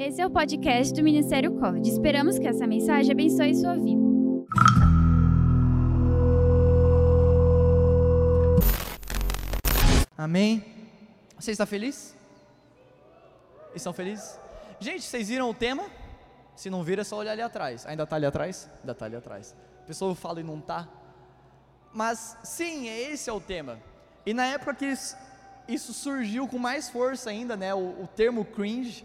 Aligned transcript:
Esse 0.00 0.22
é 0.22 0.26
o 0.26 0.30
podcast 0.30 0.94
do 0.94 1.02
Ministério 1.02 1.60
College. 1.60 1.90
Esperamos 1.90 2.38
que 2.38 2.48
essa 2.48 2.66
mensagem 2.66 3.12
abençoe 3.12 3.54
sua 3.54 3.74
vida. 3.76 4.00
Amém. 10.16 10.64
Você 11.38 11.50
está 11.50 11.66
feliz? 11.66 12.16
Estão 13.74 13.92
felizes? 13.92 14.40
Gente, 14.80 15.02
vocês 15.02 15.28
viram 15.28 15.50
o 15.50 15.54
tema? 15.54 15.84
Se 16.56 16.70
não 16.70 16.82
viram, 16.82 17.02
é 17.02 17.04
só 17.04 17.18
olhar 17.18 17.32
ali 17.32 17.42
atrás. 17.42 17.84
Ainda 17.84 18.04
está 18.04 18.16
ali 18.16 18.24
atrás? 18.24 18.70
Ainda 18.80 18.92
está 18.92 19.04
ali 19.04 19.16
atrás. 19.16 19.54
A 19.82 19.86
pessoa 19.86 20.14
fala 20.14 20.40
e 20.40 20.42
não 20.42 20.60
está. 20.60 20.88
Mas 21.92 22.38
sim, 22.42 22.88
esse 22.88 23.28
é 23.28 23.32
o 23.34 23.40
tema. 23.40 23.78
E 24.24 24.32
na 24.32 24.46
época 24.46 24.76
que 24.76 24.94
isso, 25.68 25.92
surgiu 25.92 26.48
com 26.48 26.58
mais 26.58 26.88
força 26.88 27.28
ainda, 27.28 27.54
né? 27.54 27.74
O, 27.74 28.04
o 28.04 28.06
termo 28.06 28.46
cringe, 28.46 29.04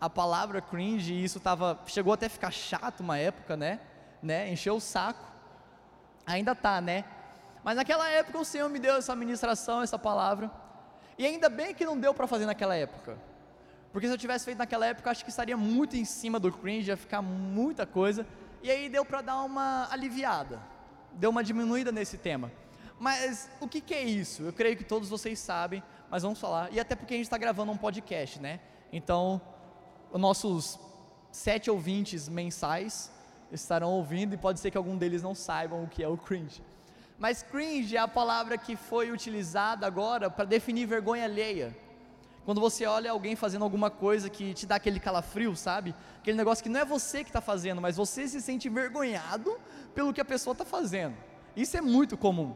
a 0.00 0.10
palavra 0.10 0.60
cringe, 0.60 1.12
e 1.12 1.24
isso 1.24 1.40
tava, 1.40 1.78
chegou 1.86 2.12
até 2.12 2.26
a 2.26 2.30
ficar 2.30 2.50
chato 2.50 3.00
uma 3.00 3.18
época, 3.18 3.56
né? 3.56 3.80
né? 4.22 4.50
Encheu 4.50 4.76
o 4.76 4.80
saco. 4.80 5.24
Ainda 6.26 6.54
tá, 6.54 6.80
né? 6.80 7.04
Mas 7.64 7.76
naquela 7.76 8.08
época 8.08 8.38
o 8.38 8.44
Senhor 8.44 8.68
me 8.68 8.78
deu 8.78 8.96
essa 8.96 9.14
ministração, 9.14 9.82
essa 9.82 9.98
palavra. 9.98 10.50
E 11.18 11.24
ainda 11.24 11.48
bem 11.48 11.74
que 11.74 11.84
não 11.84 11.98
deu 11.98 12.12
para 12.12 12.26
fazer 12.26 12.46
naquela 12.46 12.76
época. 12.76 13.16
Porque 13.92 14.06
se 14.06 14.12
eu 14.12 14.18
tivesse 14.18 14.44
feito 14.44 14.58
naquela 14.58 14.86
época, 14.86 15.10
acho 15.10 15.24
que 15.24 15.30
estaria 15.30 15.56
muito 15.56 15.96
em 15.96 16.04
cima 16.04 16.38
do 16.38 16.52
cringe, 16.52 16.90
ia 16.90 16.96
ficar 16.96 17.22
muita 17.22 17.86
coisa. 17.86 18.26
E 18.62 18.70
aí 18.70 18.88
deu 18.88 19.04
para 19.04 19.22
dar 19.22 19.42
uma 19.42 19.88
aliviada, 19.90 20.60
deu 21.12 21.30
uma 21.30 21.42
diminuída 21.42 21.90
nesse 21.90 22.18
tema. 22.18 22.52
Mas 22.98 23.50
o 23.60 23.68
que, 23.68 23.80
que, 23.80 23.94
é 23.94 24.02
isso? 24.02 24.42
Eu 24.42 24.52
creio 24.52 24.76
que 24.76 24.84
todos 24.84 25.08
vocês 25.08 25.38
sabem, 25.38 25.82
mas 26.10 26.22
vamos 26.22 26.40
falar. 26.40 26.72
E 26.72 26.80
até 26.80 26.94
porque 26.94 27.14
a 27.14 27.16
gente 27.16 27.26
está 27.26 27.38
gravando 27.38 27.72
um 27.72 27.76
podcast, 27.76 28.40
né? 28.40 28.60
Então, 28.92 29.40
nossos 30.18 30.78
sete 31.30 31.70
ouvintes 31.70 32.28
mensais 32.28 33.10
estarão 33.52 33.90
ouvindo 33.90 34.34
e 34.34 34.38
pode 34.38 34.60
ser 34.60 34.70
que 34.70 34.76
algum 34.76 34.96
deles 34.96 35.22
não 35.22 35.34
saibam 35.34 35.84
o 35.84 35.88
que 35.88 36.02
é 36.02 36.08
o 36.08 36.16
cringe. 36.16 36.62
Mas 37.18 37.42
cringe 37.42 37.96
é 37.96 38.00
a 38.00 38.08
palavra 38.08 38.58
que 38.58 38.76
foi 38.76 39.10
utilizada 39.10 39.86
agora 39.86 40.30
para 40.30 40.44
definir 40.44 40.86
vergonha 40.86 41.24
alheia. 41.24 41.76
Quando 42.44 42.60
você 42.60 42.86
olha 42.86 43.10
alguém 43.10 43.34
fazendo 43.34 43.62
alguma 43.64 43.90
coisa 43.90 44.30
que 44.30 44.54
te 44.54 44.66
dá 44.66 44.76
aquele 44.76 45.00
calafrio, 45.00 45.56
sabe? 45.56 45.94
Aquele 46.20 46.36
negócio 46.36 46.62
que 46.62 46.68
não 46.68 46.80
é 46.80 46.84
você 46.84 47.24
que 47.24 47.30
está 47.30 47.40
fazendo, 47.40 47.80
mas 47.80 47.96
você 47.96 48.28
se 48.28 48.40
sente 48.40 48.68
envergonhado 48.68 49.58
pelo 49.94 50.12
que 50.12 50.20
a 50.20 50.24
pessoa 50.24 50.52
está 50.52 50.64
fazendo. 50.64 51.16
Isso 51.56 51.76
é 51.76 51.80
muito 51.80 52.16
comum. 52.16 52.54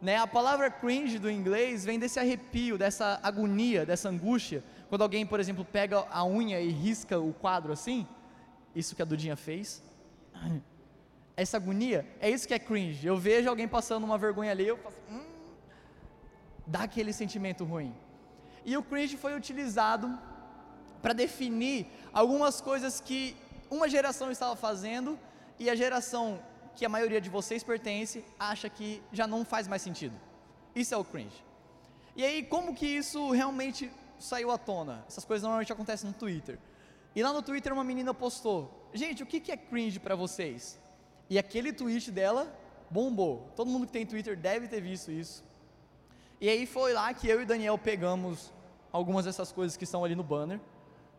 Né? 0.00 0.16
A 0.16 0.26
palavra 0.26 0.70
cringe 0.70 1.18
do 1.18 1.30
inglês 1.30 1.84
vem 1.84 1.98
desse 1.98 2.18
arrepio, 2.18 2.78
dessa 2.78 3.20
agonia, 3.22 3.84
dessa 3.84 4.08
angústia. 4.08 4.64
Quando 4.90 5.02
alguém, 5.02 5.24
por 5.24 5.38
exemplo, 5.38 5.64
pega 5.64 6.04
a 6.10 6.24
unha 6.26 6.60
e 6.60 6.68
risca 6.68 7.16
o 7.16 7.32
quadro 7.32 7.72
assim, 7.72 8.04
isso 8.74 8.96
que 8.96 9.00
a 9.00 9.04
Dudinha 9.04 9.36
fez. 9.36 9.80
Essa 11.36 11.58
agonia, 11.58 12.04
é 12.18 12.28
isso 12.28 12.46
que 12.48 12.52
é 12.52 12.58
cringe. 12.58 13.06
Eu 13.06 13.16
vejo 13.16 13.48
alguém 13.48 13.68
passando 13.68 14.02
uma 14.02 14.18
vergonha 14.18 14.50
ali, 14.50 14.66
eu 14.66 14.76
faço, 14.76 15.00
hum, 15.08 15.24
dá 16.66 16.80
aquele 16.82 17.12
sentimento 17.12 17.64
ruim. 17.64 17.94
E 18.64 18.76
o 18.76 18.82
cringe 18.82 19.16
foi 19.16 19.36
utilizado 19.36 20.18
para 21.00 21.12
definir 21.12 21.86
algumas 22.12 22.60
coisas 22.60 23.00
que 23.00 23.36
uma 23.70 23.88
geração 23.88 24.28
estava 24.28 24.56
fazendo 24.56 25.16
e 25.56 25.70
a 25.70 25.76
geração 25.76 26.42
que 26.74 26.84
a 26.84 26.88
maioria 26.88 27.20
de 27.20 27.30
vocês 27.30 27.62
pertence 27.62 28.24
acha 28.38 28.68
que 28.68 29.00
já 29.12 29.24
não 29.24 29.44
faz 29.44 29.68
mais 29.68 29.82
sentido. 29.82 30.16
Isso 30.74 30.92
é 30.92 30.96
o 30.96 31.04
cringe. 31.04 31.44
E 32.16 32.24
aí, 32.24 32.42
como 32.42 32.74
que 32.74 32.86
isso 32.86 33.30
realmente 33.30 33.88
saiu 34.20 34.50
à 34.50 34.58
tona? 34.58 35.04
Essas 35.08 35.24
coisas 35.24 35.42
normalmente 35.42 35.72
acontecem 35.72 36.08
no 36.08 36.14
Twitter. 36.14 36.58
E 37.14 37.22
lá 37.22 37.32
no 37.32 37.42
Twitter 37.42 37.72
uma 37.72 37.84
menina 37.84 38.14
postou: 38.14 38.88
Gente, 38.92 39.22
o 39.22 39.26
que, 39.26 39.50
é 39.50 39.56
cringe 39.56 39.98
para 39.98 40.14
vocês? 40.14 40.78
E 41.28 41.38
aquele 41.38 41.72
tweet 41.72 42.10
dela 42.10 42.52
bombou. 42.90 43.50
Todo 43.54 43.70
mundo 43.70 43.86
que 43.86 43.92
tem 43.92 44.04
Twitter 44.04 44.36
deve 44.36 44.68
ter 44.68 44.80
visto 44.80 45.10
isso. 45.10 45.44
E 46.40 46.48
aí 46.48 46.66
foi 46.66 46.92
lá 46.92 47.12
que 47.14 47.28
eu 47.28 47.40
e 47.40 47.44
Daniel 47.44 47.78
pegamos 47.78 48.52
algumas 48.92 49.24
dessas 49.24 49.52
coisas 49.52 49.76
que 49.76 49.84
estão 49.84 50.04
ali 50.04 50.14
no 50.14 50.22
banner, 50.22 50.58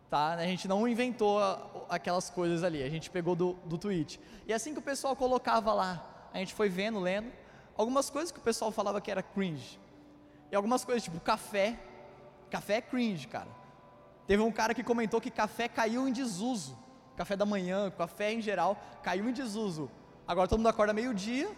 tá? 0.10 0.34
A 0.34 0.46
gente 0.46 0.68
não 0.68 0.88
inventou 0.88 1.40
aquelas 1.88 2.30
coisas 2.30 2.64
ali, 2.64 2.84
a 2.84 2.90
gente 2.90 3.10
pegou 3.10 3.36
do, 3.36 3.54
do 3.66 3.78
tweet. 3.78 4.20
E 4.46 4.54
assim 4.54 4.74
que 4.74 4.80
o 4.80 4.82
pessoal 4.82 5.16
colocava 5.16 5.74
lá, 5.74 6.30
a 6.34 6.40
gente 6.40 6.54
foi 6.54 6.68
vendo, 6.68 7.00
lendo, 7.00 7.32
algumas 7.78 8.10
coisas 8.10 8.32
que 8.32 8.40
o 8.40 8.42
pessoal 8.42 8.72
falava 8.72 9.00
que 9.00 9.10
era 9.10 9.24
cringe. 9.24 9.80
E 10.52 10.56
algumas 10.56 10.84
coisas 10.84 11.04
tipo 11.04 11.20
café, 11.20 11.80
café 12.52 12.76
é 12.76 12.82
cringe, 12.82 13.28
cara. 13.28 13.48
Teve 14.28 14.44
um 14.44 14.52
cara 14.52 14.74
que 14.74 14.84
comentou 14.84 15.20
que 15.20 15.32
café 15.32 15.68
caiu 15.68 16.08
em 16.08 16.12
desuso. 16.12 16.78
Café 17.16 17.36
da 17.36 17.46
manhã, 17.46 17.90
café 17.90 18.32
em 18.34 18.42
geral, 18.42 18.78
caiu 19.02 19.28
em 19.28 19.34
desuso. 19.34 19.90
Agora 20.28 20.48
todo 20.48 20.60
mundo 20.60 20.70
acorda 20.70 20.94
meio-dia 20.94 21.50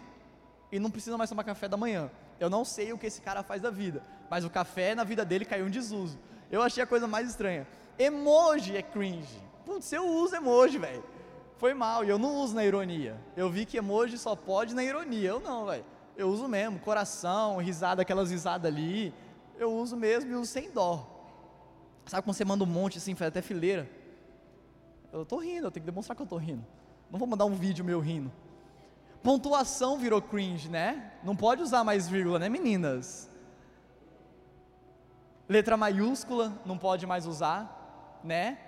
e 0.72 0.78
não 0.78 0.90
precisa 0.90 1.18
mais 1.18 1.28
tomar 1.28 1.44
café 1.44 1.68
da 1.68 1.76
manhã. 1.76 2.10
Eu 2.40 2.48
não 2.48 2.64
sei 2.64 2.92
o 2.92 2.98
que 2.98 3.06
esse 3.06 3.20
cara 3.20 3.42
faz 3.42 3.60
da 3.60 3.70
vida, 3.70 4.02
mas 4.30 4.44
o 4.44 4.50
café 4.50 4.94
na 4.94 5.04
vida 5.04 5.24
dele 5.24 5.44
caiu 5.44 5.68
em 5.68 5.70
desuso. 5.70 6.18
Eu 6.50 6.62
achei 6.62 6.82
a 6.82 6.86
coisa 6.86 7.06
mais 7.06 7.28
estranha. 7.28 7.66
Emoji 7.98 8.76
é 8.76 8.82
cringe. 8.82 9.40
Putz, 9.64 9.92
eu 9.92 10.06
uso 10.06 10.34
emoji, 10.34 10.78
velho. 10.78 11.04
Foi 11.58 11.72
mal, 11.72 12.04
e 12.04 12.08
eu 12.08 12.18
não 12.18 12.36
uso 12.36 12.54
na 12.54 12.64
ironia. 12.64 13.16
Eu 13.36 13.48
vi 13.48 13.64
que 13.64 13.76
emoji 13.76 14.18
só 14.18 14.34
pode 14.34 14.74
na 14.74 14.82
ironia. 14.82 15.30
Eu 15.30 15.40
não, 15.40 15.66
velho. 15.66 15.84
Eu 16.16 16.28
uso 16.28 16.46
mesmo, 16.48 16.78
coração, 16.78 17.56
risada, 17.58 18.02
aquelas 18.02 18.30
risadas 18.30 18.70
ali. 18.70 19.14
Eu 19.58 19.72
uso 19.72 19.96
mesmo 19.96 20.30
e 20.30 20.34
uso 20.34 20.50
sem 20.50 20.70
dó. 20.70 21.10
Sabe 22.06 22.22
quando 22.22 22.36
você 22.36 22.44
manda 22.44 22.64
um 22.64 22.66
monte 22.66 22.98
assim, 22.98 23.14
faz 23.14 23.28
até 23.28 23.40
fileira? 23.40 23.88
Eu 25.12 25.24
tô 25.24 25.38
rindo, 25.38 25.66
eu 25.66 25.70
tenho 25.70 25.84
que 25.84 25.90
demonstrar 25.90 26.16
que 26.16 26.22
eu 26.22 26.26
tô 26.26 26.36
rindo. 26.36 26.64
Não 27.10 27.18
vou 27.18 27.28
mandar 27.28 27.44
um 27.44 27.54
vídeo 27.54 27.84
meu 27.84 28.00
rindo. 28.00 28.30
Pontuação 29.22 29.96
virou 29.96 30.20
cringe, 30.20 30.68
né? 30.68 31.12
Não 31.22 31.34
pode 31.34 31.62
usar 31.62 31.82
mais 31.84 32.08
vírgula, 32.08 32.38
né, 32.38 32.48
meninas? 32.48 33.30
Letra 35.48 35.76
maiúscula 35.76 36.60
não 36.66 36.76
pode 36.76 37.06
mais 37.06 37.26
usar, 37.26 38.20
né? 38.22 38.58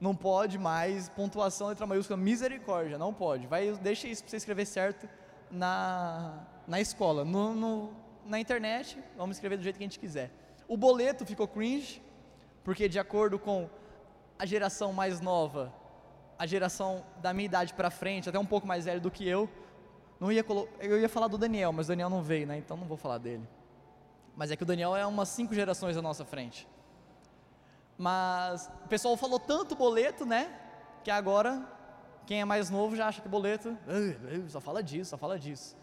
Não 0.00 0.14
pode 0.14 0.58
mais 0.58 1.08
pontuação 1.08 1.68
letra 1.68 1.86
maiúscula, 1.86 2.16
misericórdia, 2.16 2.98
não 2.98 3.14
pode. 3.14 3.46
Vai, 3.46 3.72
deixa 3.72 4.08
isso 4.08 4.22
para 4.22 4.30
você 4.30 4.36
escrever 4.36 4.66
certo 4.66 5.08
na, 5.50 6.44
na 6.66 6.80
escola. 6.80 7.24
No, 7.24 7.54
no, 7.54 7.90
na 8.26 8.38
internet, 8.38 8.98
vamos 9.16 9.36
escrever 9.36 9.56
do 9.56 9.62
jeito 9.62 9.76
que 9.76 9.82
a 9.82 9.86
gente 9.86 9.98
quiser. 9.98 10.30
O 10.68 10.76
boleto 10.76 11.26
ficou 11.26 11.46
cringe, 11.46 12.02
porque 12.64 12.88
de 12.88 12.98
acordo 12.98 13.38
com 13.38 13.68
a 14.38 14.46
geração 14.46 14.92
mais 14.92 15.20
nova, 15.20 15.72
a 16.38 16.46
geração 16.46 17.04
da 17.20 17.32
minha 17.32 17.46
idade 17.46 17.74
para 17.74 17.90
frente, 17.90 18.28
até 18.28 18.38
um 18.38 18.46
pouco 18.46 18.66
mais 18.66 18.84
velho 18.84 19.00
do 19.00 19.10
que 19.10 19.28
eu, 19.28 19.48
não 20.18 20.30
ia 20.30 20.44
eu 20.80 21.00
ia 21.00 21.08
falar 21.08 21.28
do 21.28 21.36
Daniel, 21.36 21.72
mas 21.72 21.86
o 21.86 21.88
Daniel 21.88 22.08
não 22.08 22.22
veio, 22.22 22.46
né? 22.46 22.56
Então 22.56 22.76
não 22.76 22.86
vou 22.86 22.96
falar 22.96 23.18
dele. 23.18 23.48
Mas 24.36 24.50
é 24.50 24.56
que 24.56 24.62
o 24.62 24.66
Daniel 24.66 24.96
é 24.96 25.04
umas 25.04 25.28
cinco 25.28 25.52
gerações 25.54 25.96
à 25.96 26.02
nossa 26.02 26.24
frente. 26.24 26.66
Mas 27.98 28.70
o 28.84 28.88
pessoal 28.88 29.16
falou 29.16 29.38
tanto 29.38 29.74
boleto, 29.74 30.24
né? 30.24 30.52
Que 31.04 31.10
agora 31.10 31.68
quem 32.26 32.40
é 32.40 32.44
mais 32.44 32.70
novo 32.70 32.96
já 32.96 33.08
acha 33.08 33.20
que 33.20 33.28
boleto 33.28 33.76
só 34.48 34.60
fala 34.60 34.82
disso, 34.82 35.10
só 35.10 35.18
fala 35.18 35.38
disso. 35.38 35.76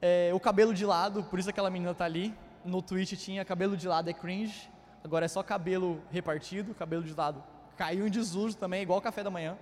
É, 0.00 0.30
o 0.32 0.40
cabelo 0.40 0.72
de 0.72 0.84
lado, 0.86 1.24
por 1.24 1.38
isso 1.38 1.50
aquela 1.50 1.70
menina 1.70 1.94
tá 1.94 2.04
ali. 2.04 2.34
No 2.64 2.82
tweet 2.82 3.16
tinha 3.16 3.44
cabelo 3.44 3.76
de 3.76 3.88
lado 3.88 4.10
é 4.10 4.12
cringe, 4.12 4.70
agora 5.02 5.24
é 5.24 5.28
só 5.28 5.42
cabelo 5.42 6.02
repartido, 6.10 6.74
cabelo 6.74 7.02
de 7.02 7.14
lado 7.14 7.42
caiu 7.78 8.08
em 8.08 8.10
desuso 8.10 8.56
também, 8.56 8.82
igual 8.82 9.00
café 9.00 9.22
da 9.22 9.30
manhã. 9.30 9.56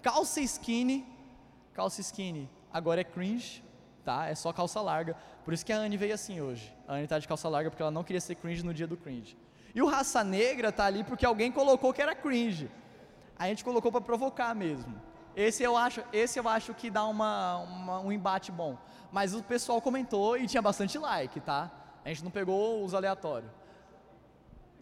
Calça 0.00 0.40
skinny, 0.40 1.04
calça 1.74 2.00
skinny, 2.00 2.48
agora 2.72 3.00
é 3.00 3.04
cringe, 3.04 3.62
tá? 4.04 4.26
É 4.26 4.34
só 4.36 4.52
calça 4.52 4.80
larga. 4.80 5.16
Por 5.44 5.52
isso 5.52 5.66
que 5.66 5.72
a 5.72 5.76
Anne 5.76 5.96
veio 5.96 6.14
assim 6.14 6.40
hoje. 6.40 6.72
A 6.86 6.94
Anne 6.94 7.08
tá 7.08 7.18
de 7.18 7.26
calça 7.26 7.48
larga 7.48 7.68
porque 7.68 7.82
ela 7.82 7.90
não 7.90 8.04
queria 8.04 8.20
ser 8.20 8.36
cringe 8.36 8.64
no 8.64 8.72
dia 8.72 8.86
do 8.86 8.96
cringe. 8.96 9.36
E 9.74 9.82
o 9.82 9.86
raça 9.86 10.22
negra 10.22 10.70
tá 10.70 10.84
ali 10.84 11.02
porque 11.02 11.26
alguém 11.26 11.50
colocou 11.50 11.92
que 11.92 12.00
era 12.00 12.14
cringe. 12.14 12.70
A 13.36 13.48
gente 13.48 13.64
colocou 13.64 13.90
para 13.90 14.00
provocar 14.00 14.54
mesmo. 14.54 14.94
Esse 15.36 15.62
eu 15.62 15.76
acho, 15.76 16.02
esse 16.14 16.40
eu 16.40 16.48
acho 16.48 16.72
que 16.72 16.88
dá 16.88 17.04
uma, 17.04 17.58
uma, 17.58 18.00
um 18.00 18.10
embate 18.10 18.50
bom. 18.50 18.78
Mas 19.12 19.34
o 19.34 19.42
pessoal 19.42 19.82
comentou 19.82 20.38
e 20.38 20.46
tinha 20.46 20.62
bastante 20.62 20.96
like, 20.98 21.40
tá? 21.40 21.70
A 22.02 22.08
gente 22.08 22.24
não 22.24 22.30
pegou 22.30 22.82
os 22.82 22.94
aleatórios. 22.94 23.50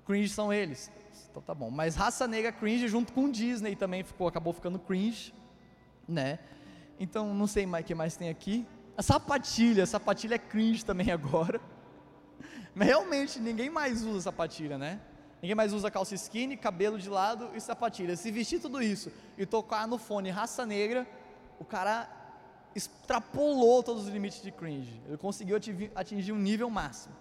Cringe 0.07 0.29
são 0.29 0.53
eles. 0.53 0.93
Então 1.29 1.43
tá 1.43 1.53
bom. 1.53 1.71
Mas 1.71 1.97
raça 1.97 2.29
negra 2.29 2.53
cringe 2.53 2.87
junto 2.87 3.13
com 3.13 3.29
Disney 3.29 3.75
também 3.75 4.05
ficou, 4.05 4.29
acabou 4.29 4.53
ficando 4.53 4.79
cringe, 4.79 5.35
né? 6.07 6.39
Então 7.01 7.35
não 7.35 7.49
sei 7.49 7.67
mais 7.67 7.83
o 7.83 7.87
que 7.89 7.95
mais 7.95 8.15
tem 8.15 8.29
aqui. 8.29 8.65
A 8.97 9.03
sapatilha, 9.03 9.83
a 9.83 9.87
sapatilha 9.87 10.37
é 10.37 10.39
cringe 10.39 10.85
também 10.85 11.11
agora. 11.13 11.61
Mas 12.73 12.87
realmente 12.87 13.41
ninguém 13.41 13.71
mais 13.71 14.05
usa 14.05 14.21
sapatilha, 14.21 14.79
né? 14.79 15.01
Ninguém 15.45 15.55
mais 15.55 15.75
usa 15.75 15.91
calça 15.91 16.15
skinny, 16.15 16.57
cabelo 16.57 16.99
de 16.99 17.11
lado 17.11 17.51
e 17.55 17.61
sapatilha. 17.61 18.17
Se 18.17 18.31
vestir 18.31 18.59
tudo 18.59 18.83
isso 18.83 19.13
e 19.37 19.45
tocar 19.45 19.87
no 19.87 19.99
fone 19.99 20.31
raça 20.31 20.65
negra, 20.65 21.07
o 21.61 21.65
cara 21.67 22.09
extrapolou 22.75 23.83
todos 23.83 24.05
os 24.05 24.09
limites 24.09 24.41
de 24.41 24.51
cringe. 24.51 24.99
Ele 25.07 25.19
conseguiu 25.19 25.59
atingir 25.95 26.33
um 26.33 26.39
nível 26.39 26.71
máximo. 26.71 27.15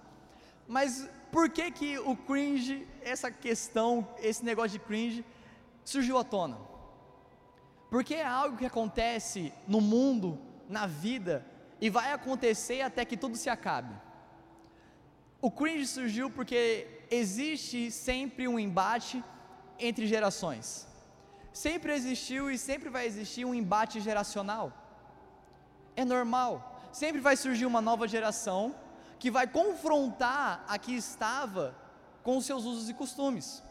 Mas 0.66 1.06
por 1.34 1.50
que 1.50 1.70
que 1.70 2.00
o 2.00 2.16
cringe, 2.16 2.88
essa 3.02 3.30
questão, 3.30 4.08
esse 4.20 4.46
negócio 4.46 4.80
de 4.80 4.80
cringe 4.80 5.26
surgiu 5.84 6.18
à 6.18 6.24
tona? 6.24 6.58
Porque 7.90 8.16
é 8.16 8.26
algo 8.26 8.56
que 8.56 8.66
acontece 8.66 9.52
no 9.68 9.81
mundo, 9.81 10.40
na 10.69 10.88
vida, 10.88 11.46
e 11.81 11.90
vai 11.90 12.14
acontecer 12.14 12.84
até 12.84 13.04
que 13.04 13.18
tudo 13.18 13.36
se 13.36 13.50
acabe. 13.50 13.94
O 15.42 15.52
cringe 15.52 15.86
surgiu 15.88 16.30
porque 16.30 16.93
existe 17.13 17.92
sempre 17.92 18.48
um 18.48 18.57
embate 18.60 19.24
entre 19.80 20.07
gerações. 20.07 20.88
Sempre 21.51 21.94
existiu 21.94 22.50
e 22.50 22.57
sempre 22.57 22.89
vai 22.89 23.06
existir 23.06 23.45
um 23.45 23.54
embate 23.54 24.00
geracional. 24.00 24.71
É 25.95 26.04
normal. 26.04 26.81
Sempre 26.92 27.21
vai 27.21 27.36
surgir 27.36 27.65
uma 27.65 27.81
nova 27.81 28.07
geração 28.07 28.75
que 29.19 29.30
vai 29.30 29.48
confrontar 29.48 30.65
a 30.68 30.77
que 30.77 30.94
estava 30.95 31.75
com 32.24 32.38
os 32.38 32.45
seus 32.45 32.65
usos 32.65 32.89
e 32.89 32.94
costumes. 32.94 33.63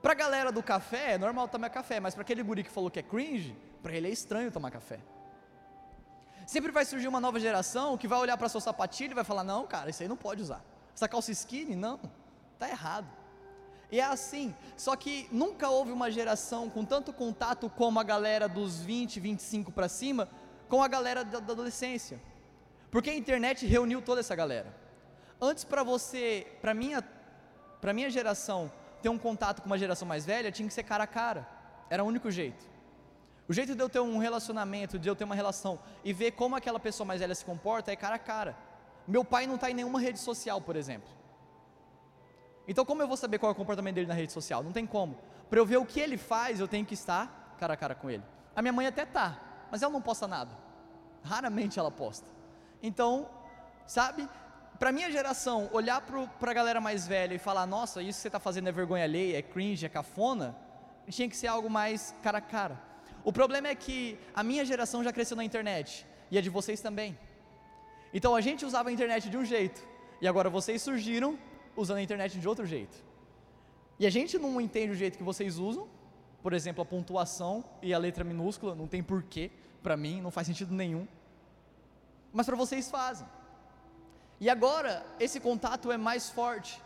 Para 0.00 0.12
a 0.12 0.14
galera 0.14 0.50
do 0.50 0.62
café, 0.62 1.12
é 1.12 1.18
normal 1.18 1.48
tomar 1.48 1.68
café, 1.70 2.00
mas 2.00 2.14
para 2.14 2.22
aquele 2.22 2.42
guri 2.42 2.64
que 2.64 2.70
falou 2.70 2.90
que 2.90 2.98
é 2.98 3.02
cringe, 3.02 3.56
para 3.82 3.92
ele 3.94 4.08
é 4.08 4.10
estranho 4.10 4.50
tomar 4.50 4.70
café. 4.70 4.98
Sempre 6.46 6.72
vai 6.72 6.84
surgir 6.84 7.06
uma 7.06 7.20
nova 7.20 7.38
geração 7.38 7.98
que 7.98 8.08
vai 8.08 8.18
olhar 8.18 8.36
para 8.36 8.48
sua 8.48 8.60
sapatilha 8.60 9.12
e 9.12 9.14
vai 9.14 9.24
falar: 9.24 9.44
não, 9.44 9.66
cara, 9.66 9.90
isso 9.90 10.02
aí 10.02 10.08
não 10.08 10.16
pode 10.16 10.42
usar. 10.42 10.64
Essa 10.94 11.08
calça 11.08 11.30
skinny, 11.32 11.76
não, 11.76 12.00
tá 12.60 12.68
errado. 12.68 13.08
E 13.90 13.98
é 13.98 14.04
assim, 14.04 14.54
só 14.76 14.94
que 14.94 15.26
nunca 15.32 15.68
houve 15.68 15.90
uma 15.90 16.10
geração 16.10 16.70
com 16.70 16.84
tanto 16.84 17.12
contato 17.12 17.68
como 17.68 17.98
a 17.98 18.04
galera 18.04 18.48
dos 18.48 18.80
20, 18.80 19.18
25 19.18 19.72
para 19.72 19.88
cima, 19.88 20.28
com 20.68 20.80
a 20.82 20.86
galera 20.86 21.24
da, 21.24 21.40
da 21.40 21.52
adolescência. 21.52 22.20
Porque 22.90 23.10
a 23.10 23.14
internet 23.14 23.66
reuniu 23.66 24.00
toda 24.00 24.20
essa 24.20 24.36
galera. 24.36 24.72
Antes 25.40 25.64
para 25.64 25.82
você, 25.82 26.46
para 26.60 26.72
minha, 26.72 27.02
para 27.80 27.92
minha 27.92 28.10
geração, 28.10 28.70
ter 29.02 29.08
um 29.08 29.18
contato 29.18 29.62
com 29.62 29.66
uma 29.66 29.78
geração 29.78 30.06
mais 30.06 30.24
velha 30.24 30.52
tinha 30.52 30.68
que 30.68 30.74
ser 30.74 30.84
cara 30.84 31.04
a 31.04 31.06
cara. 31.06 31.48
Era 31.88 32.04
o 32.04 32.06
único 32.06 32.30
jeito. 32.30 32.68
O 33.48 33.52
jeito 33.52 33.74
de 33.74 33.82
eu 33.82 33.88
ter 33.88 33.98
um 33.98 34.18
relacionamento, 34.18 34.98
de 34.98 35.08
eu 35.08 35.16
ter 35.16 35.24
uma 35.24 35.34
relação 35.34 35.80
e 36.04 36.12
ver 36.12 36.32
como 36.32 36.54
aquela 36.54 36.78
pessoa 36.78 37.04
mais 37.04 37.20
velha 37.20 37.34
se 37.34 37.44
comporta 37.44 37.90
é 37.90 37.96
cara 37.96 38.14
a 38.14 38.18
cara. 38.18 38.56
Meu 39.08 39.24
pai 39.24 39.48
não 39.48 39.56
está 39.56 39.68
em 39.68 39.74
nenhuma 39.74 39.98
rede 39.98 40.20
social, 40.20 40.60
por 40.60 40.76
exemplo. 40.76 41.19
Então, 42.70 42.84
como 42.84 43.02
eu 43.02 43.08
vou 43.08 43.16
saber 43.16 43.38
qual 43.38 43.50
é 43.50 43.52
o 43.52 43.56
comportamento 43.56 43.96
dele 43.96 44.06
na 44.06 44.14
rede 44.14 44.32
social? 44.32 44.62
Não 44.62 44.70
tem 44.70 44.86
como. 44.86 45.18
Para 45.48 45.58
eu 45.58 45.66
ver 45.66 45.78
o 45.78 45.84
que 45.84 45.98
ele 45.98 46.16
faz, 46.16 46.60
eu 46.60 46.68
tenho 46.68 46.86
que 46.86 46.94
estar 46.94 47.56
cara 47.58 47.74
a 47.74 47.76
cara 47.76 47.96
com 47.96 48.08
ele. 48.08 48.22
A 48.54 48.62
minha 48.62 48.72
mãe 48.72 48.86
até 48.86 49.04
tá, 49.04 49.40
mas 49.72 49.82
ela 49.82 49.92
não 49.92 50.00
posta 50.00 50.28
nada. 50.28 50.56
Raramente 51.24 51.80
ela 51.80 51.90
posta. 51.90 52.28
Então, 52.80 53.28
sabe? 53.88 54.28
para 54.78 54.92
minha 54.92 55.10
geração, 55.10 55.68
olhar 55.72 56.00
para 56.00 56.50
a 56.50 56.54
galera 56.54 56.80
mais 56.80 57.06
velha 57.06 57.34
e 57.34 57.38
falar, 57.38 57.66
nossa, 57.66 58.00
isso 58.00 58.18
que 58.18 58.22
você 58.22 58.28
está 58.28 58.40
fazendo 58.40 58.68
é 58.68 58.72
vergonha 58.72 59.04
alheia, 59.04 59.36
é 59.36 59.42
cringe, 59.42 59.84
é 59.84 59.90
cafona, 59.90 60.56
tinha 61.10 61.28
que 61.28 61.36
ser 61.36 61.48
algo 61.48 61.68
mais 61.68 62.14
cara 62.22 62.38
a 62.38 62.40
cara. 62.40 62.80
O 63.22 63.30
problema 63.30 63.68
é 63.68 63.74
que 63.74 64.16
a 64.34 64.42
minha 64.42 64.64
geração 64.64 65.04
já 65.04 65.12
cresceu 65.12 65.36
na 65.36 65.44
internet, 65.44 66.06
e 66.30 66.38
a 66.38 66.40
de 66.40 66.48
vocês 66.48 66.80
também. 66.80 67.18
Então 68.14 68.34
a 68.34 68.40
gente 68.40 68.64
usava 68.64 68.88
a 68.88 68.92
internet 68.92 69.28
de 69.28 69.36
um 69.36 69.44
jeito, 69.44 69.86
e 70.18 70.26
agora 70.26 70.48
vocês 70.48 70.80
surgiram 70.80 71.38
usando 71.76 71.98
a 71.98 72.02
internet 72.02 72.38
de 72.38 72.48
outro 72.48 72.66
jeito. 72.66 72.96
E 73.98 74.06
a 74.06 74.10
gente 74.10 74.38
não 74.38 74.60
entende 74.60 74.92
o 74.92 74.94
jeito 74.94 75.18
que 75.18 75.24
vocês 75.24 75.58
usam, 75.58 75.86
por 76.42 76.52
exemplo, 76.52 76.82
a 76.82 76.86
pontuação 76.86 77.64
e 77.82 77.92
a 77.92 77.98
letra 77.98 78.24
minúscula, 78.24 78.74
não 78.74 78.86
tem 78.86 79.02
porquê, 79.02 79.50
para 79.82 79.96
mim, 79.96 80.20
não 80.20 80.30
faz 80.30 80.46
sentido 80.46 80.74
nenhum. 80.74 81.06
Mas 82.32 82.46
para 82.46 82.56
vocês 82.56 82.90
fazem. 82.90 83.26
E 84.40 84.48
agora, 84.48 85.04
esse 85.18 85.38
contato 85.38 85.92
é 85.92 85.98
mais 85.98 86.30
forte. 86.30 86.80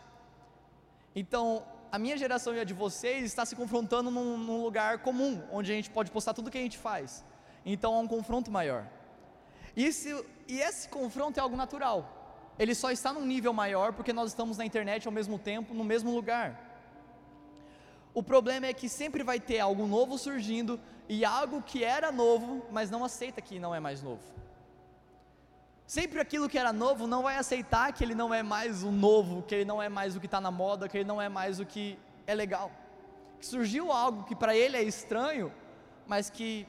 Então, 1.15 1.63
a 1.89 1.97
minha 1.97 2.17
geração 2.17 2.53
e 2.53 2.59
a 2.59 2.65
de 2.65 2.73
vocês 2.73 3.23
está 3.23 3.45
se 3.45 3.55
confrontando 3.55 4.11
num, 4.11 4.37
num, 4.37 4.61
lugar 4.61 4.99
comum, 4.99 5.41
onde 5.51 5.71
a 5.71 5.75
gente 5.75 5.89
pode 5.89 6.11
postar 6.11 6.33
tudo 6.33 6.51
que 6.51 6.57
a 6.57 6.61
gente 6.61 6.77
faz. 6.77 7.23
Então, 7.65 7.95
há 7.95 7.99
um 7.99 8.07
confronto 8.07 8.51
maior. 8.51 8.85
Isso, 9.75 10.25
e 10.47 10.59
esse 10.59 10.89
confronto 10.89 11.39
é 11.39 11.41
algo 11.41 11.55
natural. 11.55 12.14
Ele 12.57 12.73
só 12.73 12.91
está 12.91 13.11
num 13.11 13.25
nível 13.25 13.53
maior 13.53 13.93
porque 13.93 14.13
nós 14.13 14.29
estamos 14.31 14.57
na 14.57 14.65
internet 14.65 15.05
ao 15.07 15.13
mesmo 15.13 15.37
tempo, 15.37 15.73
no 15.73 15.83
mesmo 15.83 16.13
lugar. 16.13 16.65
O 18.13 18.23
problema 18.23 18.67
é 18.67 18.73
que 18.73 18.87
sempre 18.87 19.23
vai 19.23 19.39
ter 19.39 19.59
algo 19.59 19.85
novo 19.85 20.17
surgindo 20.17 20.79
e 21.09 21.25
algo 21.25 21.61
que 21.61 21.83
era 21.83 22.11
novo, 22.11 22.65
mas 22.71 22.89
não 22.89 23.03
aceita 23.03 23.41
que 23.41 23.59
não 23.59 23.75
é 23.75 23.79
mais 23.79 24.01
novo. 24.01 24.23
Sempre 25.85 26.19
aquilo 26.19 26.49
que 26.49 26.57
era 26.57 26.71
novo 26.71 27.05
não 27.05 27.23
vai 27.23 27.37
aceitar 27.37 27.91
que 27.93 28.03
ele 28.03 28.15
não 28.15 28.33
é 28.33 28.41
mais 28.41 28.83
o 28.83 28.91
novo, 28.91 29.43
que 29.43 29.53
ele 29.53 29.65
não 29.65 29.81
é 29.81 29.89
mais 29.89 30.15
o 30.15 30.19
que 30.19 30.25
está 30.25 30.41
na 30.41 30.49
moda, 30.49 30.87
que 30.87 30.97
ele 30.97 31.03
não 31.07 31.21
é 31.21 31.29
mais 31.29 31.59
o 31.59 31.65
que 31.65 31.99
é 32.25 32.33
legal. 32.33 32.71
Que 33.39 33.45
surgiu 33.45 33.91
algo 33.91 34.23
que 34.23 34.35
para 34.35 34.55
ele 34.55 34.77
é 34.77 34.81
estranho, 34.81 35.53
mas 36.07 36.29
que 36.29 36.65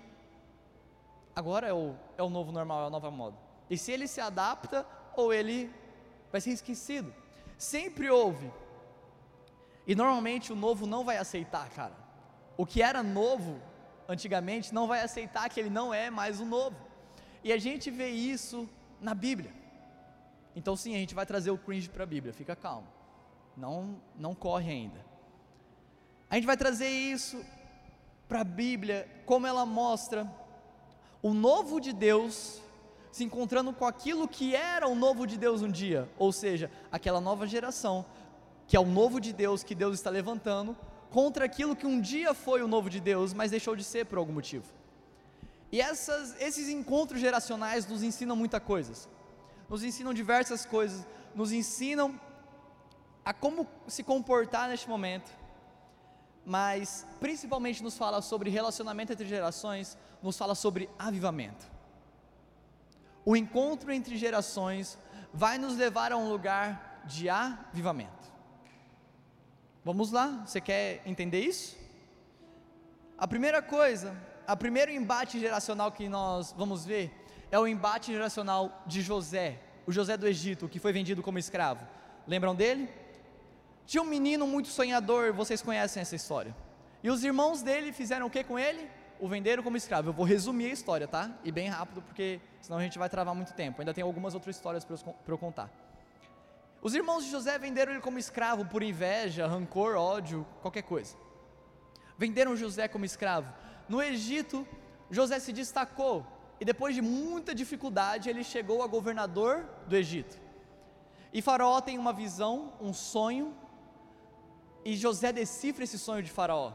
agora 1.35 1.67
é 1.67 1.73
o, 1.73 1.95
é 2.19 2.23
o 2.23 2.29
novo 2.29 2.53
normal, 2.53 2.85
é 2.85 2.87
a 2.89 2.91
nova 2.91 3.11
moda. 3.11 3.37
E 3.71 3.79
se 3.79 3.91
ele 3.91 4.07
se 4.07 4.21
adapta, 4.21 4.87
ou 5.17 5.33
ele 5.33 5.71
vai 6.31 6.41
ser 6.41 6.51
esquecido. 6.51 7.13
Sempre 7.57 8.11
houve. 8.11 8.53
E 9.87 9.95
normalmente 9.95 10.53
o 10.53 10.57
novo 10.57 10.87
não 10.87 11.05
vai 11.05 11.17
aceitar, 11.17 11.69
cara. 11.71 11.97
O 12.57 12.67
que 12.67 12.83
era 12.83 13.03
novo 13.03 13.61
antigamente 14.09 14.75
não 14.75 14.87
vai 14.87 15.01
aceitar 15.03 15.49
que 15.49 15.59
ele 15.59 15.71
não 15.71 15.93
é 15.93 16.11
mais 16.11 16.41
o 16.41 16.45
novo. 16.45 16.77
E 17.43 17.53
a 17.53 17.59
gente 17.59 17.91
vê 17.91 18.09
isso 18.09 18.69
na 19.01 19.15
Bíblia. 19.15 19.53
Então 20.55 20.77
sim, 20.77 20.95
a 20.95 20.99
gente 20.99 21.15
vai 21.15 21.27
trazer 21.27 21.51
o 21.51 21.59
cringe 21.59 21.89
para 21.89 22.05
a 22.05 22.07
Bíblia, 22.07 22.33
fica 22.33 22.57
calmo. 22.57 22.89
Não, 23.57 24.01
não 24.17 24.35
corre 24.35 24.71
ainda. 24.71 25.05
A 26.29 26.35
gente 26.35 26.47
vai 26.47 26.57
trazer 26.57 26.89
isso 26.89 27.45
para 28.29 28.41
a 28.41 28.45
Bíblia, 28.45 29.09
como 29.25 29.47
ela 29.47 29.65
mostra 29.65 30.31
o 31.23 31.33
novo 31.33 31.81
de 31.81 31.93
Deus 31.93 32.61
se 33.17 33.25
encontrando 33.25 33.73
com 33.73 33.87
aquilo 33.87 34.29
que 34.29 34.55
era 34.55 34.87
o 34.87 34.95
novo 34.95 35.27
de 35.27 35.39
Deus 35.39 35.63
um 35.63 35.71
dia, 35.71 36.07
ou 36.19 36.31
seja, 36.31 36.71
aquela 36.93 37.19
nova 37.19 37.47
geração, 37.47 38.05
que 38.67 38.77
é 38.77 38.81
o 38.81 38.85
novo 38.85 39.19
de 39.19 39.33
Deus 39.33 39.63
que 39.63 39.75
Deus 39.75 39.95
está 39.95 40.11
levantando, 40.11 40.77
contra 41.11 41.47
aquilo 41.47 41.75
que 41.75 41.87
um 41.87 41.99
dia 41.99 42.35
foi 42.35 42.63
o 42.63 42.69
novo 42.69 42.91
de 42.91 43.01
Deus, 43.01 43.33
mas 43.33 43.51
deixou 43.51 43.75
de 43.75 43.83
ser 43.83 44.05
por 44.05 44.19
algum 44.19 44.35
motivo. 44.35 44.67
E 45.73 45.81
essas, 45.81 46.39
esses 46.39 46.69
encontros 46.69 47.19
geracionais 47.19 47.87
nos 47.87 48.03
ensinam 48.03 48.37
muita 48.37 48.61
coisas, 48.61 49.09
nos 49.67 49.83
ensinam 49.83 50.13
diversas 50.13 50.67
coisas, 50.67 51.07
nos 51.35 51.53
ensinam 51.53 52.21
a 53.25 53.33
como 53.33 53.67
se 53.89 54.03
comportar 54.03 54.69
neste 54.69 54.91
momento, 54.91 55.31
mas 56.45 57.07
principalmente 57.19 57.83
nos 57.83 57.97
fala 57.97 58.21
sobre 58.21 58.51
relacionamento 58.51 59.15
entre 59.15 59.27
gerações, 59.27 59.97
nos 60.23 60.37
fala 60.37 60.55
sobre 60.55 60.91
avivamento. 60.99 61.76
O 63.27 63.37
encontro 63.37 63.93
entre 63.93 64.17
gerações 64.17 64.97
vai 65.35 65.59
nos 65.59 65.77
levar 65.77 66.13
a 66.13 66.17
um 66.17 66.31
lugar 66.31 67.03
de 67.05 67.29
avivamento. 67.29 68.33
Vamos 69.85 70.11
lá, 70.11 70.45
você 70.47 70.63
quer 70.63 71.03
entender 71.05 71.41
isso? 71.41 71.77
A 73.19 73.29
primeira 73.29 73.61
coisa 73.61 74.17
a 74.47 74.57
primeiro 74.57 74.93
embate 74.93 75.41
geracional 75.41 75.91
que 75.91 76.09
nós 76.09 76.55
vamos 76.57 76.87
ver 76.87 77.13
é 77.51 77.59
o 77.59 77.67
embate 77.67 78.13
geracional 78.13 78.83
de 78.87 79.03
José, 79.03 79.59
o 79.85 79.91
José 79.91 80.17
do 80.17 80.27
Egito, 80.27 80.69
que 80.69 80.79
foi 80.79 80.93
vendido 80.93 81.23
como 81.23 81.39
escravo. 81.39 81.85
Lembram 82.27 82.55
dele? 82.55 82.89
Tinha 83.87 84.03
um 84.03 84.07
menino 84.07 84.47
muito 84.47 84.69
sonhador, 84.69 85.33
vocês 85.33 85.61
conhecem 85.63 86.01
essa 86.01 86.15
história. 86.15 86.55
E 87.03 87.11
os 87.11 87.25
irmãos 87.25 87.63
dele 87.63 87.93
fizeram 87.93 88.27
o 88.27 88.31
que 88.31 88.45
com 88.45 88.59
ele? 88.59 88.89
O 89.19 89.29
venderam 89.29 89.63
como 89.63 89.77
escravo. 89.77 90.11
Eu 90.11 90.13
vou 90.13 90.25
resumir 90.25 90.67
a 90.67 90.73
história, 90.73 91.09
tá? 91.09 91.31
E 91.45 91.51
bem 91.51 91.69
rápido, 91.69 92.03
porque 92.03 92.41
senão 92.67 92.79
a 92.81 92.83
gente 92.83 92.99
vai 92.99 93.09
travar 93.09 93.33
muito 93.33 93.53
tempo. 93.55 93.81
Ainda 93.81 93.95
tem 93.95 94.03
algumas 94.03 94.35
outras 94.35 94.57
histórias 94.57 94.85
para 94.85 94.97
eu 95.29 95.39
contar. 95.39 95.71
Os 96.83 96.95
irmãos 96.97 97.25
de 97.25 97.31
José 97.31 97.57
venderam 97.59 97.93
ele 97.93 98.01
como 98.01 98.19
escravo 98.19 98.65
por 98.67 98.83
inveja, 98.83 99.47
rancor, 99.47 99.95
ódio, 99.97 100.45
qualquer 100.63 100.83
coisa. 100.83 101.17
Venderam 102.19 102.57
José 102.57 102.89
como 102.89 103.05
escravo. 103.05 103.53
No 103.89 104.03
Egito, 104.03 104.67
José 105.09 105.39
se 105.39 105.53
destacou 105.53 106.27
e 106.61 106.65
depois 106.65 106.93
de 106.93 107.01
muita 107.01 107.55
dificuldade, 107.55 108.29
ele 108.29 108.43
chegou 108.43 108.83
a 108.83 108.89
governador 108.89 109.65
do 109.87 109.95
Egito. 109.95 110.37
E 111.33 111.41
Faraó 111.41 111.81
tem 111.81 111.99
uma 111.99 112.13
visão, 112.13 112.73
um 112.81 112.93
sonho, 112.93 113.55
e 114.85 114.97
José 114.97 115.33
decifra 115.33 115.85
esse 115.85 116.01
sonho 116.01 116.23
de 116.23 116.33
Faraó. 116.33 116.73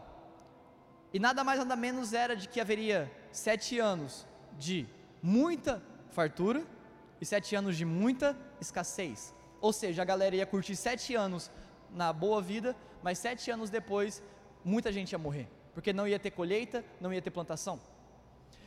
E 1.14 1.20
nada 1.20 1.44
mais 1.44 1.60
nada 1.60 1.76
menos 1.76 2.14
era 2.14 2.34
de 2.34 2.48
que 2.48 2.62
haveria 2.62 3.12
sete 3.30 3.78
anos 3.78 4.26
de 4.58 4.88
muita 5.22 5.82
fartura 6.10 6.66
e 7.20 7.26
sete 7.26 7.56
anos 7.56 7.78
de 7.78 7.86
muita 7.86 8.38
escassez. 8.60 9.34
Ou 9.60 9.72
seja, 9.72 10.02
a 10.02 10.06
galera 10.06 10.36
ia 10.36 10.46
curtir 10.46 10.76
sete 10.76 11.16
anos 11.16 11.52
na 11.92 12.12
boa 12.12 12.42
vida, 12.42 12.76
mas 13.04 13.20
sete 13.20 13.52
anos 13.52 13.70
depois, 13.70 14.24
muita 14.64 14.92
gente 14.92 15.12
ia 15.12 15.18
morrer 15.20 15.48
porque 15.74 15.94
não 15.94 16.08
ia 16.08 16.20
ter 16.20 16.32
colheita, 16.32 16.84
não 17.00 17.14
ia 17.14 17.22
ter 17.22 17.32
plantação. 17.32 17.80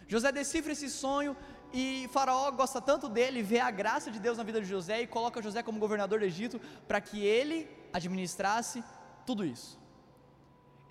José 0.07 0.31
decifra 0.33 0.73
esse 0.73 0.91
sonho 0.91 1.37
e 1.73 2.09
Faraó 2.13 2.51
gosta 2.51 2.81
tanto 2.81 3.09
dele, 3.09 3.43
vê 3.43 3.61
a 3.61 3.71
graça 3.71 4.11
de 4.11 4.21
Deus 4.21 4.39
na 4.39 4.45
vida 4.45 4.61
de 4.61 4.67
José 4.67 5.03
e 5.03 5.07
coloca 5.07 5.43
José 5.43 5.63
como 5.63 5.79
governador 5.79 6.19
do 6.21 6.25
Egito 6.25 6.61
para 6.87 7.01
que 7.01 7.25
ele 7.25 7.69
administrasse 7.93 8.85
tudo 9.27 9.45
isso. 9.45 9.79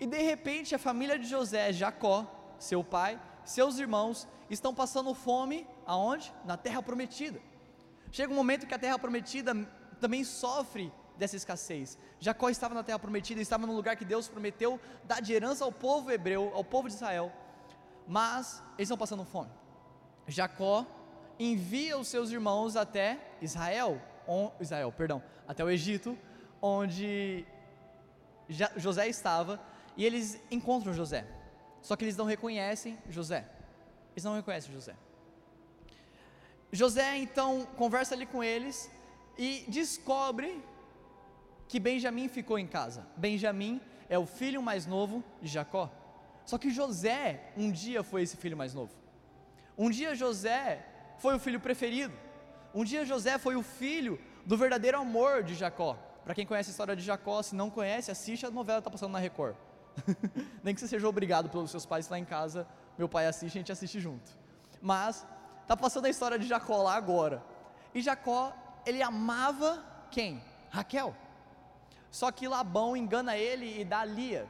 E 0.00 0.06
de 0.06 0.20
repente 0.22 0.74
a 0.74 0.78
família 0.78 1.18
de 1.18 1.26
José, 1.26 1.72
Jacó, 1.72 2.26
seu 2.58 2.82
pai, 2.82 3.20
seus 3.44 3.78
irmãos, 3.78 4.26
estão 4.50 4.74
passando 4.74 5.14
fome 5.14 5.66
aonde? 5.86 6.32
Na 6.44 6.56
terra 6.56 6.82
prometida. 6.82 7.40
Chega 8.10 8.32
um 8.32 8.36
momento 8.36 8.66
que 8.66 8.74
a 8.74 8.78
terra 8.78 8.98
prometida 8.98 9.54
também 10.00 10.24
sofre 10.24 10.92
dessa 11.16 11.36
escassez. 11.36 11.98
Jacó 12.18 12.48
estava 12.48 12.74
na 12.74 12.82
terra 12.82 12.98
prometida, 12.98 13.40
estava 13.40 13.66
no 13.66 13.74
lugar 13.74 13.96
que 13.96 14.04
Deus 14.04 14.28
prometeu 14.28 14.80
dar 15.04 15.20
de 15.20 15.32
herança 15.32 15.64
ao 15.64 15.72
povo 15.72 16.10
hebreu, 16.10 16.50
ao 16.54 16.64
povo 16.64 16.88
de 16.88 16.94
Israel. 16.94 17.32
Mas 18.06 18.62
eles 18.76 18.86
estão 18.86 18.98
passando 18.98 19.24
fome. 19.24 19.50
Jacó 20.26 20.86
envia 21.38 21.98
os 21.98 22.08
seus 22.08 22.30
irmãos 22.30 22.76
até 22.76 23.18
Israel, 23.40 24.00
on, 24.26 24.50
Israel, 24.60 24.92
perdão, 24.92 25.22
até 25.46 25.64
o 25.64 25.70
Egito, 25.70 26.16
onde 26.60 27.44
José 28.76 29.08
estava, 29.08 29.60
e 29.96 30.04
eles 30.04 30.40
encontram 30.50 30.92
José. 30.92 31.26
Só 31.84 31.94
que 31.94 32.04
eles 32.04 32.16
não 32.16 32.24
reconhecem 32.24 32.98
José. 33.10 33.46
Eles 34.14 34.24
não 34.24 34.34
reconhecem 34.34 34.72
José. 34.72 34.96
José 36.72 37.18
então 37.18 37.66
conversa 37.76 38.14
ali 38.14 38.24
com 38.24 38.42
eles 38.42 38.90
e 39.36 39.64
descobre 39.68 40.64
que 41.68 41.78
Benjamim 41.78 42.26
ficou 42.26 42.58
em 42.58 42.66
casa. 42.66 43.06
Benjamim 43.16 43.82
é 44.08 44.18
o 44.18 44.24
filho 44.24 44.62
mais 44.62 44.86
novo 44.86 45.22
de 45.42 45.48
Jacó. 45.48 45.92
Só 46.46 46.56
que 46.56 46.70
José 46.70 47.52
um 47.54 47.70
dia 47.70 48.02
foi 48.02 48.22
esse 48.22 48.38
filho 48.38 48.56
mais 48.56 48.72
novo. 48.72 48.94
Um 49.76 49.90
dia 49.90 50.14
José 50.14 50.86
foi 51.18 51.34
o 51.34 51.38
filho 51.38 51.60
preferido. 51.60 52.14
Um 52.74 52.82
dia 52.82 53.04
José 53.04 53.36
foi 53.36 53.56
o 53.56 53.62
filho 53.62 54.18
do 54.46 54.56
verdadeiro 54.56 54.98
amor 54.98 55.42
de 55.42 55.54
Jacó. 55.54 55.98
Para 56.24 56.34
quem 56.34 56.46
conhece 56.46 56.70
a 56.70 56.72
história 56.72 56.96
de 56.96 57.02
Jacó, 57.02 57.42
se 57.42 57.54
não 57.54 57.68
conhece, 57.68 58.10
assiste 58.10 58.46
a 58.46 58.50
novela 58.50 58.78
que 58.78 58.88
está 58.88 58.90
passando 58.90 59.12
na 59.12 59.18
Record. 59.18 59.54
Nem 60.62 60.74
que 60.74 60.80
você 60.80 60.88
seja 60.88 61.08
obrigado 61.08 61.48
pelos 61.48 61.70
seus 61.70 61.86
pais 61.86 62.08
lá 62.08 62.18
em 62.18 62.24
casa, 62.24 62.66
meu 62.98 63.08
pai 63.08 63.26
assiste 63.26 63.56
a 63.56 63.60
gente 63.60 63.72
assiste 63.72 64.00
junto. 64.00 64.30
Mas 64.80 65.26
está 65.62 65.76
passando 65.76 66.06
a 66.06 66.10
história 66.10 66.38
de 66.38 66.46
Jacó 66.46 66.82
lá 66.82 66.94
agora. 66.94 67.42
E 67.94 68.02
Jacó, 68.02 68.52
ele 68.84 69.02
amava 69.02 69.84
quem? 70.10 70.42
Raquel. 70.70 71.14
Só 72.10 72.30
que 72.30 72.46
Labão 72.46 72.96
engana 72.96 73.36
ele 73.36 73.80
e 73.80 73.84
dá 73.84 74.04
Lia. 74.04 74.46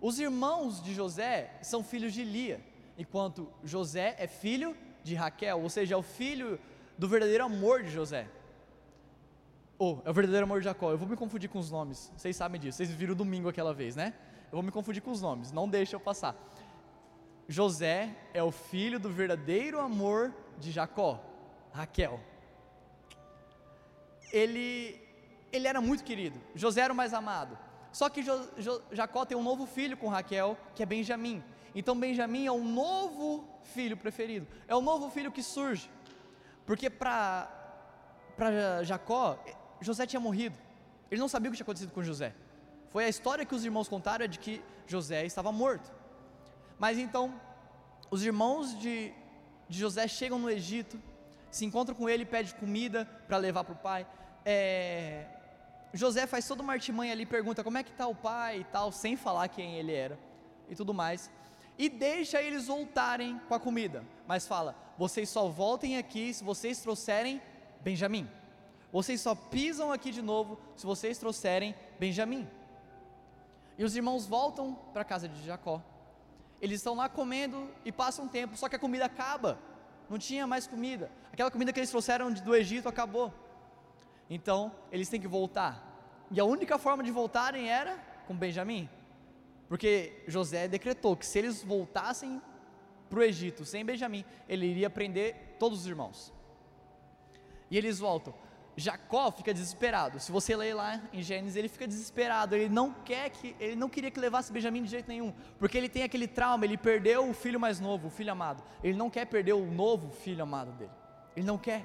Os 0.00 0.18
irmãos 0.18 0.82
de 0.82 0.92
José 0.94 1.52
são 1.62 1.84
filhos 1.84 2.12
de 2.12 2.24
Lia, 2.24 2.60
enquanto 2.98 3.48
José 3.62 4.16
é 4.18 4.26
filho 4.26 4.76
de 5.04 5.14
Raquel, 5.14 5.60
ou 5.60 5.68
seja, 5.68 5.94
é 5.94 5.96
o 5.96 6.02
filho 6.02 6.58
do 6.98 7.08
verdadeiro 7.08 7.44
amor 7.44 7.82
de 7.82 7.90
José. 7.90 8.28
Ou 9.78 10.00
oh, 10.04 10.08
é 10.08 10.10
o 10.10 10.14
verdadeiro 10.14 10.44
amor 10.44 10.60
de 10.60 10.64
Jacó. 10.64 10.90
Eu 10.90 10.98
vou 10.98 11.08
me 11.08 11.16
confundir 11.16 11.48
com 11.48 11.58
os 11.58 11.70
nomes. 11.70 12.12
Vocês 12.16 12.36
sabem 12.36 12.60
disso. 12.60 12.78
Vocês 12.78 12.90
viram 12.90 13.14
domingo 13.14 13.48
aquela 13.48 13.74
vez, 13.74 13.96
né? 13.96 14.14
Eu 14.52 14.56
vou 14.56 14.62
me 14.62 14.70
confundir 14.70 15.00
com 15.00 15.10
os 15.10 15.22
nomes. 15.22 15.50
Não 15.50 15.66
deixa 15.66 15.96
eu 15.96 16.00
passar. 16.00 16.36
José 17.48 18.14
é 18.34 18.42
o 18.42 18.50
filho 18.50 19.00
do 19.00 19.08
verdadeiro 19.08 19.80
amor 19.80 20.30
de 20.58 20.70
Jacó, 20.70 21.18
Raquel. 21.72 22.20
Ele 24.30 25.00
ele 25.50 25.66
era 25.66 25.80
muito 25.80 26.04
querido. 26.04 26.38
José 26.54 26.82
era 26.82 26.92
o 26.92 26.96
mais 26.96 27.14
amado. 27.14 27.58
Só 27.92 28.10
que 28.10 28.22
jo, 28.22 28.32
jo, 28.58 28.82
Jacó 28.92 29.24
tem 29.24 29.36
um 29.36 29.42
novo 29.42 29.64
filho 29.64 29.96
com 29.96 30.08
Raquel, 30.08 30.56
que 30.74 30.82
é 30.82 30.86
Benjamim. 30.86 31.42
Então 31.74 31.98
Benjamim 31.98 32.44
é 32.44 32.52
o 32.52 32.62
novo 32.62 33.48
filho 33.62 33.96
preferido. 33.96 34.46
É 34.68 34.76
o 34.76 34.82
novo 34.82 35.08
filho 35.08 35.32
que 35.32 35.42
surge. 35.42 35.90
Porque 36.66 36.90
para 36.90 37.48
Jacó, 38.82 39.42
José 39.80 40.06
tinha 40.06 40.20
morrido. 40.20 40.56
Ele 41.10 41.20
não 41.20 41.28
sabia 41.28 41.48
o 41.48 41.52
que 41.52 41.56
tinha 41.56 41.64
acontecido 41.64 41.92
com 41.92 42.02
José. 42.02 42.34
Foi 42.92 43.04
a 43.04 43.08
história 43.08 43.44
que 43.44 43.54
os 43.54 43.64
irmãos 43.64 43.88
contaram 43.88 44.26
de 44.26 44.38
que 44.38 44.62
José 44.86 45.24
estava 45.24 45.50
morto. 45.50 45.90
Mas 46.78 46.98
então, 46.98 47.34
os 48.10 48.22
irmãos 48.24 48.78
de, 48.78 49.12
de 49.68 49.78
José 49.78 50.06
chegam 50.06 50.38
no 50.38 50.50
Egito, 50.50 51.00
se 51.50 51.64
encontram 51.64 51.94
com 51.94 52.08
ele, 52.08 52.24
pedem 52.24 52.52
comida 52.54 53.06
para 53.26 53.38
levar 53.38 53.64
para 53.64 53.72
o 53.72 53.76
pai. 53.76 54.06
É, 54.44 55.26
José 55.94 56.26
faz 56.26 56.46
toda 56.46 56.62
uma 56.62 56.72
artimanha 56.72 57.12
ali, 57.12 57.24
pergunta 57.24 57.64
como 57.64 57.78
é 57.78 57.82
que 57.82 57.90
está 57.90 58.06
o 58.06 58.14
pai 58.14 58.60
e 58.60 58.64
tal, 58.64 58.92
sem 58.92 59.16
falar 59.16 59.48
quem 59.48 59.76
ele 59.76 59.92
era 59.92 60.18
e 60.68 60.74
tudo 60.74 60.92
mais. 60.92 61.30
E 61.78 61.88
deixa 61.88 62.42
eles 62.42 62.66
voltarem 62.66 63.40
com 63.48 63.54
a 63.54 63.60
comida, 63.60 64.04
mas 64.26 64.46
fala: 64.46 64.76
vocês 64.98 65.28
só 65.28 65.48
voltem 65.48 65.96
aqui 65.96 66.32
se 66.32 66.44
vocês 66.44 66.80
trouxerem 66.80 67.40
Benjamim. 67.80 68.28
Vocês 68.92 69.20
só 69.20 69.34
pisam 69.34 69.90
aqui 69.90 70.10
de 70.10 70.20
novo 70.20 70.58
se 70.76 70.84
vocês 70.84 71.16
trouxerem 71.18 71.74
Benjamim. 71.98 72.46
E 73.78 73.84
os 73.84 73.96
irmãos 73.96 74.26
voltam 74.26 74.74
para 74.92 75.02
a 75.02 75.04
casa 75.04 75.28
de 75.28 75.42
Jacó. 75.44 75.82
Eles 76.60 76.80
estão 76.80 76.94
lá 76.94 77.08
comendo 77.08 77.68
e 77.84 77.90
passam 77.90 78.26
um 78.26 78.28
tempo, 78.28 78.56
só 78.56 78.68
que 78.68 78.76
a 78.76 78.78
comida 78.78 79.04
acaba. 79.04 79.58
Não 80.08 80.18
tinha 80.18 80.46
mais 80.46 80.66
comida. 80.66 81.10
Aquela 81.32 81.50
comida 81.50 81.72
que 81.72 81.80
eles 81.80 81.90
trouxeram 81.90 82.32
do 82.32 82.54
Egito 82.54 82.88
acabou. 82.88 83.32
Então, 84.28 84.72
eles 84.90 85.08
têm 85.08 85.20
que 85.20 85.28
voltar. 85.28 86.26
E 86.30 86.38
a 86.38 86.44
única 86.44 86.78
forma 86.78 87.02
de 87.02 87.10
voltarem 87.10 87.68
era 87.68 87.96
com 88.26 88.34
Benjamim. 88.34 88.88
Porque 89.68 90.22
José 90.28 90.68
decretou 90.68 91.16
que 91.16 91.26
se 91.26 91.38
eles 91.38 91.62
voltassem 91.62 92.40
para 93.08 93.18
o 93.18 93.22
Egito 93.22 93.64
sem 93.64 93.84
Benjamim, 93.84 94.24
ele 94.48 94.66
iria 94.66 94.88
prender 94.88 95.56
todos 95.58 95.80
os 95.80 95.86
irmãos. 95.86 96.32
E 97.70 97.76
eles 97.76 97.98
voltam. 97.98 98.34
Jacó 98.76 99.30
fica 99.30 99.52
desesperado. 99.52 100.18
Se 100.18 100.32
você 100.32 100.56
ler 100.56 100.74
lá 100.74 101.00
em 101.12 101.22
Gênesis, 101.22 101.56
ele 101.56 101.68
fica 101.68 101.86
desesperado. 101.86 102.54
Ele 102.54 102.68
não 102.68 102.92
quer 102.92 103.30
que, 103.30 103.54
ele 103.60 103.76
não 103.76 103.88
queria 103.88 104.10
que 104.10 104.18
levasse 104.18 104.52
Benjamim 104.52 104.82
de 104.82 104.90
jeito 104.90 105.08
nenhum, 105.08 105.32
porque 105.58 105.76
ele 105.76 105.88
tem 105.88 106.02
aquele 106.02 106.26
trauma. 106.26 106.64
Ele 106.64 106.76
perdeu 106.76 107.28
o 107.28 107.34
filho 107.34 107.60
mais 107.60 107.80
novo, 107.80 108.08
o 108.08 108.10
filho 108.10 108.32
amado. 108.32 108.62
Ele 108.82 108.96
não 108.96 109.10
quer 109.10 109.26
perder 109.26 109.52
o 109.52 109.64
novo 109.64 110.10
filho 110.10 110.42
amado 110.42 110.72
dele. 110.72 110.90
Ele 111.36 111.46
não 111.46 111.58
quer 111.58 111.84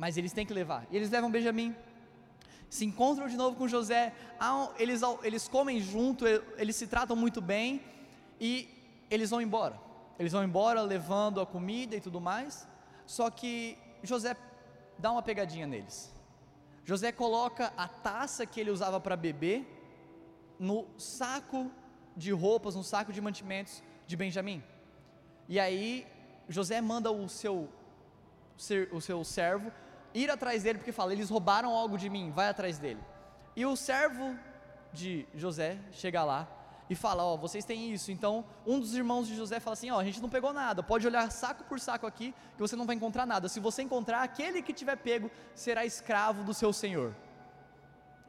mas 0.00 0.16
eles 0.16 0.32
têm 0.32 0.46
que 0.46 0.54
levar. 0.54 0.86
E 0.90 0.96
eles 0.96 1.10
levam 1.10 1.30
Benjamim, 1.30 1.76
se 2.70 2.86
encontram 2.86 3.28
de 3.28 3.36
novo 3.36 3.54
com 3.54 3.68
José, 3.68 4.14
eles, 4.78 5.02
eles 5.22 5.46
comem 5.46 5.78
junto, 5.78 6.24
eles 6.56 6.74
se 6.74 6.86
tratam 6.86 7.14
muito 7.14 7.42
bem 7.42 7.82
e 8.40 8.66
eles 9.10 9.28
vão 9.28 9.42
embora. 9.42 9.78
Eles 10.18 10.32
vão 10.32 10.42
embora 10.42 10.80
levando 10.80 11.38
a 11.38 11.44
comida 11.44 11.94
e 11.94 12.00
tudo 12.00 12.18
mais, 12.18 12.66
só 13.06 13.28
que 13.30 13.76
José 14.02 14.34
dá 15.00 15.10
uma 15.10 15.22
pegadinha 15.22 15.66
neles. 15.66 16.12
José 16.84 17.10
coloca 17.10 17.72
a 17.76 17.88
taça 17.88 18.46
que 18.46 18.60
ele 18.60 18.70
usava 18.70 19.00
para 19.00 19.16
beber 19.16 19.66
no 20.58 20.86
saco 20.98 21.70
de 22.16 22.32
roupas, 22.32 22.74
no 22.74 22.84
saco 22.84 23.12
de 23.12 23.20
mantimentos 23.20 23.82
de 24.06 24.16
Benjamim. 24.16 24.62
E 25.48 25.58
aí 25.58 26.06
José 26.48 26.80
manda 26.80 27.10
o 27.10 27.28
seu, 27.28 27.68
o 28.92 29.00
seu 29.00 29.24
servo 29.24 29.72
ir 30.12 30.30
atrás 30.30 30.62
dele, 30.62 30.78
porque 30.78 30.92
fala: 30.92 31.12
eles 31.12 31.30
roubaram 31.30 31.74
algo 31.74 31.96
de 31.96 32.08
mim, 32.08 32.30
vai 32.30 32.48
atrás 32.48 32.78
dele. 32.78 33.00
E 33.56 33.64
o 33.64 33.76
servo 33.76 34.36
de 34.92 35.26
José 35.34 35.78
chega 35.92 36.24
lá 36.24 36.48
e 36.90 36.94
fala: 36.96 37.22
Ó, 37.22 37.36
vocês 37.36 37.64
têm 37.64 37.92
isso. 37.92 38.10
Então, 38.10 38.44
um 38.66 38.80
dos 38.80 38.94
irmãos 38.96 39.28
de 39.28 39.36
José 39.36 39.60
fala 39.60 39.74
assim: 39.74 39.90
Ó, 39.92 40.00
a 40.00 40.04
gente 40.04 40.20
não 40.20 40.28
pegou 40.28 40.52
nada, 40.52 40.82
pode 40.82 41.06
olhar 41.06 41.30
saco 41.30 41.62
por 41.64 41.78
saco 41.78 42.04
aqui, 42.04 42.34
que 42.56 42.60
você 42.60 42.74
não 42.74 42.84
vai 42.84 42.96
encontrar 42.96 43.24
nada. 43.24 43.48
Se 43.48 43.60
você 43.60 43.82
encontrar, 43.82 44.22
aquele 44.22 44.60
que 44.60 44.72
tiver 44.72 44.96
pego 44.96 45.30
será 45.54 45.86
escravo 45.86 46.42
do 46.42 46.52
seu 46.52 46.72
senhor. 46.72 47.14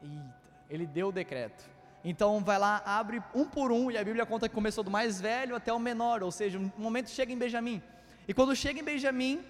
Eita, 0.00 0.36
ele 0.70 0.86
deu 0.86 1.08
o 1.08 1.12
decreto. 1.12 1.68
Então 2.04 2.42
vai 2.42 2.58
lá, 2.58 2.82
abre 2.86 3.22
um 3.34 3.44
por 3.44 3.72
um, 3.72 3.90
e 3.90 3.98
a 3.98 4.04
Bíblia 4.04 4.24
conta 4.24 4.48
que 4.48 4.54
começou 4.54 4.82
do 4.82 4.90
mais 4.90 5.20
velho 5.20 5.54
até 5.56 5.72
o 5.72 5.78
menor, 5.78 6.22
ou 6.22 6.30
seja, 6.30 6.58
um 6.58 6.70
momento 6.78 7.10
chega 7.10 7.32
em 7.32 7.38
Benjamim. 7.38 7.82
E 8.26 8.34
quando 8.34 8.54
chega 8.56 8.80
em 8.80 8.84
Benjamim, 8.84 9.44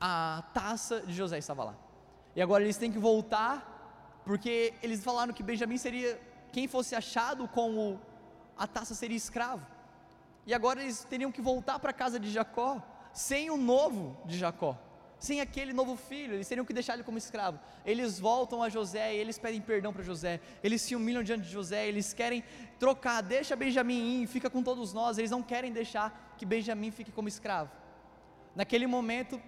a 0.00 0.44
taça 0.52 1.00
de 1.00 1.12
José 1.12 1.38
estava 1.38 1.64
lá. 1.64 1.74
E 2.36 2.42
agora 2.42 2.62
eles 2.62 2.76
têm 2.76 2.90
que 2.90 2.98
voltar, 2.98 4.22
porque 4.24 4.74
eles 4.82 5.02
falaram 5.02 5.32
que 5.32 5.42
Benjamim 5.42 5.76
seria 5.76 6.20
quem 6.52 6.66
fosse 6.66 6.94
achado 6.94 7.46
com 7.48 7.76
o, 7.76 8.00
a 8.56 8.66
taça 8.66 8.94
seria 8.94 9.16
escravo. 9.16 9.66
E 10.46 10.54
agora 10.54 10.82
eles 10.82 11.04
teriam 11.04 11.30
que 11.30 11.42
voltar 11.42 11.78
para 11.78 11.90
a 11.90 11.94
casa 11.94 12.18
de 12.18 12.30
Jacó, 12.30 12.82
sem 13.12 13.50
o 13.50 13.56
novo 13.56 14.16
de 14.24 14.38
Jacó, 14.38 14.78
sem 15.18 15.40
aquele 15.40 15.72
novo 15.72 15.96
filho, 15.96 16.34
eles 16.34 16.48
teriam 16.48 16.64
que 16.64 16.72
deixar 16.72 16.94
ele 16.94 17.02
como 17.02 17.18
escravo. 17.18 17.58
Eles 17.84 18.18
voltam 18.18 18.62
a 18.62 18.68
José 18.68 19.14
e 19.14 19.18
eles 19.18 19.38
pedem 19.38 19.60
perdão 19.60 19.92
para 19.92 20.02
José, 20.02 20.40
eles 20.62 20.80
se 20.80 20.94
humilham 20.94 21.22
diante 21.22 21.44
de 21.44 21.50
José, 21.50 21.88
eles 21.88 22.14
querem 22.14 22.44
trocar, 22.78 23.20
deixa 23.20 23.56
Benjamim 23.56 24.22
ir, 24.22 24.26
fica 24.26 24.48
com 24.48 24.62
todos 24.62 24.92
nós, 24.92 25.18
eles 25.18 25.30
não 25.30 25.42
querem 25.42 25.72
deixar 25.72 26.34
que 26.38 26.46
Benjamim 26.46 26.90
fique 26.90 27.10
como 27.10 27.28
escravo. 27.28 27.70
Naquele 28.54 28.86
momento, 28.86 29.40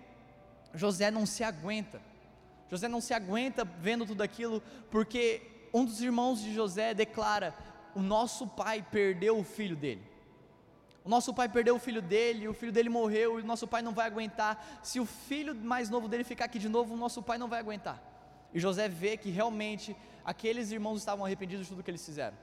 José 0.75 1.11
não 1.11 1.25
se 1.25 1.42
aguenta. 1.42 2.00
José 2.69 2.88
não 2.88 3.00
se 3.00 3.12
aguenta 3.12 3.64
vendo 3.64 4.07
tudo 4.07 4.23
aquilo, 4.23 4.62
porque 4.90 5.42
um 5.73 5.85
dos 5.85 6.00
irmãos 6.00 6.41
de 6.41 6.53
José 6.53 6.95
declara: 6.95 7.55
O 7.95 8.00
nosso 8.00 8.47
pai 8.47 8.85
perdeu 8.91 9.39
o 9.39 9.45
filho 9.45 9.77
dele. 9.77 10.03
O 11.05 11.09
nosso 11.09 11.33
pai 11.33 11.49
perdeu 11.49 11.77
o 11.77 11.79
filho 11.79 12.03
dele, 12.03 12.47
o 12.47 12.53
filho 12.53 12.73
dele 12.73 12.89
morreu, 12.89 13.39
e 13.39 13.43
o 13.43 13.47
nosso 13.47 13.67
pai 13.67 13.81
não 13.81 13.93
vai 13.93 14.07
aguentar. 14.07 14.81
Se 14.83 15.00
o 15.00 15.07
filho 15.07 15.55
mais 15.55 15.89
novo 15.89 16.09
dele 16.09 16.25
ficar 16.25 16.45
aqui 16.45 16.59
de 16.59 16.69
novo, 16.69 16.95
o 16.95 16.97
nosso 16.97 17.23
pai 17.23 17.39
não 17.39 17.49
vai 17.49 17.59
aguentar. 17.59 18.03
E 18.53 18.61
José 18.61 18.89
vê 18.89 19.17
que 19.17 19.31
realmente 19.31 19.97
aqueles 20.25 20.71
irmãos 20.71 20.99
estavam 20.99 21.25
arrependidos 21.25 21.67
de 21.67 21.73
tudo 21.73 21.83
que 21.83 21.91
eles 21.91 22.05
fizeram. 22.05 22.37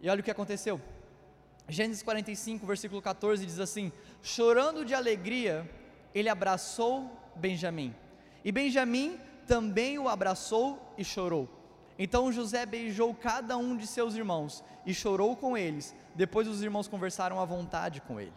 E 0.00 0.08
olha 0.08 0.20
o 0.20 0.22
que 0.22 0.30
aconteceu. 0.30 0.80
Gênesis 1.68 2.02
45, 2.02 2.66
versículo 2.66 3.00
14 3.00 3.46
diz 3.46 3.58
assim: 3.58 3.92
Chorando 4.22 4.84
de 4.84 4.94
alegria, 4.94 5.68
ele 6.14 6.28
abraçou 6.28 7.10
Benjamim. 7.36 7.94
E 8.44 8.50
Benjamim 8.50 9.18
também 9.46 9.98
o 9.98 10.08
abraçou 10.08 10.94
e 10.98 11.04
chorou. 11.04 11.59
Então 12.02 12.32
José 12.32 12.64
beijou 12.64 13.14
cada 13.14 13.58
um 13.58 13.76
de 13.76 13.86
seus 13.86 14.14
irmãos 14.14 14.64
e 14.86 14.94
chorou 14.94 15.36
com 15.36 15.54
eles. 15.54 15.94
Depois 16.14 16.48
os 16.48 16.62
irmãos 16.62 16.88
conversaram 16.88 17.38
à 17.38 17.44
vontade 17.44 18.00
com 18.00 18.18
ele. 18.18 18.32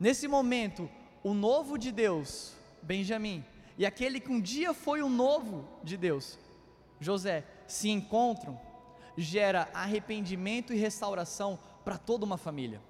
Nesse 0.00 0.26
momento, 0.26 0.90
o 1.22 1.32
novo 1.32 1.78
de 1.78 1.92
Deus, 1.92 2.56
Benjamim, 2.82 3.44
e 3.78 3.86
aquele 3.86 4.18
que 4.18 4.32
um 4.32 4.40
dia 4.40 4.74
foi 4.74 5.00
o 5.00 5.08
novo 5.08 5.64
de 5.84 5.96
Deus, 5.96 6.36
José, 6.98 7.44
se 7.68 7.88
encontram, 7.88 8.60
gera 9.16 9.68
arrependimento 9.72 10.72
e 10.72 10.76
restauração 10.76 11.56
para 11.84 11.96
toda 11.96 12.24
uma 12.24 12.36
família. 12.36 12.82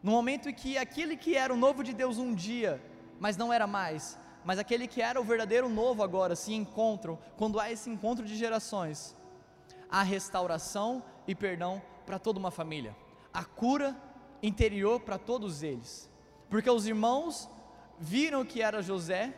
No 0.00 0.12
momento 0.12 0.48
em 0.48 0.54
que 0.54 0.78
aquele 0.78 1.16
que 1.16 1.36
era 1.36 1.52
o 1.52 1.56
novo 1.56 1.82
de 1.82 1.92
Deus 1.92 2.18
um 2.18 2.32
dia, 2.32 2.80
mas 3.18 3.36
não 3.36 3.52
era 3.52 3.66
mais, 3.66 4.16
mas 4.44 4.58
aquele 4.58 4.86
que 4.86 5.02
era 5.02 5.20
o 5.20 5.24
verdadeiro 5.24 5.68
novo 5.68 6.02
agora 6.02 6.34
se 6.34 6.52
encontram, 6.54 7.18
quando 7.36 7.60
há 7.60 7.70
esse 7.70 7.90
encontro 7.90 8.24
de 8.24 8.36
gerações, 8.36 9.16
há 9.90 10.02
restauração 10.02 11.02
e 11.26 11.34
perdão 11.34 11.82
para 12.06 12.18
toda 12.18 12.38
uma 12.38 12.50
família, 12.50 12.96
a 13.32 13.44
cura 13.44 13.96
interior 14.42 15.00
para 15.00 15.18
todos 15.18 15.62
eles, 15.62 16.10
porque 16.48 16.70
os 16.70 16.86
irmãos 16.86 17.48
viram 17.98 18.44
que 18.44 18.62
era 18.62 18.82
José 18.82 19.34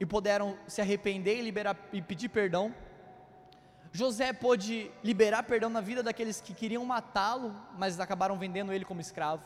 e 0.00 0.06
puderam 0.06 0.56
se 0.66 0.80
arrepender 0.80 1.36
e, 1.36 1.42
liberar, 1.42 1.76
e 1.92 2.00
pedir 2.00 2.30
perdão. 2.30 2.74
José 3.92 4.32
pôde 4.32 4.90
liberar 5.04 5.42
perdão 5.42 5.68
na 5.68 5.80
vida 5.82 6.02
daqueles 6.02 6.40
que 6.40 6.54
queriam 6.54 6.84
matá-lo, 6.86 7.54
mas 7.76 8.00
acabaram 8.00 8.38
vendendo 8.38 8.72
ele 8.72 8.84
como 8.84 9.00
escravo. 9.00 9.42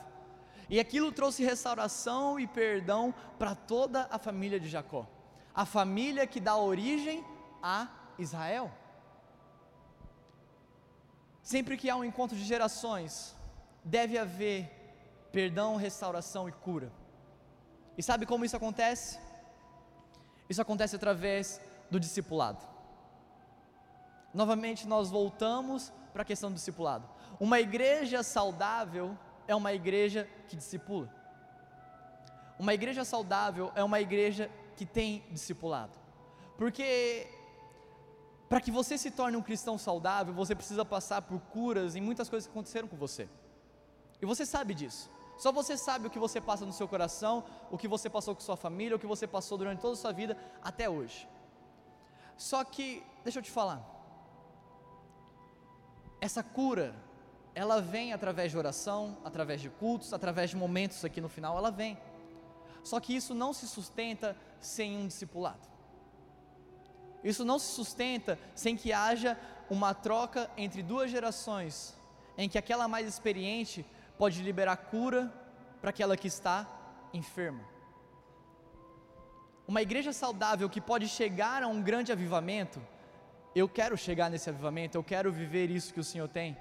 E 0.68 0.80
aquilo 0.80 1.12
trouxe 1.12 1.44
restauração 1.44 2.40
e 2.40 2.46
perdão 2.46 3.14
para 3.38 3.54
toda 3.54 4.08
a 4.10 4.18
família 4.18 4.58
de 4.58 4.68
Jacó, 4.68 5.06
a 5.54 5.66
família 5.66 6.26
que 6.26 6.40
dá 6.40 6.56
origem 6.56 7.24
a 7.62 7.88
Israel. 8.18 8.70
Sempre 11.42 11.76
que 11.76 11.90
há 11.90 11.96
um 11.96 12.04
encontro 12.04 12.36
de 12.36 12.44
gerações, 12.44 13.36
deve 13.84 14.16
haver 14.16 14.70
perdão, 15.30 15.76
restauração 15.76 16.48
e 16.48 16.52
cura. 16.52 16.90
E 17.98 18.02
sabe 18.02 18.24
como 18.24 18.44
isso 18.44 18.56
acontece? 18.56 19.18
Isso 20.48 20.62
acontece 20.62 20.96
através 20.96 21.60
do 21.90 22.00
discipulado. 22.00 22.64
Novamente, 24.32 24.86
nós 24.86 25.10
voltamos 25.10 25.92
para 26.12 26.22
a 26.22 26.24
questão 26.24 26.50
do 26.50 26.54
discipulado. 26.54 27.08
Uma 27.38 27.60
igreja 27.60 28.22
saudável 28.22 29.16
é 29.46 29.54
uma 29.54 29.72
igreja 29.72 30.28
que 30.48 30.56
discipula. 30.56 31.08
Uma 32.58 32.74
igreja 32.74 33.04
saudável 33.04 33.72
é 33.74 33.82
uma 33.82 34.00
igreja 34.00 34.50
que 34.76 34.86
tem 34.86 35.24
discipulado. 35.30 35.92
Porque 36.56 37.26
para 38.48 38.60
que 38.60 38.70
você 38.70 38.96
se 38.96 39.10
torne 39.10 39.36
um 39.36 39.42
cristão 39.42 39.76
saudável, 39.76 40.32
você 40.32 40.54
precisa 40.54 40.84
passar 40.84 41.22
por 41.22 41.40
curas 41.40 41.96
em 41.96 42.00
muitas 42.00 42.28
coisas 42.28 42.46
que 42.46 42.52
aconteceram 42.52 42.86
com 42.86 42.96
você. 42.96 43.28
E 44.20 44.26
você 44.26 44.46
sabe 44.46 44.74
disso. 44.74 45.10
Só 45.36 45.50
você 45.50 45.76
sabe 45.76 46.06
o 46.06 46.10
que 46.10 46.18
você 46.18 46.40
passa 46.40 46.64
no 46.64 46.72
seu 46.72 46.86
coração, 46.86 47.44
o 47.70 47.76
que 47.76 47.88
você 47.88 48.08
passou 48.08 48.34
com 48.34 48.40
sua 48.40 48.56
família, 48.56 48.96
o 48.96 48.98
que 48.98 49.06
você 49.06 49.26
passou 49.26 49.58
durante 49.58 49.80
toda 49.80 49.94
a 49.94 49.96
sua 49.96 50.12
vida 50.12 50.36
até 50.62 50.88
hoje. 50.88 51.28
Só 52.36 52.62
que, 52.64 53.02
deixa 53.24 53.40
eu 53.40 53.42
te 53.42 53.50
falar, 53.50 53.82
essa 56.20 56.42
cura 56.42 56.94
ela 57.54 57.80
vem 57.80 58.12
através 58.12 58.50
de 58.50 58.58
oração, 58.58 59.16
através 59.24 59.60
de 59.60 59.70
cultos, 59.70 60.12
através 60.12 60.50
de 60.50 60.56
momentos 60.56 61.04
aqui 61.04 61.20
no 61.20 61.28
final, 61.28 61.56
ela 61.56 61.70
vem. 61.70 61.96
Só 62.82 62.98
que 62.98 63.14
isso 63.14 63.32
não 63.34 63.52
se 63.52 63.68
sustenta 63.68 64.36
sem 64.60 64.96
um 64.96 65.06
discipulado. 65.06 65.68
Isso 67.22 67.44
não 67.44 67.58
se 67.58 67.72
sustenta 67.72 68.38
sem 68.54 68.76
que 68.76 68.92
haja 68.92 69.38
uma 69.70 69.94
troca 69.94 70.50
entre 70.56 70.82
duas 70.82 71.10
gerações, 71.10 71.94
em 72.36 72.48
que 72.48 72.58
aquela 72.58 72.88
mais 72.88 73.06
experiente 73.06 73.86
pode 74.18 74.42
liberar 74.42 74.76
cura 74.76 75.32
para 75.80 75.90
aquela 75.90 76.16
que 76.16 76.28
está 76.28 76.68
enferma. 77.12 77.64
Uma 79.66 79.80
igreja 79.80 80.12
saudável 80.12 80.68
que 80.68 80.80
pode 80.80 81.08
chegar 81.08 81.62
a 81.62 81.68
um 81.68 81.80
grande 81.80 82.12
avivamento, 82.12 82.82
eu 83.54 83.68
quero 83.68 83.96
chegar 83.96 84.28
nesse 84.28 84.50
avivamento, 84.50 84.98
eu 84.98 85.04
quero 85.04 85.32
viver 85.32 85.70
isso 85.70 85.94
que 85.94 86.00
o 86.00 86.04
Senhor 86.04 86.28
tem 86.28 86.56